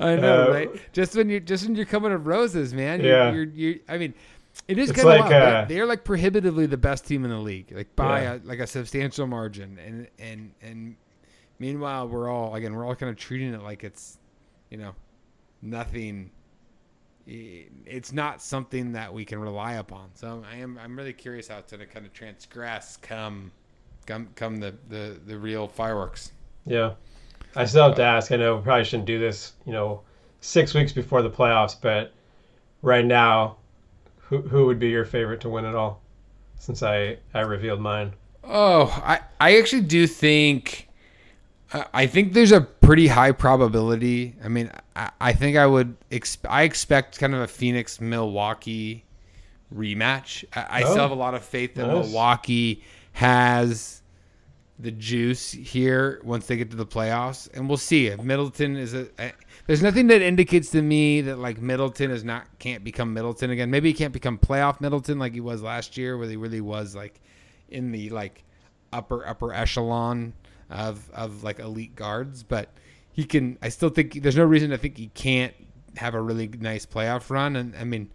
i 0.00 0.16
know 0.16 0.48
Uh, 0.48 0.52
right 0.52 0.92
just 0.92 1.14
when 1.14 1.28
you're 1.28 1.38
just 1.38 1.64
when 1.64 1.76
you're 1.76 1.86
coming 1.86 2.10
to 2.10 2.18
roses 2.18 2.74
man 2.74 3.00
you're, 3.00 3.08
Yeah. 3.16 3.32
you're, 3.32 3.44
you 3.44 3.80
i 3.88 3.96
mean 3.96 4.12
it 4.66 4.76
is 4.76 4.90
kind 4.90 5.00
of 5.00 5.04
like, 5.20 5.20
wild. 5.20 5.32
uh, 5.32 5.38
they're, 5.38 5.66
they're 5.66 5.86
like 5.86 6.02
prohibitively 6.02 6.66
the 6.66 6.76
best 6.76 7.06
team 7.06 7.24
in 7.24 7.30
the 7.30 7.38
league 7.38 7.70
like 7.70 7.94
by 7.94 8.22
Yeah. 8.22 8.34
a, 8.34 8.40
like 8.44 8.58
a 8.58 8.66
substantial 8.66 9.28
margin 9.28 9.78
and 9.78 10.08
and 10.18 10.50
and 10.62 10.96
meanwhile 11.60 12.08
we're 12.08 12.28
all 12.28 12.56
again 12.56 12.74
we're 12.74 12.84
all 12.84 12.96
kind 12.96 13.08
of 13.10 13.16
treating 13.16 13.54
it 13.54 13.62
like 13.62 13.84
it's 13.84 14.18
you 14.70 14.78
know 14.78 14.96
nothing 15.62 16.30
Eh, 17.28 17.64
it's 17.86 18.12
not 18.12 18.42
something 18.42 18.92
that 18.92 19.12
we 19.12 19.24
can 19.24 19.38
rely 19.38 19.74
upon. 19.74 20.10
So 20.14 20.42
I 20.50 20.56
am 20.56 20.78
I'm 20.82 20.96
really 20.96 21.12
curious 21.12 21.48
how 21.48 21.58
it's 21.58 21.72
going 21.72 21.80
to 21.80 21.86
kind 21.86 22.06
of 22.06 22.12
transgress 22.12 22.96
come 22.96 23.52
come 24.06 24.28
come 24.34 24.56
the 24.56 24.74
the 24.88 25.18
the 25.26 25.38
real 25.38 25.68
fireworks. 25.68 26.32
Yeah. 26.66 26.94
I 27.56 27.64
still 27.64 27.88
have 27.88 27.96
to 27.96 28.04
uh, 28.04 28.06
ask. 28.06 28.30
I 28.30 28.36
know 28.36 28.56
we 28.56 28.62
probably 28.62 28.84
shouldn't 28.84 29.06
do 29.06 29.18
this, 29.18 29.52
you 29.64 29.72
know, 29.72 30.02
six 30.40 30.74
weeks 30.74 30.92
before 30.92 31.22
the 31.22 31.30
playoffs, 31.30 31.76
but 31.80 32.12
right 32.82 33.04
now, 33.04 33.56
who 34.18 34.42
who 34.42 34.66
would 34.66 34.78
be 34.78 34.88
your 34.88 35.04
favorite 35.04 35.40
to 35.42 35.48
win 35.48 35.64
it 35.64 35.74
all? 35.74 36.00
Since 36.56 36.82
I 36.82 37.18
I 37.34 37.40
revealed 37.40 37.80
mine. 37.80 38.12
Oh, 38.44 38.86
I 39.04 39.20
I 39.40 39.58
actually 39.58 39.82
do 39.82 40.06
think 40.06 40.87
I- 41.72 42.06
think 42.06 42.32
there's 42.32 42.52
a 42.52 42.60
pretty 42.62 43.08
high 43.08 43.32
probability. 43.32 44.34
I 44.42 44.48
mean, 44.48 44.70
I, 44.96 45.10
I 45.20 45.32
think 45.32 45.56
I 45.56 45.66
would 45.66 45.96
ex- 46.10 46.38
I 46.48 46.62
expect 46.62 47.18
kind 47.18 47.34
of 47.34 47.40
a 47.42 47.46
Phoenix 47.46 48.00
Milwaukee 48.00 49.04
rematch. 49.74 50.44
I, 50.54 50.80
I 50.80 50.82
Oh, 50.82 50.90
still 50.92 51.02
have 51.02 51.10
a 51.10 51.14
lot 51.14 51.34
of 51.34 51.44
faith 51.44 51.74
that 51.74 51.86
nice. 51.86 52.06
Milwaukee 52.06 52.82
has 53.12 54.02
the 54.78 54.90
juice 54.92 55.50
here 55.50 56.20
once 56.24 56.46
they 56.46 56.56
get 56.56 56.70
to 56.70 56.76
the 56.76 56.86
playoffs, 56.86 57.48
and 57.52 57.68
we'll 57.68 57.76
see 57.76 58.06
if 58.06 58.22
Middleton 58.22 58.76
is 58.76 58.94
a. 58.94 59.08
I- 59.18 59.32
There's 59.66 59.82
nothing 59.82 60.06
that 60.06 60.22
indicates 60.22 60.70
to 60.70 60.80
me 60.80 61.20
that 61.22 61.38
like 61.38 61.60
Middleton 61.60 62.10
is 62.10 62.24
not 62.24 62.46
can't 62.58 62.82
become 62.84 63.12
Middleton 63.12 63.50
again. 63.50 63.70
Maybe 63.70 63.90
he 63.90 63.94
can't 63.94 64.12
become 64.12 64.38
playoff 64.38 64.80
Middleton 64.80 65.18
like 65.18 65.34
he 65.34 65.40
was 65.40 65.62
last 65.62 65.96
year, 65.98 66.16
where 66.16 66.28
he 66.28 66.36
really 66.36 66.60
was 66.62 66.94
like 66.96 67.20
in 67.68 67.92
the 67.92 68.08
like 68.10 68.44
upper 68.92 69.26
upper 69.26 69.52
echelon 69.52 70.32
of 70.70 71.10
of 71.12 71.42
like 71.42 71.58
elite 71.58 71.94
guards, 71.96 72.42
but 72.42 72.70
he 73.12 73.24
can. 73.24 73.58
I 73.62 73.68
still 73.68 73.88
think 73.90 74.22
there's 74.22 74.36
no 74.36 74.44
reason 74.44 74.70
to 74.70 74.78
think 74.78 74.96
he 74.96 75.08
can't 75.08 75.54
have 75.96 76.14
a 76.14 76.20
really 76.20 76.48
nice 76.48 76.86
playoff 76.86 77.30
run. 77.30 77.56
And 77.56 77.74
I 77.76 77.84
mean, 77.84 78.10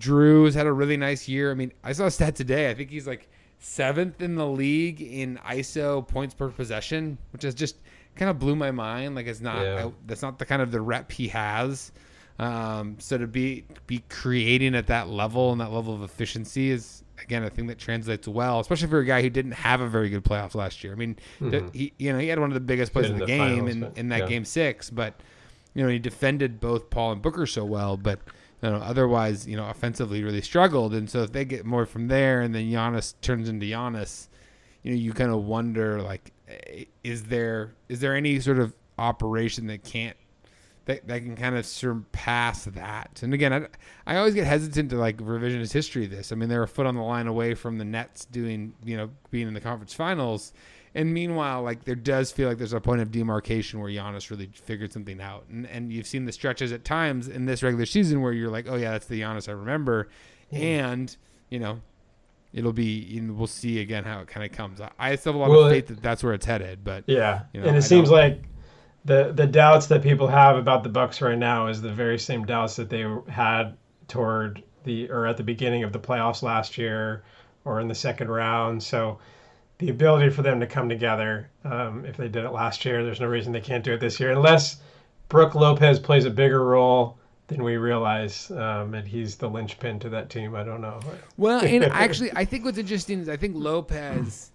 has 0.00 0.54
had 0.54 0.66
a 0.66 0.72
really 0.72 0.96
nice 0.96 1.28
year. 1.28 1.50
I 1.50 1.54
mean, 1.54 1.72
I 1.82 1.92
saw 1.92 2.06
a 2.06 2.10
stat 2.10 2.36
today. 2.36 2.70
I 2.70 2.74
think 2.74 2.90
he's 2.90 3.06
like 3.06 3.28
seventh 3.58 4.20
in 4.22 4.34
the 4.34 4.46
league 4.46 5.00
in 5.00 5.38
ISO 5.46 6.06
points 6.06 6.34
per 6.34 6.48
possession, 6.48 7.18
which 7.32 7.44
is 7.44 7.54
just 7.54 7.76
kind 8.14 8.30
of 8.30 8.38
blew 8.38 8.56
my 8.56 8.70
mind. 8.70 9.14
Like 9.14 9.26
it's 9.26 9.40
not 9.40 9.62
Yeah. 9.62 9.90
that's 10.06 10.22
not 10.22 10.38
the 10.38 10.46
kind 10.46 10.62
of 10.62 10.70
the 10.70 10.80
rep 10.80 11.10
he 11.10 11.28
has. 11.28 11.92
Um, 12.38 12.96
so 12.98 13.16
to 13.16 13.26
be 13.26 13.64
be 13.86 14.04
creating 14.10 14.74
at 14.74 14.88
that 14.88 15.08
level 15.08 15.52
and 15.52 15.60
that 15.60 15.72
level 15.72 15.94
of 15.94 16.02
efficiency 16.02 16.70
is 16.70 17.02
again 17.22 17.44
a 17.44 17.50
thing 17.50 17.66
that 17.66 17.78
translates 17.78 18.28
well, 18.28 18.60
especially 18.60 18.88
for 18.88 18.98
a 18.98 19.04
guy 19.04 19.22
who 19.22 19.30
didn't 19.30 19.52
have 19.52 19.80
a 19.80 19.88
very 19.88 20.08
good 20.08 20.24
playoff 20.24 20.54
last 20.54 20.82
year. 20.84 20.92
I 20.92 20.96
mean, 20.96 21.16
the, 21.40 21.68
he 21.72 21.92
you 21.98 22.12
know 22.12 22.18
he 22.18 22.28
had 22.28 22.38
one 22.38 22.50
of 22.50 22.54
the 22.54 22.60
biggest 22.60 22.92
plays 22.92 23.06
in 23.06 23.14
the, 23.14 23.20
the 23.20 23.26
game 23.26 23.38
finals, 23.38 23.70
in, 23.70 23.80
but- 23.80 23.98
in 23.98 24.08
that 24.08 24.20
yeah. 24.20 24.26
game 24.28 24.44
six, 24.44 24.90
but 24.90 25.20
you 25.74 25.82
know 25.82 25.88
he 25.88 25.98
defended 25.98 26.60
both 26.60 26.90
Paul 26.90 27.12
and 27.12 27.22
Booker 27.22 27.46
so 27.46 27.64
well, 27.64 27.96
but 27.96 28.20
you 28.62 28.70
know 28.70 28.76
otherwise 28.76 29.46
you 29.46 29.56
know 29.56 29.68
offensively 29.68 30.22
really 30.22 30.42
struggled. 30.42 30.94
And 30.94 31.08
so 31.08 31.22
if 31.22 31.32
they 31.32 31.44
get 31.44 31.64
more 31.64 31.86
from 31.86 32.08
there, 32.08 32.40
and 32.40 32.54
then 32.54 32.64
Giannis 32.64 33.14
turns 33.20 33.48
into 33.48 33.66
Giannis, 33.66 34.28
you 34.82 34.92
know 34.92 34.98
you 34.98 35.12
kind 35.12 35.30
of 35.30 35.44
wonder 35.44 36.02
like 36.02 36.32
eh, 36.48 36.84
is 37.02 37.24
there 37.24 37.74
is 37.88 38.00
there 38.00 38.14
any 38.14 38.40
sort 38.40 38.58
of 38.58 38.74
operation 38.98 39.66
that 39.66 39.84
can't 39.84 40.16
that, 40.86 41.06
that 41.06 41.20
can 41.22 41.36
kind 41.36 41.56
of 41.56 41.66
surpass 41.66 42.64
that. 42.64 43.20
And 43.22 43.34
again, 43.34 43.52
I, 43.52 43.66
I 44.06 44.16
always 44.16 44.34
get 44.34 44.46
hesitant 44.46 44.90
to 44.90 44.96
like 44.96 45.18
revisionist 45.18 45.72
history 45.72 46.04
of 46.06 46.10
this. 46.10 46.32
I 46.32 46.34
mean, 46.36 46.48
they're 46.48 46.62
a 46.62 46.68
foot 46.68 46.86
on 46.86 46.94
the 46.94 47.02
line 47.02 47.26
away 47.26 47.54
from 47.54 47.78
the 47.78 47.84
Nets 47.84 48.24
doing, 48.24 48.72
you 48.84 48.96
know, 48.96 49.10
being 49.30 49.48
in 49.48 49.54
the 49.54 49.60
conference 49.60 49.92
finals. 49.94 50.52
And 50.94 51.12
meanwhile, 51.12 51.62
like 51.62 51.84
there 51.84 51.94
does 51.94 52.32
feel 52.32 52.48
like 52.48 52.56
there's 52.56 52.72
a 52.72 52.80
point 52.80 53.02
of 53.02 53.10
demarcation 53.12 53.80
where 53.80 53.90
Giannis 53.90 54.30
really 54.30 54.48
figured 54.54 54.92
something 54.92 55.20
out. 55.20 55.44
And 55.50 55.66
and 55.66 55.92
you've 55.92 56.06
seen 56.06 56.24
the 56.24 56.32
stretches 56.32 56.72
at 56.72 56.84
times 56.84 57.28
in 57.28 57.44
this 57.44 57.62
regular 57.62 57.84
season 57.84 58.22
where 58.22 58.32
you're 58.32 58.48
like, 58.50 58.66
oh 58.66 58.76
yeah, 58.76 58.92
that's 58.92 59.06
the 59.06 59.20
Giannis 59.20 59.46
I 59.48 59.52
remember. 59.52 60.08
And 60.50 61.14
you 61.50 61.58
know, 61.58 61.80
it'll 62.54 62.72
be. 62.72 63.20
We'll 63.20 63.46
see 63.46 63.80
again 63.80 64.04
how 64.04 64.20
it 64.20 64.28
kind 64.28 64.46
of 64.50 64.56
comes. 64.56 64.80
I, 64.80 64.90
I 64.98 65.16
still 65.16 65.32
have 65.32 65.40
a 65.40 65.42
lot 65.42 65.50
Well, 65.50 65.64
of 65.64 65.72
it- 65.72 65.74
faith 65.74 65.86
that 65.88 66.02
that's 66.02 66.24
where 66.24 66.32
it's 66.32 66.46
headed. 66.46 66.82
But 66.82 67.04
Yeah, 67.06 67.42
You 67.52 67.60
know, 67.60 67.66
and 67.66 67.76
I 67.76 67.78
it 67.80 67.82
seems 67.82 68.10
like 68.10 68.42
the 69.06 69.32
the 69.32 69.46
doubts 69.46 69.86
that 69.86 70.02
people 70.02 70.26
have 70.26 70.56
about 70.56 70.82
the 70.82 70.88
Bucks 70.88 71.22
right 71.22 71.38
now 71.38 71.68
is 71.68 71.80
the 71.80 71.92
very 71.92 72.18
same 72.18 72.44
doubts 72.44 72.76
that 72.76 72.90
they 72.90 73.06
had 73.28 73.76
toward 74.08 74.62
the 74.84 75.08
or 75.10 75.26
at 75.26 75.36
the 75.36 75.42
beginning 75.42 75.84
of 75.84 75.92
the 75.92 75.98
playoffs 75.98 76.42
last 76.42 76.76
year 76.76 77.22
or 77.64 77.80
in 77.80 77.88
the 77.88 77.94
second 77.94 78.28
round. 78.28 78.82
So 78.82 79.18
the 79.78 79.90
ability 79.90 80.30
for 80.30 80.42
them 80.42 80.58
to 80.60 80.66
come 80.66 80.88
together, 80.88 81.48
um, 81.64 82.04
if 82.04 82.16
they 82.16 82.28
did 82.28 82.44
it 82.44 82.50
last 82.50 82.84
year, 82.84 83.04
there's 83.04 83.20
no 83.20 83.26
reason 83.26 83.52
they 83.52 83.60
can't 83.60 83.84
do 83.84 83.94
it 83.94 84.00
this 84.00 84.18
year, 84.18 84.32
unless 84.32 84.78
Brook 85.28 85.54
Lopez 85.54 85.98
plays 85.98 86.24
a 86.24 86.30
bigger 86.30 86.64
role 86.64 87.18
than 87.48 87.62
we 87.62 87.76
realize, 87.76 88.50
um, 88.52 88.94
and 88.94 89.06
he's 89.06 89.36
the 89.36 89.48
linchpin 89.48 90.00
to 90.00 90.08
that 90.08 90.30
team. 90.30 90.56
I 90.56 90.64
don't 90.64 90.80
know. 90.80 90.98
Well, 91.36 91.64
and 91.64 91.84
actually, 91.92 92.32
I 92.34 92.44
think 92.44 92.64
what's 92.64 92.78
interesting 92.78 93.20
is 93.20 93.28
I 93.28 93.36
think 93.36 93.54
Lopez 93.56 94.50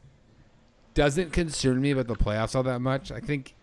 doesn't 0.94 1.32
concern 1.32 1.80
me 1.80 1.92
about 1.92 2.08
the 2.08 2.16
playoffs 2.16 2.56
all 2.56 2.64
that 2.64 2.80
much. 2.80 3.12
I 3.12 3.20
think 3.20 3.56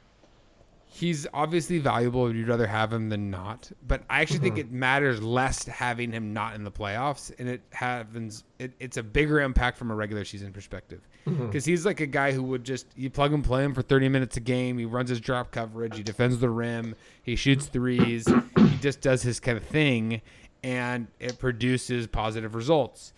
he's 0.89 1.27
obviously 1.35 1.79
valuable. 1.79 2.35
You'd 2.35 2.49
rather 2.49 2.67
have 2.67 2.93
him 2.93 3.09
than 3.09 3.31
not. 3.31 3.71
But 3.87 4.03
I 4.09 4.21
actually 4.21 4.41
think 4.41 4.57
mm-hmm. 4.57 4.69
it 4.69 4.73
matters 4.73 5.23
less 5.23 5.65
having 5.67 6.11
him 6.11 6.33
not 6.33 6.55
in 6.55 6.65
the 6.65 6.71
playoffs, 6.71 7.31
and 7.39 7.49
it 7.49 7.61
happens. 7.73 8.45
It, 8.59 8.73
it's 8.81 8.97
a 8.97 9.03
bigger 9.03 9.41
impact 9.41 9.77
from 9.77 9.91
a 9.91 9.95
regular 9.95 10.25
season 10.25 10.53
perspective 10.53 11.07
mm-hmm. 11.27 11.47
because 11.47 11.65
he's 11.65 11.85
like 11.85 12.01
a 12.01 12.07
guy 12.07 12.33
who 12.33 12.43
would 12.45 12.65
just 12.65 12.87
you 12.97 13.11
plug 13.11 13.33
and 13.33 13.45
play 13.45 13.65
him 13.65 13.75
for 13.75 13.83
30 13.83 14.09
minutes 14.09 14.37
a 14.39 14.41
game. 14.41 14.79
He 14.79 14.87
runs 14.87 15.11
his 15.11 15.21
drop 15.21 15.51
coverage. 15.51 15.97
He 15.97 16.03
defends 16.03 16.39
the 16.39 16.51
rim. 16.51 16.95
He 17.23 17.37
shoots 17.37 17.67
threes. 17.67 18.27
He 18.27 18.77
just 18.81 19.01
does 19.01 19.23
his 19.23 19.39
kind 19.39 19.59
of 19.59 19.65
thing, 19.65 20.23
and 20.63 21.07
it 21.21 21.39
produces 21.39 22.07
positive 22.07 22.55
results. 22.55 23.13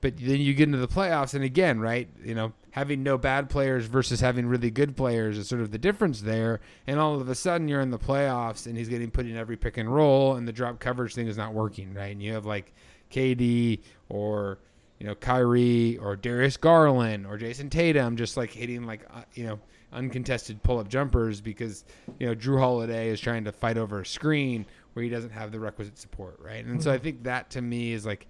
But 0.00 0.18
then 0.18 0.40
you 0.40 0.54
get 0.54 0.64
into 0.64 0.78
the 0.78 0.88
playoffs, 0.88 1.34
and 1.34 1.42
again, 1.42 1.80
right? 1.80 2.08
You 2.22 2.34
know, 2.34 2.52
having 2.70 3.02
no 3.02 3.16
bad 3.16 3.48
players 3.48 3.86
versus 3.86 4.20
having 4.20 4.46
really 4.46 4.70
good 4.70 4.96
players 4.96 5.38
is 5.38 5.48
sort 5.48 5.62
of 5.62 5.70
the 5.70 5.78
difference 5.78 6.20
there. 6.20 6.60
And 6.86 7.00
all 7.00 7.18
of 7.18 7.28
a 7.28 7.34
sudden, 7.34 7.66
you're 7.66 7.80
in 7.80 7.90
the 7.90 7.98
playoffs, 7.98 8.66
and 8.66 8.76
he's 8.76 8.88
getting 8.88 9.10
put 9.10 9.26
in 9.26 9.36
every 9.36 9.56
pick 9.56 9.78
and 9.78 9.92
roll, 9.92 10.34
and 10.34 10.46
the 10.46 10.52
drop 10.52 10.78
coverage 10.78 11.14
thing 11.14 11.26
is 11.26 11.36
not 11.36 11.54
working, 11.54 11.94
right? 11.94 12.12
And 12.12 12.22
you 12.22 12.34
have 12.34 12.44
like 12.44 12.74
KD 13.10 13.80
or 14.08 14.58
you 14.98 15.06
know 15.06 15.14
Kyrie 15.14 15.98
or 15.98 16.16
Darius 16.16 16.56
Garland 16.56 17.26
or 17.26 17.38
Jayson 17.38 17.70
Tatum 17.70 18.16
just 18.16 18.36
like 18.36 18.50
hitting 18.50 18.84
like 18.86 19.06
uh, 19.12 19.22
you 19.34 19.44
know 19.44 19.58
uncontested 19.92 20.62
pull 20.62 20.78
up 20.78 20.88
jumpers 20.88 21.40
because 21.40 21.84
you 22.18 22.26
know 22.26 22.34
Jrue 22.34 22.58
Holiday 22.58 23.08
is 23.08 23.20
trying 23.20 23.44
to 23.44 23.52
fight 23.52 23.78
over 23.78 24.00
a 24.00 24.06
screen 24.06 24.66
where 24.92 25.02
he 25.02 25.08
doesn't 25.10 25.30
have 25.30 25.52
the 25.52 25.60
requisite 25.60 25.98
support, 25.98 26.38
right? 26.40 26.64
And 26.64 26.82
so 26.82 26.90
I 26.90 26.98
think 26.98 27.22
that 27.24 27.50
to 27.50 27.62
me 27.62 27.92
is 27.92 28.06
like 28.06 28.26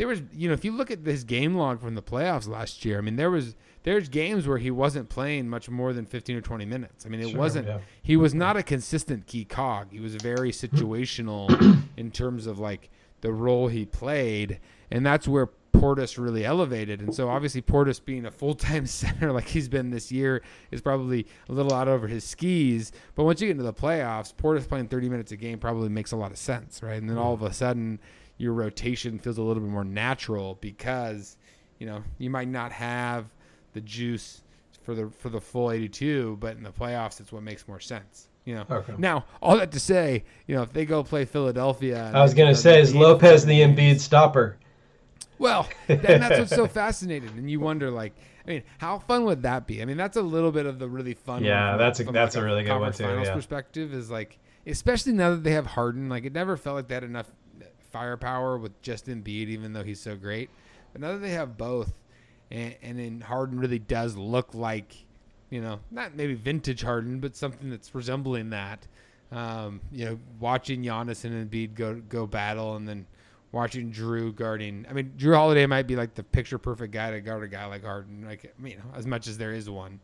there 0.00 0.08
was 0.08 0.22
you 0.32 0.48
know 0.48 0.54
if 0.54 0.64
you 0.64 0.72
look 0.72 0.90
at 0.90 1.00
his 1.00 1.24
game 1.24 1.54
log 1.56 1.78
from 1.78 1.94
the 1.94 2.00
playoffs 2.02 2.48
last 2.48 2.86
year, 2.86 2.96
I 2.96 3.02
mean 3.02 3.16
there 3.16 3.30
was 3.30 3.54
there's 3.82 4.08
games 4.08 4.48
where 4.48 4.56
he 4.56 4.70
wasn't 4.70 5.10
playing 5.10 5.46
much 5.46 5.68
more 5.68 5.92
than 5.92 6.06
15 6.06 6.36
or 6.36 6.40
20 6.40 6.64
minutes. 6.64 7.04
I 7.04 7.10
mean 7.10 7.20
it 7.20 7.28
Sure, 7.28 7.38
wasn't 7.38 7.66
yeah. 7.68 7.78
he 8.02 8.16
was 8.16 8.32
not 8.32 8.56
a 8.56 8.62
consistent 8.62 9.26
key 9.26 9.44
cog. 9.44 9.88
He 9.92 10.00
was 10.00 10.14
very 10.14 10.52
situational 10.64 11.84
in 11.98 12.10
terms 12.10 12.46
of 12.46 12.58
like 12.58 12.88
the 13.20 13.30
role 13.30 13.68
he 13.68 13.84
played, 13.84 14.58
and 14.90 15.04
that's 15.04 15.28
where 15.28 15.50
Portis 15.72 16.22
really 16.22 16.44
elevated. 16.44 17.00
And 17.00 17.14
so 17.14 17.28
obviously 17.28 17.62
Portis 17.62 18.04
being 18.04 18.26
a 18.26 18.30
full 18.30 18.54
time 18.54 18.86
center 18.86 19.32
like 19.32 19.48
he's 19.48 19.68
been 19.68 19.90
this 19.90 20.10
year 20.10 20.42
is 20.70 20.80
probably 20.80 21.26
a 21.48 21.52
little 21.52 21.72
out 21.72 21.88
over 21.88 22.06
his 22.06 22.24
skis. 22.24 22.92
But 23.14 23.24
once 23.24 23.40
you 23.40 23.46
get 23.46 23.52
into 23.52 23.64
the 23.64 23.72
playoffs, 23.72 24.34
Portis 24.34 24.68
playing 24.68 24.88
30 24.88 25.08
minutes 25.08 25.32
a 25.32 25.36
game 25.36 25.58
probably 25.58 25.88
makes 25.88 26.12
a 26.12 26.16
lot 26.16 26.30
of 26.30 26.38
sense, 26.38 26.82
right? 26.82 27.00
And 27.00 27.08
then 27.08 27.18
all 27.18 27.34
of 27.34 27.42
a 27.42 27.52
sudden 27.52 27.98
your 28.40 28.54
rotation 28.54 29.18
feels 29.18 29.38
a 29.38 29.42
little 29.42 29.62
bit 29.62 29.70
more 29.70 29.84
natural 29.84 30.56
because 30.60 31.36
you 31.78 31.86
know 31.86 32.02
you 32.18 32.30
might 32.30 32.48
not 32.48 32.72
have 32.72 33.26
the 33.74 33.80
juice 33.82 34.42
for 34.82 34.94
the 34.94 35.10
for 35.10 35.28
the 35.28 35.40
full 35.40 35.70
82, 35.70 36.38
but 36.40 36.56
in 36.56 36.62
the 36.62 36.72
playoffs 36.72 37.20
it's 37.20 37.32
what 37.32 37.42
makes 37.42 37.68
more 37.68 37.80
sense. 37.80 38.28
You 38.46 38.54
know. 38.56 38.64
Okay. 38.70 38.94
Now, 38.96 39.26
all 39.42 39.58
that 39.58 39.70
to 39.72 39.80
say, 39.80 40.24
you 40.46 40.56
know, 40.56 40.62
if 40.62 40.72
they 40.72 40.86
go 40.86 41.04
play 41.04 41.26
Philadelphia, 41.26 42.10
I 42.14 42.22
was 42.22 42.34
gonna 42.34 42.54
say, 42.54 42.80
is 42.80 42.94
Lopez 42.94 43.44
the 43.44 43.60
Embiid 43.60 44.00
stopper? 44.00 44.56
Well, 45.40 45.66
then 45.86 46.20
that's 46.20 46.38
what's 46.38 46.54
so 46.54 46.66
fascinating, 46.80 47.30
and 47.30 47.50
you 47.50 47.58
wonder, 47.58 47.90
like, 47.90 48.12
I 48.46 48.50
mean, 48.50 48.62
how 48.78 48.98
fun 48.98 49.24
would 49.24 49.42
that 49.42 49.66
be? 49.66 49.80
I 49.80 49.86
mean, 49.86 49.96
that's 49.96 50.16
a 50.16 50.22
little 50.22 50.52
bit 50.52 50.66
of 50.66 50.78
the 50.78 50.88
really 50.88 51.14
fun. 51.14 51.42
Yeah, 51.42 51.70
one 51.70 51.78
that's 51.78 51.98
a- 51.98 52.04
from, 52.04 52.14
that's 52.14 52.36
like, 52.36 52.42
a 52.42 52.44
really 52.44 52.62
good 52.62 52.78
one, 52.78 52.92
too, 52.92 53.04
Finals 53.04 53.28
yeah. 53.28 53.34
perspective 53.34 53.94
is 53.94 54.10
like, 54.10 54.38
especially 54.66 55.12
now 55.12 55.30
that 55.30 55.42
they 55.42 55.52
have 55.52 55.66
Harden. 55.66 56.10
Like, 56.10 56.24
it 56.26 56.34
never 56.34 56.56
felt 56.56 56.76
like 56.76 56.88
they 56.88 56.94
had 56.94 57.04
enough 57.04 57.30
firepower 57.90 58.58
with 58.58 58.80
just 58.82 59.06
Embiid, 59.06 59.48
even 59.48 59.72
though 59.72 59.82
he's 59.82 60.00
so 60.00 60.14
great. 60.14 60.50
But 60.92 61.00
now 61.00 61.12
that 61.12 61.18
they 61.18 61.30
have 61.30 61.56
both, 61.56 61.92
and, 62.50 62.74
and 62.82 62.98
then 62.98 63.20
Harden 63.22 63.58
really 63.58 63.78
does 63.78 64.16
look 64.16 64.54
like, 64.54 64.94
you 65.48 65.60
know, 65.60 65.80
not 65.90 66.14
maybe 66.14 66.34
vintage 66.34 66.82
Harden, 66.82 67.18
but 67.20 67.34
something 67.34 67.70
that's 67.70 67.94
resembling 67.94 68.50
that. 68.50 68.86
Um, 69.32 69.80
you 69.92 70.04
know, 70.04 70.18
watching 70.38 70.82
Giannis 70.82 71.24
and 71.24 71.50
Embiid 71.50 71.74
go 71.74 71.94
go 72.08 72.26
battle, 72.26 72.74
and 72.76 72.88
then 72.88 73.06
watching 73.52 73.92
Jrue 73.92 74.34
guarding. 74.34 74.86
I 74.88 74.92
mean, 74.92 75.12
Jrue 75.16 75.34
Holiday 75.34 75.66
might 75.66 75.86
be 75.86 75.96
like 75.96 76.14
the 76.14 76.22
picture 76.22 76.58
perfect 76.58 76.92
guy 76.92 77.10
to 77.10 77.20
guard 77.20 77.42
a 77.42 77.48
guy 77.48 77.66
like 77.66 77.84
Harden, 77.84 78.24
like 78.26 78.54
you 78.62 78.76
know, 78.76 78.84
as 78.94 79.06
much 79.06 79.26
as 79.26 79.38
there 79.38 79.52
is 79.52 79.68
one. 79.68 80.00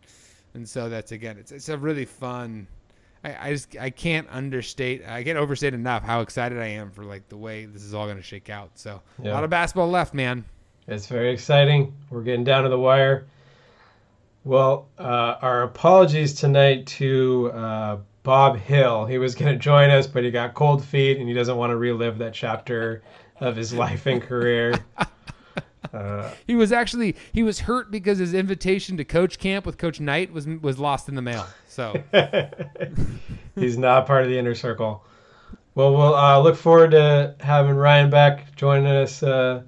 And 0.55 0.68
so 0.68 0.88
that's 0.88 1.12
again, 1.12 1.36
it's 1.38 1.53
it's 1.53 1.68
a 1.68 1.78
really 1.78 2.05
fun. 2.05 2.66
I, 3.22 3.49
I 3.49 3.53
just 3.53 3.76
I 3.76 3.90
can't 3.90 4.28
understate, 4.30 5.07
I 5.07 5.22
can't 5.22 5.38
overstate 5.38 5.74
enough 5.74 6.03
how 6.03 6.20
excited 6.20 6.59
I 6.59 6.68
am 6.68 6.90
for 6.90 7.05
like 7.05 7.28
the 7.28 7.36
way 7.36 7.66
this 7.66 7.82
is 7.82 7.94
all 7.94 8.07
going 8.07 8.16
to 8.16 8.22
shake 8.22 8.51
out. 8.51 8.70
So 8.74 9.01
a 9.22 9.28
lot 9.28 9.44
of 9.44 9.51
basketball 9.51 9.90
left, 9.90 10.14
man. 10.14 10.44
It's 10.88 11.07
very 11.07 11.32
exciting. 11.32 11.94
We're 12.11 12.22
getting 12.22 12.44
down 12.44 12.62
to 12.64 12.68
the 12.68 12.78
wire. 12.78 13.26
Well, 14.44 14.86
uh, 14.97 15.36
our 15.42 15.64
apologies 15.64 16.34
tonight 16.34 16.86
to 16.86 17.51
uh, 17.53 17.97
Bob 18.22 18.57
Hill. 18.57 19.05
He 19.05 19.18
was 19.18 19.34
going 19.34 19.53
to 19.53 19.59
join 19.59 19.90
us, 19.90 20.07
but 20.07 20.22
he 20.22 20.30
got 20.30 20.55
cold 20.55 20.84
feet 20.84 21.18
and 21.18 21.28
he 21.28 21.34
doesn't 21.34 21.57
want 21.57 21.70
to 21.70 21.76
relive 21.76 22.18
that 22.18 22.32
chapter 22.32 23.03
of 23.41 23.57
his 23.57 23.72
life 23.72 24.07
and 24.07 24.22
career. 24.22 24.74
Uh, 25.93 26.30
He 26.47 26.57
was 26.57 26.72
actually 26.72 27.16
he 27.32 27.43
was 27.43 27.61
hurt 27.61 27.91
because 27.91 28.18
his 28.18 28.34
invitation 28.34 28.97
to 28.97 29.05
coach 29.05 29.39
camp 29.39 29.64
with 29.64 29.78
Coach 29.78 30.01
Knight 30.01 30.32
was 30.32 30.47
was 30.47 30.78
lost 30.78 31.09
in 31.09 31.14
the 31.14 31.22
mail. 31.22 31.47
So 31.68 32.03
he's 33.55 33.78
not 33.78 34.07
part 34.07 34.24
of 34.24 34.28
the 34.28 34.39
inner 34.39 34.55
circle. 34.55 35.05
Well, 35.74 35.95
we'll 35.95 36.14
uh, 36.14 36.41
look 36.41 36.57
forward 36.57 36.91
to 36.93 37.34
having 37.41 37.74
Ryan 37.76 38.11
back 38.11 38.57
joining 38.57 38.87
us 38.87 39.22
uh, 39.22 39.62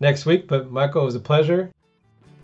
next 0.00 0.26
week. 0.26 0.48
But 0.48 0.70
Michael, 0.70 1.02
it 1.02 1.06
was 1.06 1.14
a 1.14 1.20
pleasure. 1.20 1.70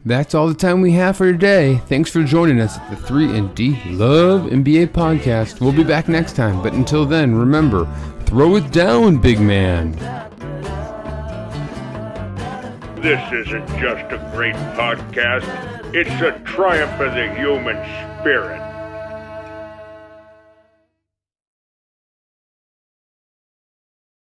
That's 0.05 0.35
all 0.35 0.47
the 0.47 0.55
time 0.55 0.81
we 0.81 0.93
have 0.93 1.17
for 1.17 1.31
today. 1.31 1.79
Thanks 1.87 2.11
for 2.11 2.23
joining 2.23 2.61
us 2.61 2.79
at 2.79 2.91
the 2.91 2.97
3 2.97 3.37
and 3.37 3.55
D 3.55 3.81
Love 3.87 4.43
NBA 4.43 4.89
podcast. 4.89 5.61
We'll 5.61 5.73
be 5.73 5.85
back 5.85 6.09
next 6.09 6.37
time, 6.37 6.63
but 6.63 6.73
until 6.73 7.05
then, 7.05 7.35
remember, 7.35 7.87
throw 8.25 8.57
it 8.57 8.71
down, 8.73 9.19
big 9.19 9.41
man. 9.41 10.28
This 13.03 13.33
isn't 13.33 13.69
just 13.79 14.13
a 14.13 14.31
great 14.35 14.57
podcast, 14.75 15.45
It's 15.95 16.11
a 16.21 16.37
triumph 16.45 17.01
of 17.01 17.15
the 17.15 17.33
human 17.35 17.77
spirit. 18.19 18.78